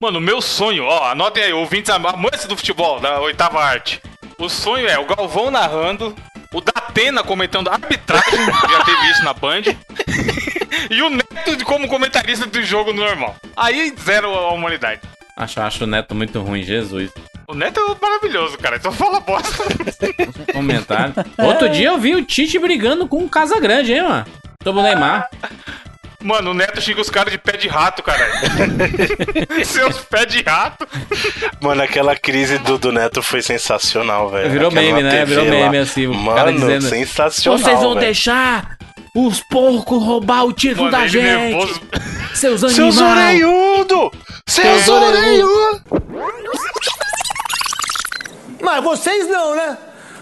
[0.00, 4.00] Mano, o meu sonho, ó, anotem aí, ouvintes amantes do futebol, da oitava arte.
[4.38, 6.16] O sonho é o Galvão narrando,
[6.54, 8.38] o Datena comentando arbitragem,
[8.70, 9.60] já teve isso na Band,
[10.90, 13.36] e o Neto de- como comentarista do jogo normal.
[13.54, 15.02] Aí zero a humanidade.
[15.36, 17.10] Acho, acho o Neto muito ruim, Jesus.
[17.50, 19.64] O Neto é maravilhoso, cara, só fala bosta.
[20.52, 21.14] Comentário.
[21.38, 24.24] Outro dia eu vi o Tite brigando com o Casa Grande, hein, mano?
[24.62, 25.28] Sobre o Neymar.
[26.22, 28.30] Mano, o Neto xinga os caras de pé de rato, caralho.
[29.64, 30.86] Seus pés de rato.
[31.60, 34.50] Mano, aquela crise do, do Neto foi sensacional, velho.
[34.50, 35.10] Virou Aquela meme, né?
[35.10, 35.50] TV Virou lá.
[35.50, 37.58] meme, assim, o Mano, cara dizendo, sensacional.
[37.58, 38.00] Vocês vão velho.
[38.06, 38.76] deixar
[39.16, 41.24] os porcos roubar o título Mano, da ele gente.
[41.24, 41.80] nervoso.
[42.34, 43.42] Seus Seus animais.
[43.42, 44.12] orelhudo!
[44.46, 45.82] Seus orelhudo!
[48.70, 49.76] Mas vocês não, né?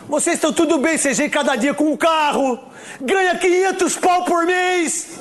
[0.09, 2.59] Vocês estão tudo bem, CG cada dia com um carro,
[2.99, 5.19] ganha 500 pau por mês.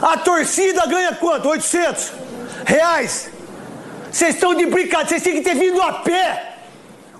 [0.00, 1.48] A torcida ganha quanto?
[1.48, 2.12] 800
[2.64, 3.28] reais.
[4.08, 6.58] Vocês estão de brincadeira, vocês têm que ter vindo a pé,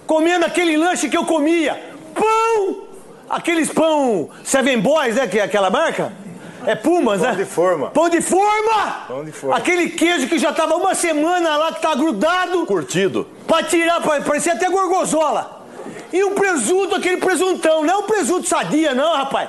[0.06, 1.74] comendo aquele lanche que eu comia.
[2.14, 2.86] Pão!
[3.28, 5.26] Aqueles pão Seven Boys, né?
[5.26, 6.12] Que é aquela marca?
[6.66, 7.28] É Pumas, né?
[7.28, 7.90] Pão de forma.
[7.90, 9.04] Pão de forma!
[9.06, 9.56] Pão de forma.
[9.56, 12.66] Aquele queijo que já tava uma semana lá, que tá grudado.
[12.66, 13.26] Curtido.
[13.46, 15.66] Pra tirar, parecia até gorgonzola.
[16.12, 17.84] E um presunto, aquele presuntão.
[17.84, 19.48] Não é um presunto sadia, não, rapaz.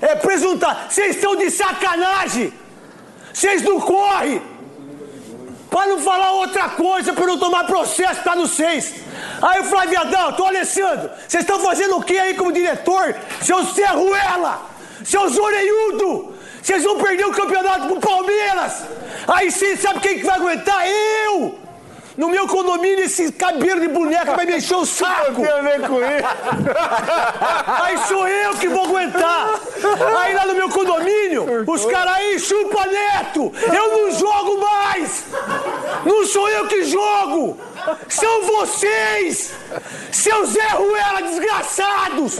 [0.00, 0.86] É presuntar.
[0.88, 2.52] Vocês estão de sacanagem.
[3.32, 4.42] Vocês não correm.
[5.70, 8.94] Pra não falar outra coisa, pra não tomar processo, tá no seis.
[9.40, 13.16] Aí o Flávio Adalto, ô Alessandro, vocês estão fazendo o que aí como diretor?
[13.40, 14.60] Seus Serruela,
[15.04, 18.84] seus orelhudo, vocês vão perder o campeonato pro Palmeiras.
[19.28, 20.86] Aí sim, sabe quem que vai aguentar?
[20.86, 21.62] Eu!
[22.16, 25.40] No meu condomínio, esse cabelo de boneca vai me encher o saco.
[25.42, 26.28] Tem a ver com isso.
[27.82, 29.58] Aí sou eu que vou aguentar.
[30.18, 33.50] Aí lá no meu condomínio, os caras aí chupa neto.
[33.72, 35.24] Eu não jogo mais.
[36.04, 37.58] Não sou eu que jogo.
[38.08, 39.54] São vocês.
[40.10, 42.38] Seus Zé Ruela desgraçados.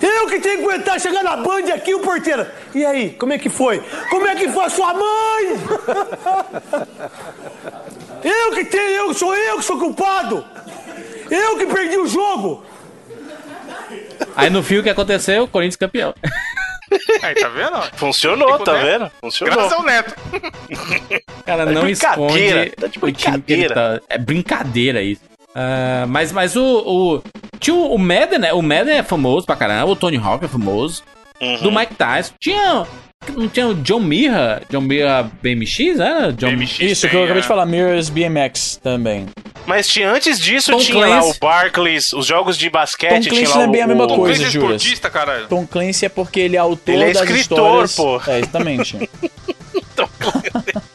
[0.00, 2.46] Eu que tenho que aguentar chegar na Band aqui, o porteiro.
[2.74, 3.80] E aí, como é que foi?
[4.10, 5.60] Como é que foi a sua mãe?
[8.24, 10.44] Eu que tenho, eu, sou eu que sou culpado.
[11.30, 12.64] Eu que perdi o jogo.
[14.34, 15.46] Aí no fio o que aconteceu?
[15.46, 16.14] Corinthians campeão.
[17.22, 17.82] Aí, tá vendo?
[17.96, 18.84] Funcionou, Fico tá Neto.
[18.84, 19.10] vendo?
[19.20, 19.54] Funcionou.
[19.54, 20.14] Graças ao Neto.
[21.44, 24.00] Cara, É não brincadeira, esconde tá de ele tá.
[24.08, 25.22] É brincadeira isso.
[25.54, 27.22] Ah, mas mas o, o.
[27.60, 28.52] Tinha o o Madden, né?
[28.52, 29.90] O Madden é famoso pra caramba.
[29.90, 31.02] O Tony Hawk é famoso.
[31.40, 31.62] Uhum.
[31.62, 32.32] Do Mike Tyson.
[32.40, 32.86] Tinha.
[33.32, 34.62] Não tinha o John Mirra?
[34.70, 36.34] John Mirra BMX, né?
[36.36, 36.50] John...
[36.50, 37.42] BMX Isso que eu acabei é.
[37.42, 39.26] de falar, Mirrors BMX também.
[39.66, 41.30] Mas tinha, antes disso Tom tinha lá Clancy.
[41.30, 44.06] o Barclays, os jogos de basquete, Tom tinha Clancy lá não é o, a mesma
[44.06, 45.46] Tom coisa, Clancy é esportista, caralho.
[45.48, 47.96] Tom Clancy é porque ele é autor Ele é das escritor, histórias.
[47.96, 48.30] pô.
[48.30, 49.08] É, exatamente.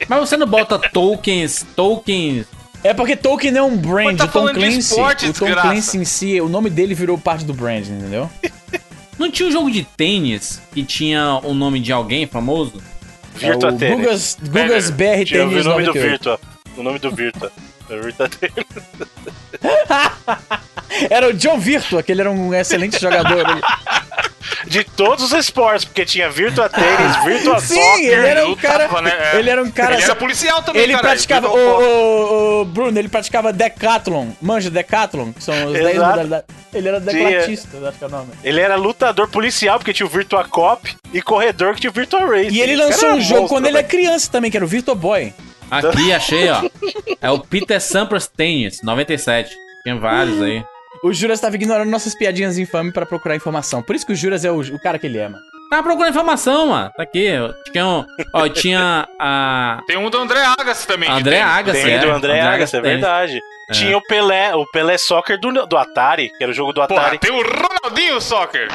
[0.08, 2.46] Mas você não bota tokens, tokens.
[2.84, 4.18] É porque Tolkien é um brand.
[4.18, 5.68] Tá o Tom Clancy, esporte, o Tom desgraça.
[5.70, 8.30] Clancy em si, o nome dele virou parte do brand, entendeu?
[9.20, 12.82] Não tinha um jogo de tênis que tinha o nome de alguém famoso?
[13.36, 13.98] Virtua é o Tennis.
[13.98, 16.10] Gugas, Gugas BR Tinha o nome do 98.
[16.10, 16.40] Virtua.
[16.78, 17.52] O nome do Virtua.
[17.90, 18.66] É Virtua Tennis.
[21.10, 23.46] Era o John Virtua, que ele era um excelente jogador.
[24.68, 28.04] De todos os esportes, porque tinha Virtua Tênis, Virtua Sim, Soccer.
[28.06, 29.02] ele era um cara.
[29.02, 29.14] né?
[29.34, 29.40] É.
[29.40, 29.94] Ele era um cara.
[29.96, 31.08] Ele era policial também, Ele cara.
[31.08, 31.48] praticava.
[31.48, 34.28] Ele O, o- o Bruno, ele praticava Decathlon.
[34.42, 36.10] Manja Decathlon, que são os 10 Exato.
[36.10, 36.46] modalidades.
[36.74, 38.30] Ele era declatista, acho que é o nome.
[38.44, 42.22] Ele era lutador policial, porque tinha o Virtua Cop, e corredor que tinha o Virtua
[42.26, 42.50] Racing.
[42.54, 44.94] E ele lançou um jogo monstro, quando ele é criança também, que era o Virtua
[44.94, 45.34] Boy.
[45.72, 46.64] Aqui, achei, ó.
[47.22, 49.56] É o Peter Sampras Tennis, 97.
[49.84, 50.64] Tinha vários aí.
[51.02, 53.82] O Juras estava ignorando nossas piadinhas infames pra procurar informação.
[53.82, 55.44] Por isso que o Juras é o, o cara que ele é, mano.
[55.70, 56.92] Tava procurando informação, mano.
[56.98, 57.30] Tá aqui.
[57.72, 59.80] Tinha, um, ó, tinha a.
[59.86, 61.10] Tem um do André Agassi também.
[61.10, 61.42] André.
[61.42, 62.00] Agassi, Tem é.
[62.00, 63.40] do André Agassi, é verdade.
[63.70, 63.74] É.
[63.74, 67.02] Tinha o Pelé, o Pelé Soccer do, do Atari, que era o jogo do Porra,
[67.02, 67.20] Atari.
[67.20, 68.68] tem o Ronaldinho Soccer.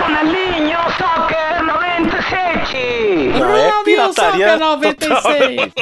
[0.00, 3.38] Ronaldinho Soccer 97!
[3.38, 4.76] Não, é pirataria Soccer total.
[4.78, 5.72] 96.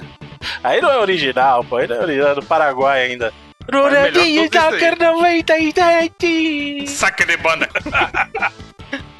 [0.62, 1.76] Aí não é original, pô.
[1.76, 3.32] Aí não é original, é do Paraguai ainda.
[3.72, 6.86] Ronaldinho Soccer 97!
[6.86, 7.68] Saca de banda.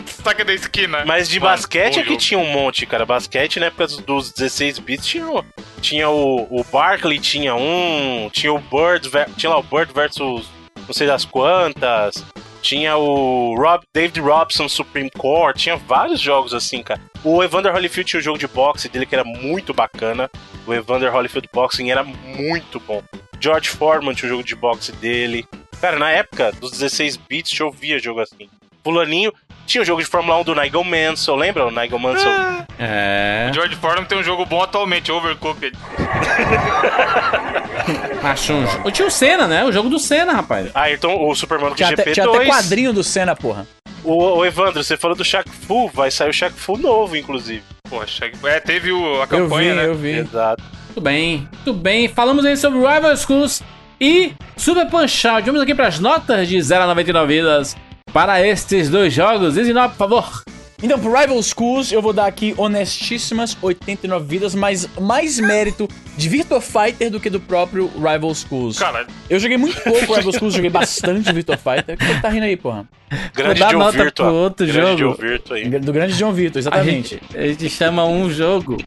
[0.07, 1.05] Saca da esquina.
[1.05, 3.05] Mas de Mano, basquete é que tinha um monte, cara.
[3.07, 5.45] Basquete, na época dos 16 bits, tinha, o-
[5.81, 8.29] tinha o, o Barkley, tinha um.
[8.33, 10.49] Tinha o Bird, tinha lá o Bird versus
[10.87, 12.25] não sei das quantas.
[12.67, 15.57] Tinha o Rob, David Robson Supreme Court.
[15.57, 17.01] Tinha vários jogos assim, cara.
[17.23, 20.29] O Evander Holyfield tinha um jogo de boxe dele que era muito bacana.
[20.67, 23.01] O Evander Holyfield Boxing era muito bom.
[23.39, 25.47] George Foreman tinha um jogo de boxe dele.
[25.81, 28.49] Cara, na época dos 16 bits eu via jogo assim.
[28.87, 29.33] Fulaninho
[29.67, 32.31] tinha o jogo de Fórmula 1 do Nigel Mansell, lembra o Nigel Mansell?
[32.79, 33.49] É.
[33.51, 35.77] O George Foreman tem um jogo bom atualmente, Overcooked.
[38.23, 38.91] Acho um jogo.
[38.93, 39.65] Tinha o Senna, né?
[39.65, 40.71] O jogo do Senna, rapaz.
[40.75, 42.15] Ah, então o Superman até, GP2.
[42.15, 43.67] tinha até quadrinho do Senna, porra.
[44.05, 47.63] O, o Evandro, você falou do Shaq Fu, vai sair o Shaq Fu novo, inclusive.
[47.91, 49.87] Poxa, é, teve o- a Eu vi, campanha, né?
[49.87, 50.19] eu vi.
[50.19, 50.63] Exato.
[50.87, 52.07] Muito bem, muito bem.
[52.09, 53.63] Falamos aí sobre Rival Schools
[54.01, 55.45] e Super Punch Out.
[55.47, 57.77] Vamos aqui para as notas de 0 a 99 vidas
[58.17, 59.59] para estes dois jogos.
[59.59, 60.43] Isinop, por favor.
[60.83, 65.87] Então, pro Rival Schools, eu vou dar aqui honestíssimas 89 vidas, mas mais mérito
[66.17, 68.79] de Virtua Fighter do que do próprio Rival Schools.
[68.79, 69.07] Caralho.
[69.29, 71.95] Eu joguei muito pouco Rival Schools, joguei bastante Virtua Fighter.
[71.95, 72.89] O que você tá rindo aí, porra?
[73.35, 74.27] Grande John nota Virtua.
[74.27, 75.17] pro outro Grande jogo.
[75.17, 75.69] John Virtua aí.
[75.69, 77.21] Do grande John Vitor, A exatamente.
[77.23, 78.79] gente, a gente chama um jogo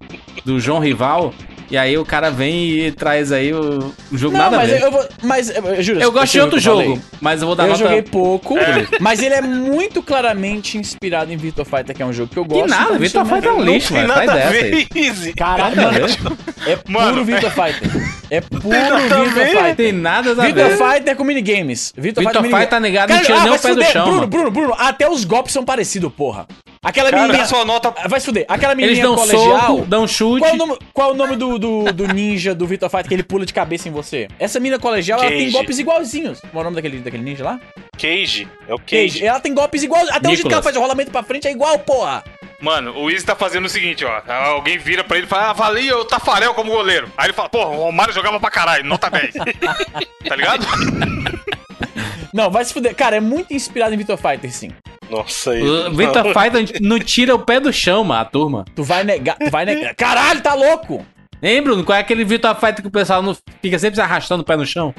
[0.43, 1.35] do João Rival
[1.71, 4.69] e aí o cara vem e traz aí o, o jogo Não, nada a mas
[4.69, 4.81] ver.
[4.81, 5.07] eu, eu vou.
[5.23, 6.87] Mas, eu, juro, Eu gosto de outro que eu falei.
[6.89, 7.79] jogo, mas eu vou dar Eu nota...
[7.83, 8.87] joguei pouco, É.
[8.99, 12.43] mas ele é muito claramente inspirado em Virtua Fighter, que é um jogo que eu
[12.45, 12.69] Que gosto.
[12.69, 14.07] nada, então Virtua Fighter é um lixo, mano.
[14.13, 15.33] Sai nada a dessa aí.
[15.33, 16.07] Caralho, Nada a mano.
[16.07, 16.71] ver.
[16.71, 18.09] É puro Virtua Fighter.
[18.31, 19.45] É puro Nada a Virtua.
[19.45, 19.75] Fighter.
[19.75, 20.53] Tem nada a ver.
[20.53, 21.93] Virtua Fighter com minigames.
[21.97, 22.51] Virtua, Virtua minigames.
[22.65, 24.27] Fighter tá negado, Cara, não tira ah, nem o pé do chão, Bruno.
[24.27, 26.47] Bruno, Bruno, até os golpes são parecidos, porra.
[26.81, 27.65] Aquela Cara, menininha...
[27.65, 27.93] nota.
[27.97, 28.45] Ah, Vai se fuder.
[28.47, 29.59] Aquela Eles menininha dão colegial...
[29.67, 30.39] soco, dão chute.
[30.39, 33.07] Qual é o nome, qual é o nome do, do, do ninja do Virtua Fighter
[33.09, 34.27] que ele pula de cabeça em você?
[34.39, 35.51] Essa mina colegial, ela tem Cage.
[35.51, 36.39] golpes igualzinhos.
[36.39, 37.59] Qual é o nome daquele, daquele ninja lá?
[37.97, 38.47] Cage.
[38.67, 39.07] É o Cage.
[39.19, 39.25] Cage.
[39.25, 40.07] Ela tem golpes iguais.
[40.09, 42.23] Até o jeito que ela faz o rolamento pra frente é igual, porra.
[42.61, 44.21] Mano, o Izzy tá fazendo o seguinte, ó.
[44.31, 47.09] Alguém vira pra ele e fala, ah, avalia o Tafarel como goleiro.
[47.17, 49.33] Aí ele fala, porra, o Romário jogava pra caralho, nota 10.
[50.27, 50.65] tá ligado?
[52.33, 52.95] Não, vai se fuder.
[52.95, 54.71] Cara, é muito inspirado em Virtua Fighter, sim.
[55.09, 55.61] Nossa, aí.
[55.61, 58.65] O Virtua Fighter não tira o pé do chão, mano, a turma.
[58.75, 59.37] Tu vai negar.
[59.37, 59.95] Tu vai negar.
[59.95, 61.05] Caralho, tá louco?
[61.41, 61.83] Hein, Bruno?
[61.83, 64.55] Qual é aquele Virtua Fighter que o pessoal não fica sempre se arrastando o pé
[64.57, 64.93] no chão?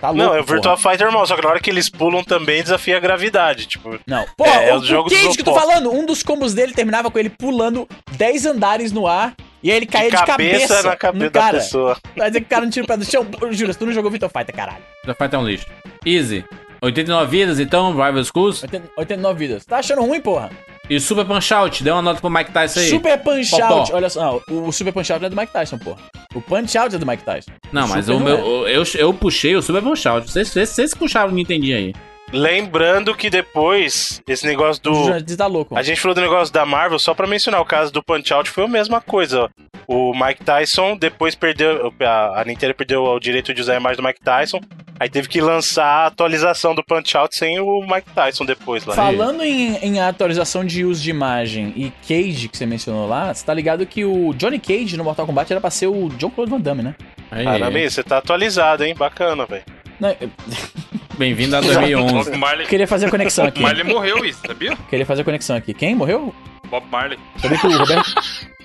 [0.00, 0.16] Tá louco.
[0.16, 0.92] Não, é o Virtua porra.
[0.92, 3.66] Fighter normal, só que na hora que eles pulam também desafia a gravidade.
[3.66, 4.24] Tipo, Não.
[4.40, 6.54] É, é o, o jogo o Cage dos que eu tô falando, um dos combos
[6.54, 10.34] dele terminava com ele pulando 10 andares no ar e aí ele caía de cabeça,
[10.34, 11.58] cabeça, na cabeça no da cara.
[11.58, 11.96] pessoa.
[12.16, 13.26] Vai dizer que o cara não tira o pé do chão?
[13.50, 14.82] Jura, tu não jogou Virtua Fighter, caralho.
[15.04, 15.66] Virtua Fighter é um lixo.
[16.06, 16.44] Easy.
[16.80, 18.62] 89 vidas, então, Rival Schools.
[18.62, 19.64] 80 89 vidas.
[19.64, 20.50] Tá achando ruim, porra?
[20.88, 22.88] E Super Punch Out, deu uma nota pro Mike Tyson aí.
[22.88, 23.64] Super Punch Popó.
[23.64, 25.98] Out, olha só, não, o Super Punch Out é do Mike Tyson, porra.
[26.34, 27.52] O Punch Out é do Mike Tyson.
[27.72, 28.76] Não, mas Super o meu, é.
[28.76, 30.28] eu, eu puxei o Super Punch Out.
[30.28, 31.94] Vocês, vocês, vocês puxaram o Nintendinho aí.
[32.32, 34.94] Lembrando que depois, esse negócio do.
[34.94, 35.76] Jurandir tá louco.
[35.76, 38.50] A gente falou do negócio da Marvel, só pra mencionar o caso do Punch Out,
[38.50, 39.44] foi a mesma coisa.
[39.44, 39.48] ó.
[39.88, 41.92] O Mike Tyson depois perdeu.
[42.00, 44.60] A, a Nintendo perdeu o direito de usar a imagem do Mike Tyson.
[45.00, 48.94] Aí teve que lançar a atualização do Punch Out sem o Mike Tyson depois lá.
[48.94, 53.44] Falando em, em atualização de uso de imagem e Cage, que você mencionou lá, você
[53.44, 56.50] tá ligado que o Johnny Cage no Mortal Kombat era pra ser o John Claude
[56.52, 56.94] Van Damme, né?
[57.30, 58.94] Caramba, você tá atualizado, hein?
[58.94, 59.64] Bacana, velho.
[61.18, 62.30] Bem-vindo a O 2011.
[62.30, 62.66] Bob Marley.
[62.66, 63.60] queria fazer a conexão aqui.
[63.60, 64.76] Marley morreu isso, sabia?
[64.88, 65.74] Queria fazer a conexão aqui.
[65.74, 66.34] Quem morreu?
[66.70, 67.18] Bob Marley.
[67.36, 68.14] Sabia que o Roberto.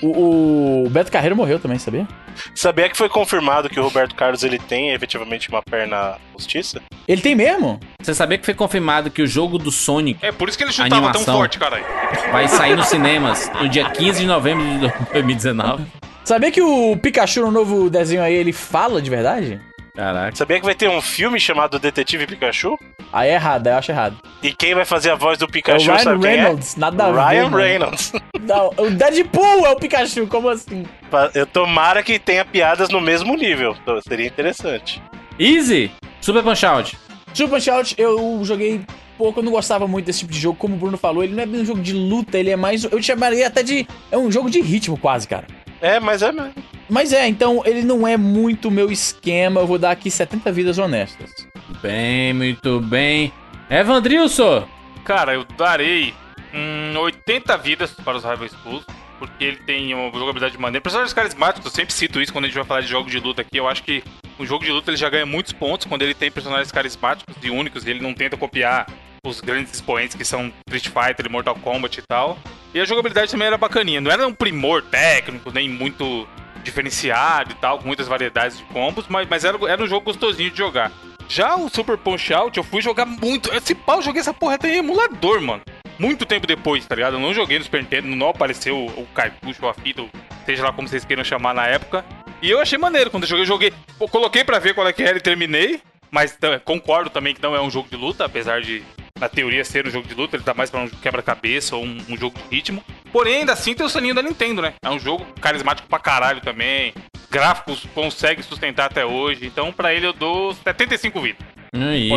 [0.02, 2.08] o, o Beto Carreiro morreu também, sabia?
[2.54, 6.82] Sabia que foi confirmado que o Roberto Carlos ele tem efetivamente uma perna postiça?
[7.08, 7.80] Ele tem mesmo?
[8.02, 10.72] Você sabia que foi confirmado que o jogo do Sonic É por isso que ele
[10.72, 11.26] chutava Animação.
[11.26, 11.84] tão forte, caralho.
[12.32, 15.84] vai sair nos cinemas no dia 15 de novembro de 2019?
[16.24, 19.60] Sabia que o Pikachu no novo desenho aí ele fala de verdade?
[19.96, 20.36] Caraca.
[20.36, 22.78] Sabia que vai ter um filme chamado Detetive Pikachu?
[23.14, 24.18] Aí é errado, aí eu acho errado.
[24.44, 27.06] E quem vai fazer a voz do É o Pikachu, Ryan sabe quem Reynolds, nada
[27.06, 27.12] a é?
[27.12, 27.20] ver.
[27.20, 27.50] Ryan.
[27.50, 28.14] Reynolds.
[28.42, 30.86] Não, o Deadpool é o Pikachu, como assim?
[31.34, 33.76] Eu tomara que tenha piadas no mesmo nível.
[33.82, 35.02] Então, Seria interessante.
[35.40, 35.92] Easy!
[36.20, 36.98] Super Punch Out.
[37.34, 38.82] Super Punch Out, eu joguei
[39.18, 40.58] pouco, eu não gostava muito desse tipo de jogo.
[40.58, 42.84] Como o Bruno falou, ele não é bem um jogo de luta, ele é mais.
[42.84, 43.88] Eu chamaria até de.
[44.12, 45.48] É um jogo de ritmo, quase, cara.
[45.86, 46.52] É, mas é mesmo.
[46.90, 49.62] Mas é, então ele não é muito meu esquema.
[49.62, 51.48] Eu vou dar aqui 70 vidas honestas.
[51.80, 53.32] Bem, muito bem.
[53.70, 54.68] Evandrilson!
[55.04, 56.12] Cara, eu darei
[56.52, 58.84] hum, 80 vidas para os Rival Schools.
[59.20, 60.82] Porque ele tem uma jogabilidade maneira.
[60.82, 63.44] Personagens carismáticos, eu sempre cito isso quando a gente vai falar de jogo de luta
[63.44, 63.56] aqui.
[63.56, 64.04] Eu acho que
[64.40, 67.52] o jogo de luta ele já ganha muitos pontos quando ele tem personagens carismáticos e
[67.52, 67.86] únicos.
[67.86, 68.88] E ele não tenta copiar
[69.30, 72.38] os grandes expoentes que são Street Fighter Mortal Kombat e tal.
[72.74, 74.02] E a jogabilidade também era bacaninha.
[74.02, 76.28] Não era um primor técnico, nem muito
[76.64, 80.52] diferenciado e tal, com muitas variedades de combos, mas, mas era, era um jogo gostosinho
[80.52, 80.92] de jogar.
[81.28, 83.54] Já o Super Punch Out, eu fui jogar muito.
[83.54, 85.62] Esse pau, eu joguei essa porra até em emulador, mano.
[85.98, 87.16] Muito tempo depois, tá ligado?
[87.16, 90.06] Eu não joguei no Super Nintendo, não apareceu o cartucho ou a fita,
[90.46, 92.04] seja lá como vocês queiram chamar na época.
[92.42, 93.44] E eu achei maneiro quando eu joguei.
[93.44, 95.82] Eu joguei, eu coloquei pra ver qual é que era e terminei.
[96.12, 98.84] Mas concordo também que não é um jogo de luta, apesar de,
[99.18, 100.36] na teoria, ser um jogo de luta.
[100.36, 102.84] Ele tá mais pra um quebra-cabeça ou um, um jogo de ritmo.
[103.14, 104.74] Porém, ainda assim tem o selinho da Nintendo, né?
[104.84, 106.94] É um jogo carismático pra caralho também.
[107.32, 109.46] Gráficos consegue sustentar até hoje.
[109.46, 111.48] Então, pra ele, eu dou 75 vidas.
[111.74, 112.10] Aí.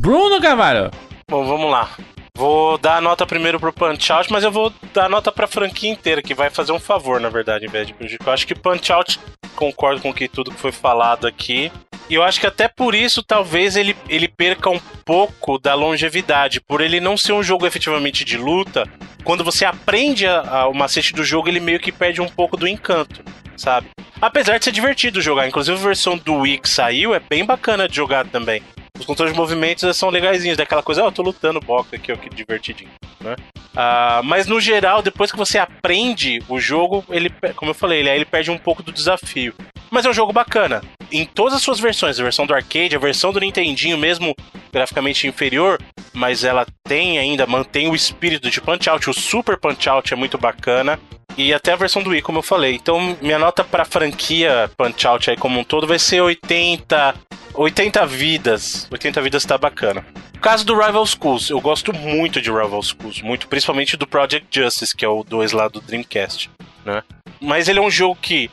[0.00, 0.90] Bruno Carvalho.
[1.28, 1.90] Bom, vamos lá.
[2.38, 5.48] Vou dar a nota primeiro pro Punch Out, mas eu vou dar a nota pra
[5.48, 8.28] franquia inteira, que vai fazer um favor, na verdade, em vez de prejudicar.
[8.28, 9.18] Eu acho que Punch Out,
[9.56, 11.72] concordo com que tudo que foi falado aqui.
[12.08, 16.60] E eu acho que até por isso, talvez, ele, ele perca um pouco da longevidade.
[16.60, 18.84] Por ele não ser um jogo efetivamente de luta,
[19.24, 22.56] quando você aprende a, a- o macete do jogo, ele meio que perde um pouco
[22.56, 23.20] do encanto,
[23.56, 23.88] sabe?
[24.22, 25.48] Apesar de ser divertido jogar.
[25.48, 28.62] Inclusive, a versão do Wii que saiu é bem bacana de jogar também.
[28.98, 32.16] Os controles de movimentos são legaisinhos, daquela coisa, ó, eu tô lutando boxe aqui, ó,
[32.16, 33.36] que divertidinho, né?
[33.76, 38.10] Ah, mas no geral, depois que você aprende o jogo, ele, como eu falei, ele,
[38.10, 39.54] ele perde um pouco do desafio.
[39.90, 40.82] Mas é um jogo bacana.
[41.10, 44.34] Em todas as suas versões, a versão do arcade, a versão do Nintendinho, mesmo
[44.72, 45.80] graficamente inferior,
[46.12, 49.08] mas ela tem ainda, mantém o espírito de Punch Out.
[49.08, 50.98] O Super Punch Out é muito bacana.
[51.36, 52.74] E até a versão do Wii, como eu falei.
[52.74, 57.14] Então, minha nota pra franquia Punch Out aí como um todo vai ser 80.
[57.58, 58.86] 80 vidas.
[58.90, 60.06] 80 vidas tá bacana.
[60.36, 64.46] O caso do Rival Schools, eu gosto muito de Rival Schools, muito, principalmente do Project
[64.48, 66.48] Justice, que é o 2 lá do Dreamcast,
[66.84, 67.02] né?
[67.40, 68.48] Mas ele é um jogo que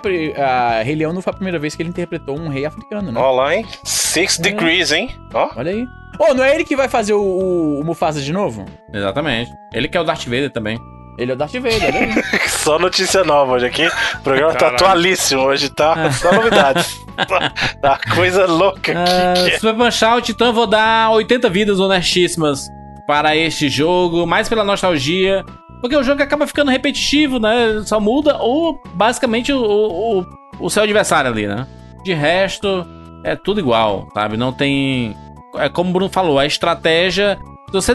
[0.78, 3.18] a Rei Leão não foi a primeira vez que ele interpretou um rei africano, né?
[3.18, 3.66] Ó lá, hein?
[3.84, 4.42] Six É.
[4.42, 5.08] Degrees, hein?
[5.32, 5.48] Ó.
[5.56, 5.84] Olha aí.
[6.20, 8.66] Oh, não é ele que vai fazer o, o- o Mufasa de novo?
[8.92, 9.50] Exatamente.
[9.72, 10.78] Ele que é o Darth Vader também.
[11.18, 12.22] Ele é o Darth Vader, né?
[12.48, 13.86] Só notícia nova hoje aqui.
[13.86, 14.74] O programa tá Caralho.
[14.76, 16.10] atualíssimo hoje, tá?
[16.12, 17.00] Só novidades.
[17.82, 19.44] tá coisa louca Ah, aqui.
[19.44, 19.58] que é.
[19.58, 22.66] Super Punch Out, então eu vou dar 80 vidas honestíssimas
[23.06, 25.44] para este jogo, mais pela nostalgia,
[25.80, 27.82] porque o jogo acaba ficando repetitivo, né?
[27.84, 30.26] Só muda ou basicamente o, o,
[30.60, 31.66] o seu adversário ali, né?
[32.04, 32.86] De resto,
[33.22, 34.36] é tudo igual, sabe?
[34.38, 35.14] Não tem.
[35.56, 37.38] É como o Bruno falou, a estratégia.
[37.72, 37.94] Se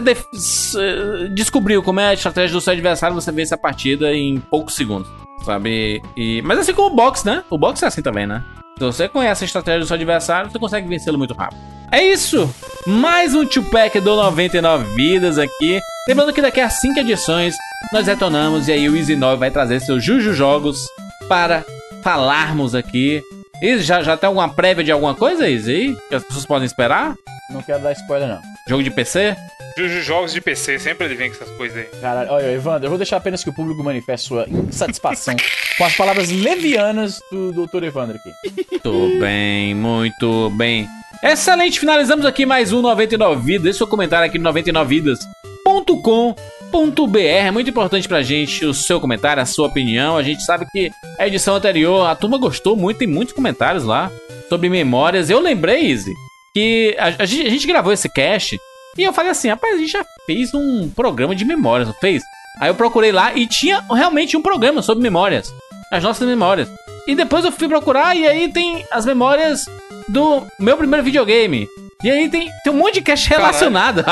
[1.30, 5.08] descobriu como é a estratégia do seu adversário, você vence a partida em poucos segundos,
[5.44, 6.02] sabe?
[6.16, 7.44] E, mas assim como o boxe, né?
[7.48, 8.42] O boxe é assim também, né?
[8.76, 11.60] Se você conhece a estratégia do seu adversário, você consegue vencê-lo muito rápido.
[11.92, 12.52] É isso!
[12.88, 15.78] Mais um Tupac do 99 vidas aqui.
[16.08, 17.54] Lembrando que daqui a 5 edições
[17.92, 20.88] nós retornamos e aí o Easy 9 vai trazer seus Juju Jogos
[21.28, 21.64] para
[22.02, 23.22] falarmos aqui.
[23.62, 25.96] Izzy, já, já tem alguma prévia de alguma coisa, aí?
[26.08, 27.14] Que as pessoas podem esperar?
[27.50, 28.40] Não quero dar spoiler, não.
[28.68, 29.36] Jogo de PC?
[29.78, 31.84] Juju Jogos de PC, sempre ele vem com essas coisas aí.
[32.00, 35.36] Caralho, olha, Evandro, eu vou deixar apenas que o público manifeste sua insatisfação
[35.78, 37.84] com as palavras levianas do Dr.
[37.84, 38.32] Evandro aqui.
[38.72, 40.88] Muito bem, muito bem.
[41.22, 43.62] Excelente, finalizamos aqui mais um 99 Vidas.
[43.62, 47.18] Deixe seu comentário aqui no 99vidas.com.br.
[47.18, 50.16] É muito importante pra gente o seu comentário, a sua opinião.
[50.16, 54.10] A gente sabe que a edição anterior, a turma gostou muito, tem muitos comentários lá
[54.48, 55.30] sobre memórias.
[55.30, 56.12] Eu lembrei, Izzy,
[56.52, 58.58] que a, a gente, a gente gravou esse cast
[58.98, 62.22] e eu falei assim, rapaz, a gente já fez um programa de memórias, não fez?
[62.60, 65.54] Aí eu procurei lá e tinha realmente um programa sobre memórias.
[65.92, 66.68] As nossas memórias.
[67.06, 69.66] E depois eu fui procurar e aí tem as memórias
[70.08, 71.68] do meu primeiro videogame.
[72.02, 74.04] E aí tem, tem um monte de cast relacionado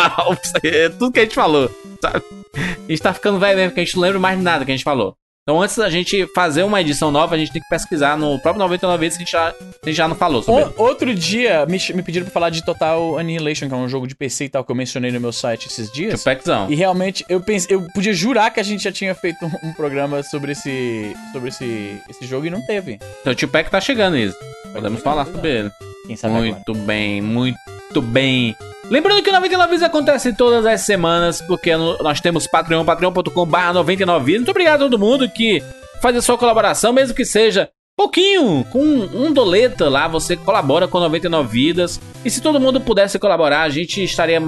[0.62, 1.70] é tudo que a gente falou.
[2.00, 2.22] Sabe?
[2.54, 4.74] A gente tá ficando velho mesmo, porque a gente não lembra mais nada que a
[4.74, 5.16] gente falou.
[5.48, 8.58] Então antes da gente fazer uma edição nova, a gente tem que pesquisar no próprio
[8.64, 10.72] 99 vezes que a gente já, a gente já não falou sobre ele.
[10.76, 14.08] O- outro dia me, me pediram pra falar de Total Annihilation, que é um jogo
[14.08, 16.18] de PC e tal, que eu mencionei no meu site esses dias.
[16.18, 16.66] Tupaczão.
[16.68, 19.72] E realmente, eu pensei, eu podia jurar que a gente já tinha feito um, um
[19.72, 21.14] programa sobre esse.
[21.32, 22.98] sobre esse, esse jogo e não teve.
[23.20, 24.36] Então o Tupac tá chegando, isso.
[24.72, 25.70] Podemos falar sobre ele.
[26.08, 26.50] Quem sabe agora.
[26.50, 28.56] Muito bem, muito bem.
[28.88, 34.24] Lembrando que o 99 Vidas acontece todas as semanas, porque nós temos Patreon, patreon.com.br 99
[34.24, 34.40] Vidas.
[34.40, 35.62] Muito obrigado a todo mundo que
[36.00, 41.00] faz a sua colaboração, mesmo que seja pouquinho, com um doleta lá, você colabora com
[41.00, 42.00] 99 Vidas.
[42.24, 44.40] E se todo mundo pudesse colaborar, a gente estaria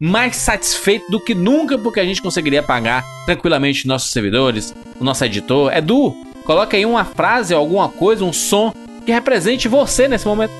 [0.00, 5.24] mais satisfeito do que nunca, porque a gente conseguiria pagar tranquilamente nossos servidores, o nosso
[5.24, 5.72] editor.
[5.72, 6.14] Edu,
[6.44, 8.72] coloca aí uma frase, alguma coisa, um som
[9.04, 10.52] que represente você nesse momento.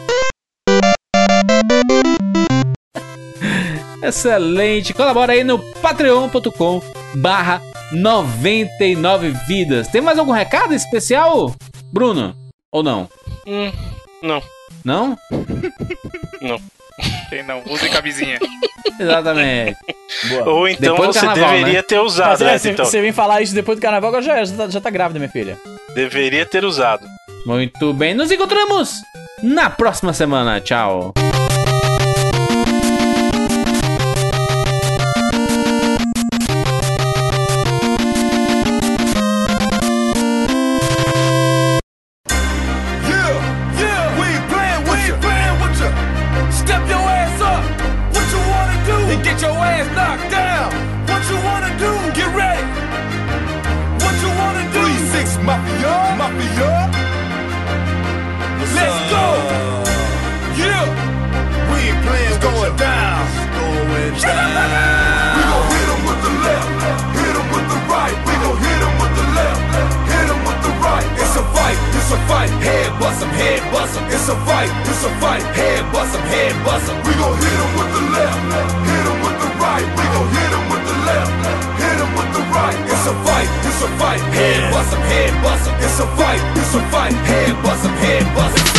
[4.02, 4.94] Excelente.
[4.94, 6.82] Colabora aí no patreon.com
[7.14, 7.60] barra
[7.92, 9.88] 99 vidas.
[9.88, 11.54] Tem mais algum recado especial,
[11.92, 12.34] Bruno?
[12.72, 13.08] Ou não?
[13.46, 13.72] Hum,
[14.22, 14.42] não.
[14.84, 15.18] Não?
[16.40, 16.58] Não.
[17.28, 18.38] Tem não, use camisinha.
[18.98, 19.76] Exatamente.
[20.46, 21.82] Ou então Depois você carnaval, deveria né?
[21.82, 22.84] ter usado, Mas é, né, você então?
[22.84, 25.18] você vem falar isso depois do carnaval, agora já, é, já, tá, já tá grávida,
[25.18, 25.58] minha filha.
[25.94, 27.06] Deveria ter usado.
[27.46, 28.14] Muito bem.
[28.14, 28.94] Nos encontramos
[29.42, 30.60] na próxima semana.
[30.60, 31.12] Tchau.
[72.30, 74.06] fight, head bust him, head bust him.
[74.14, 76.96] It's a fight, it's a fight, head bust him, head bust him.
[77.02, 78.38] We gon' hit him with the left,
[78.86, 79.86] hit him with the right.
[79.98, 81.32] We gon' hit him with the left,
[81.82, 82.78] hit him with the right.
[82.86, 85.74] It's a fight, it's a fight, head bust him, head bust him.
[85.82, 88.69] It's a fight, it's a fight, head bust him, head bust him.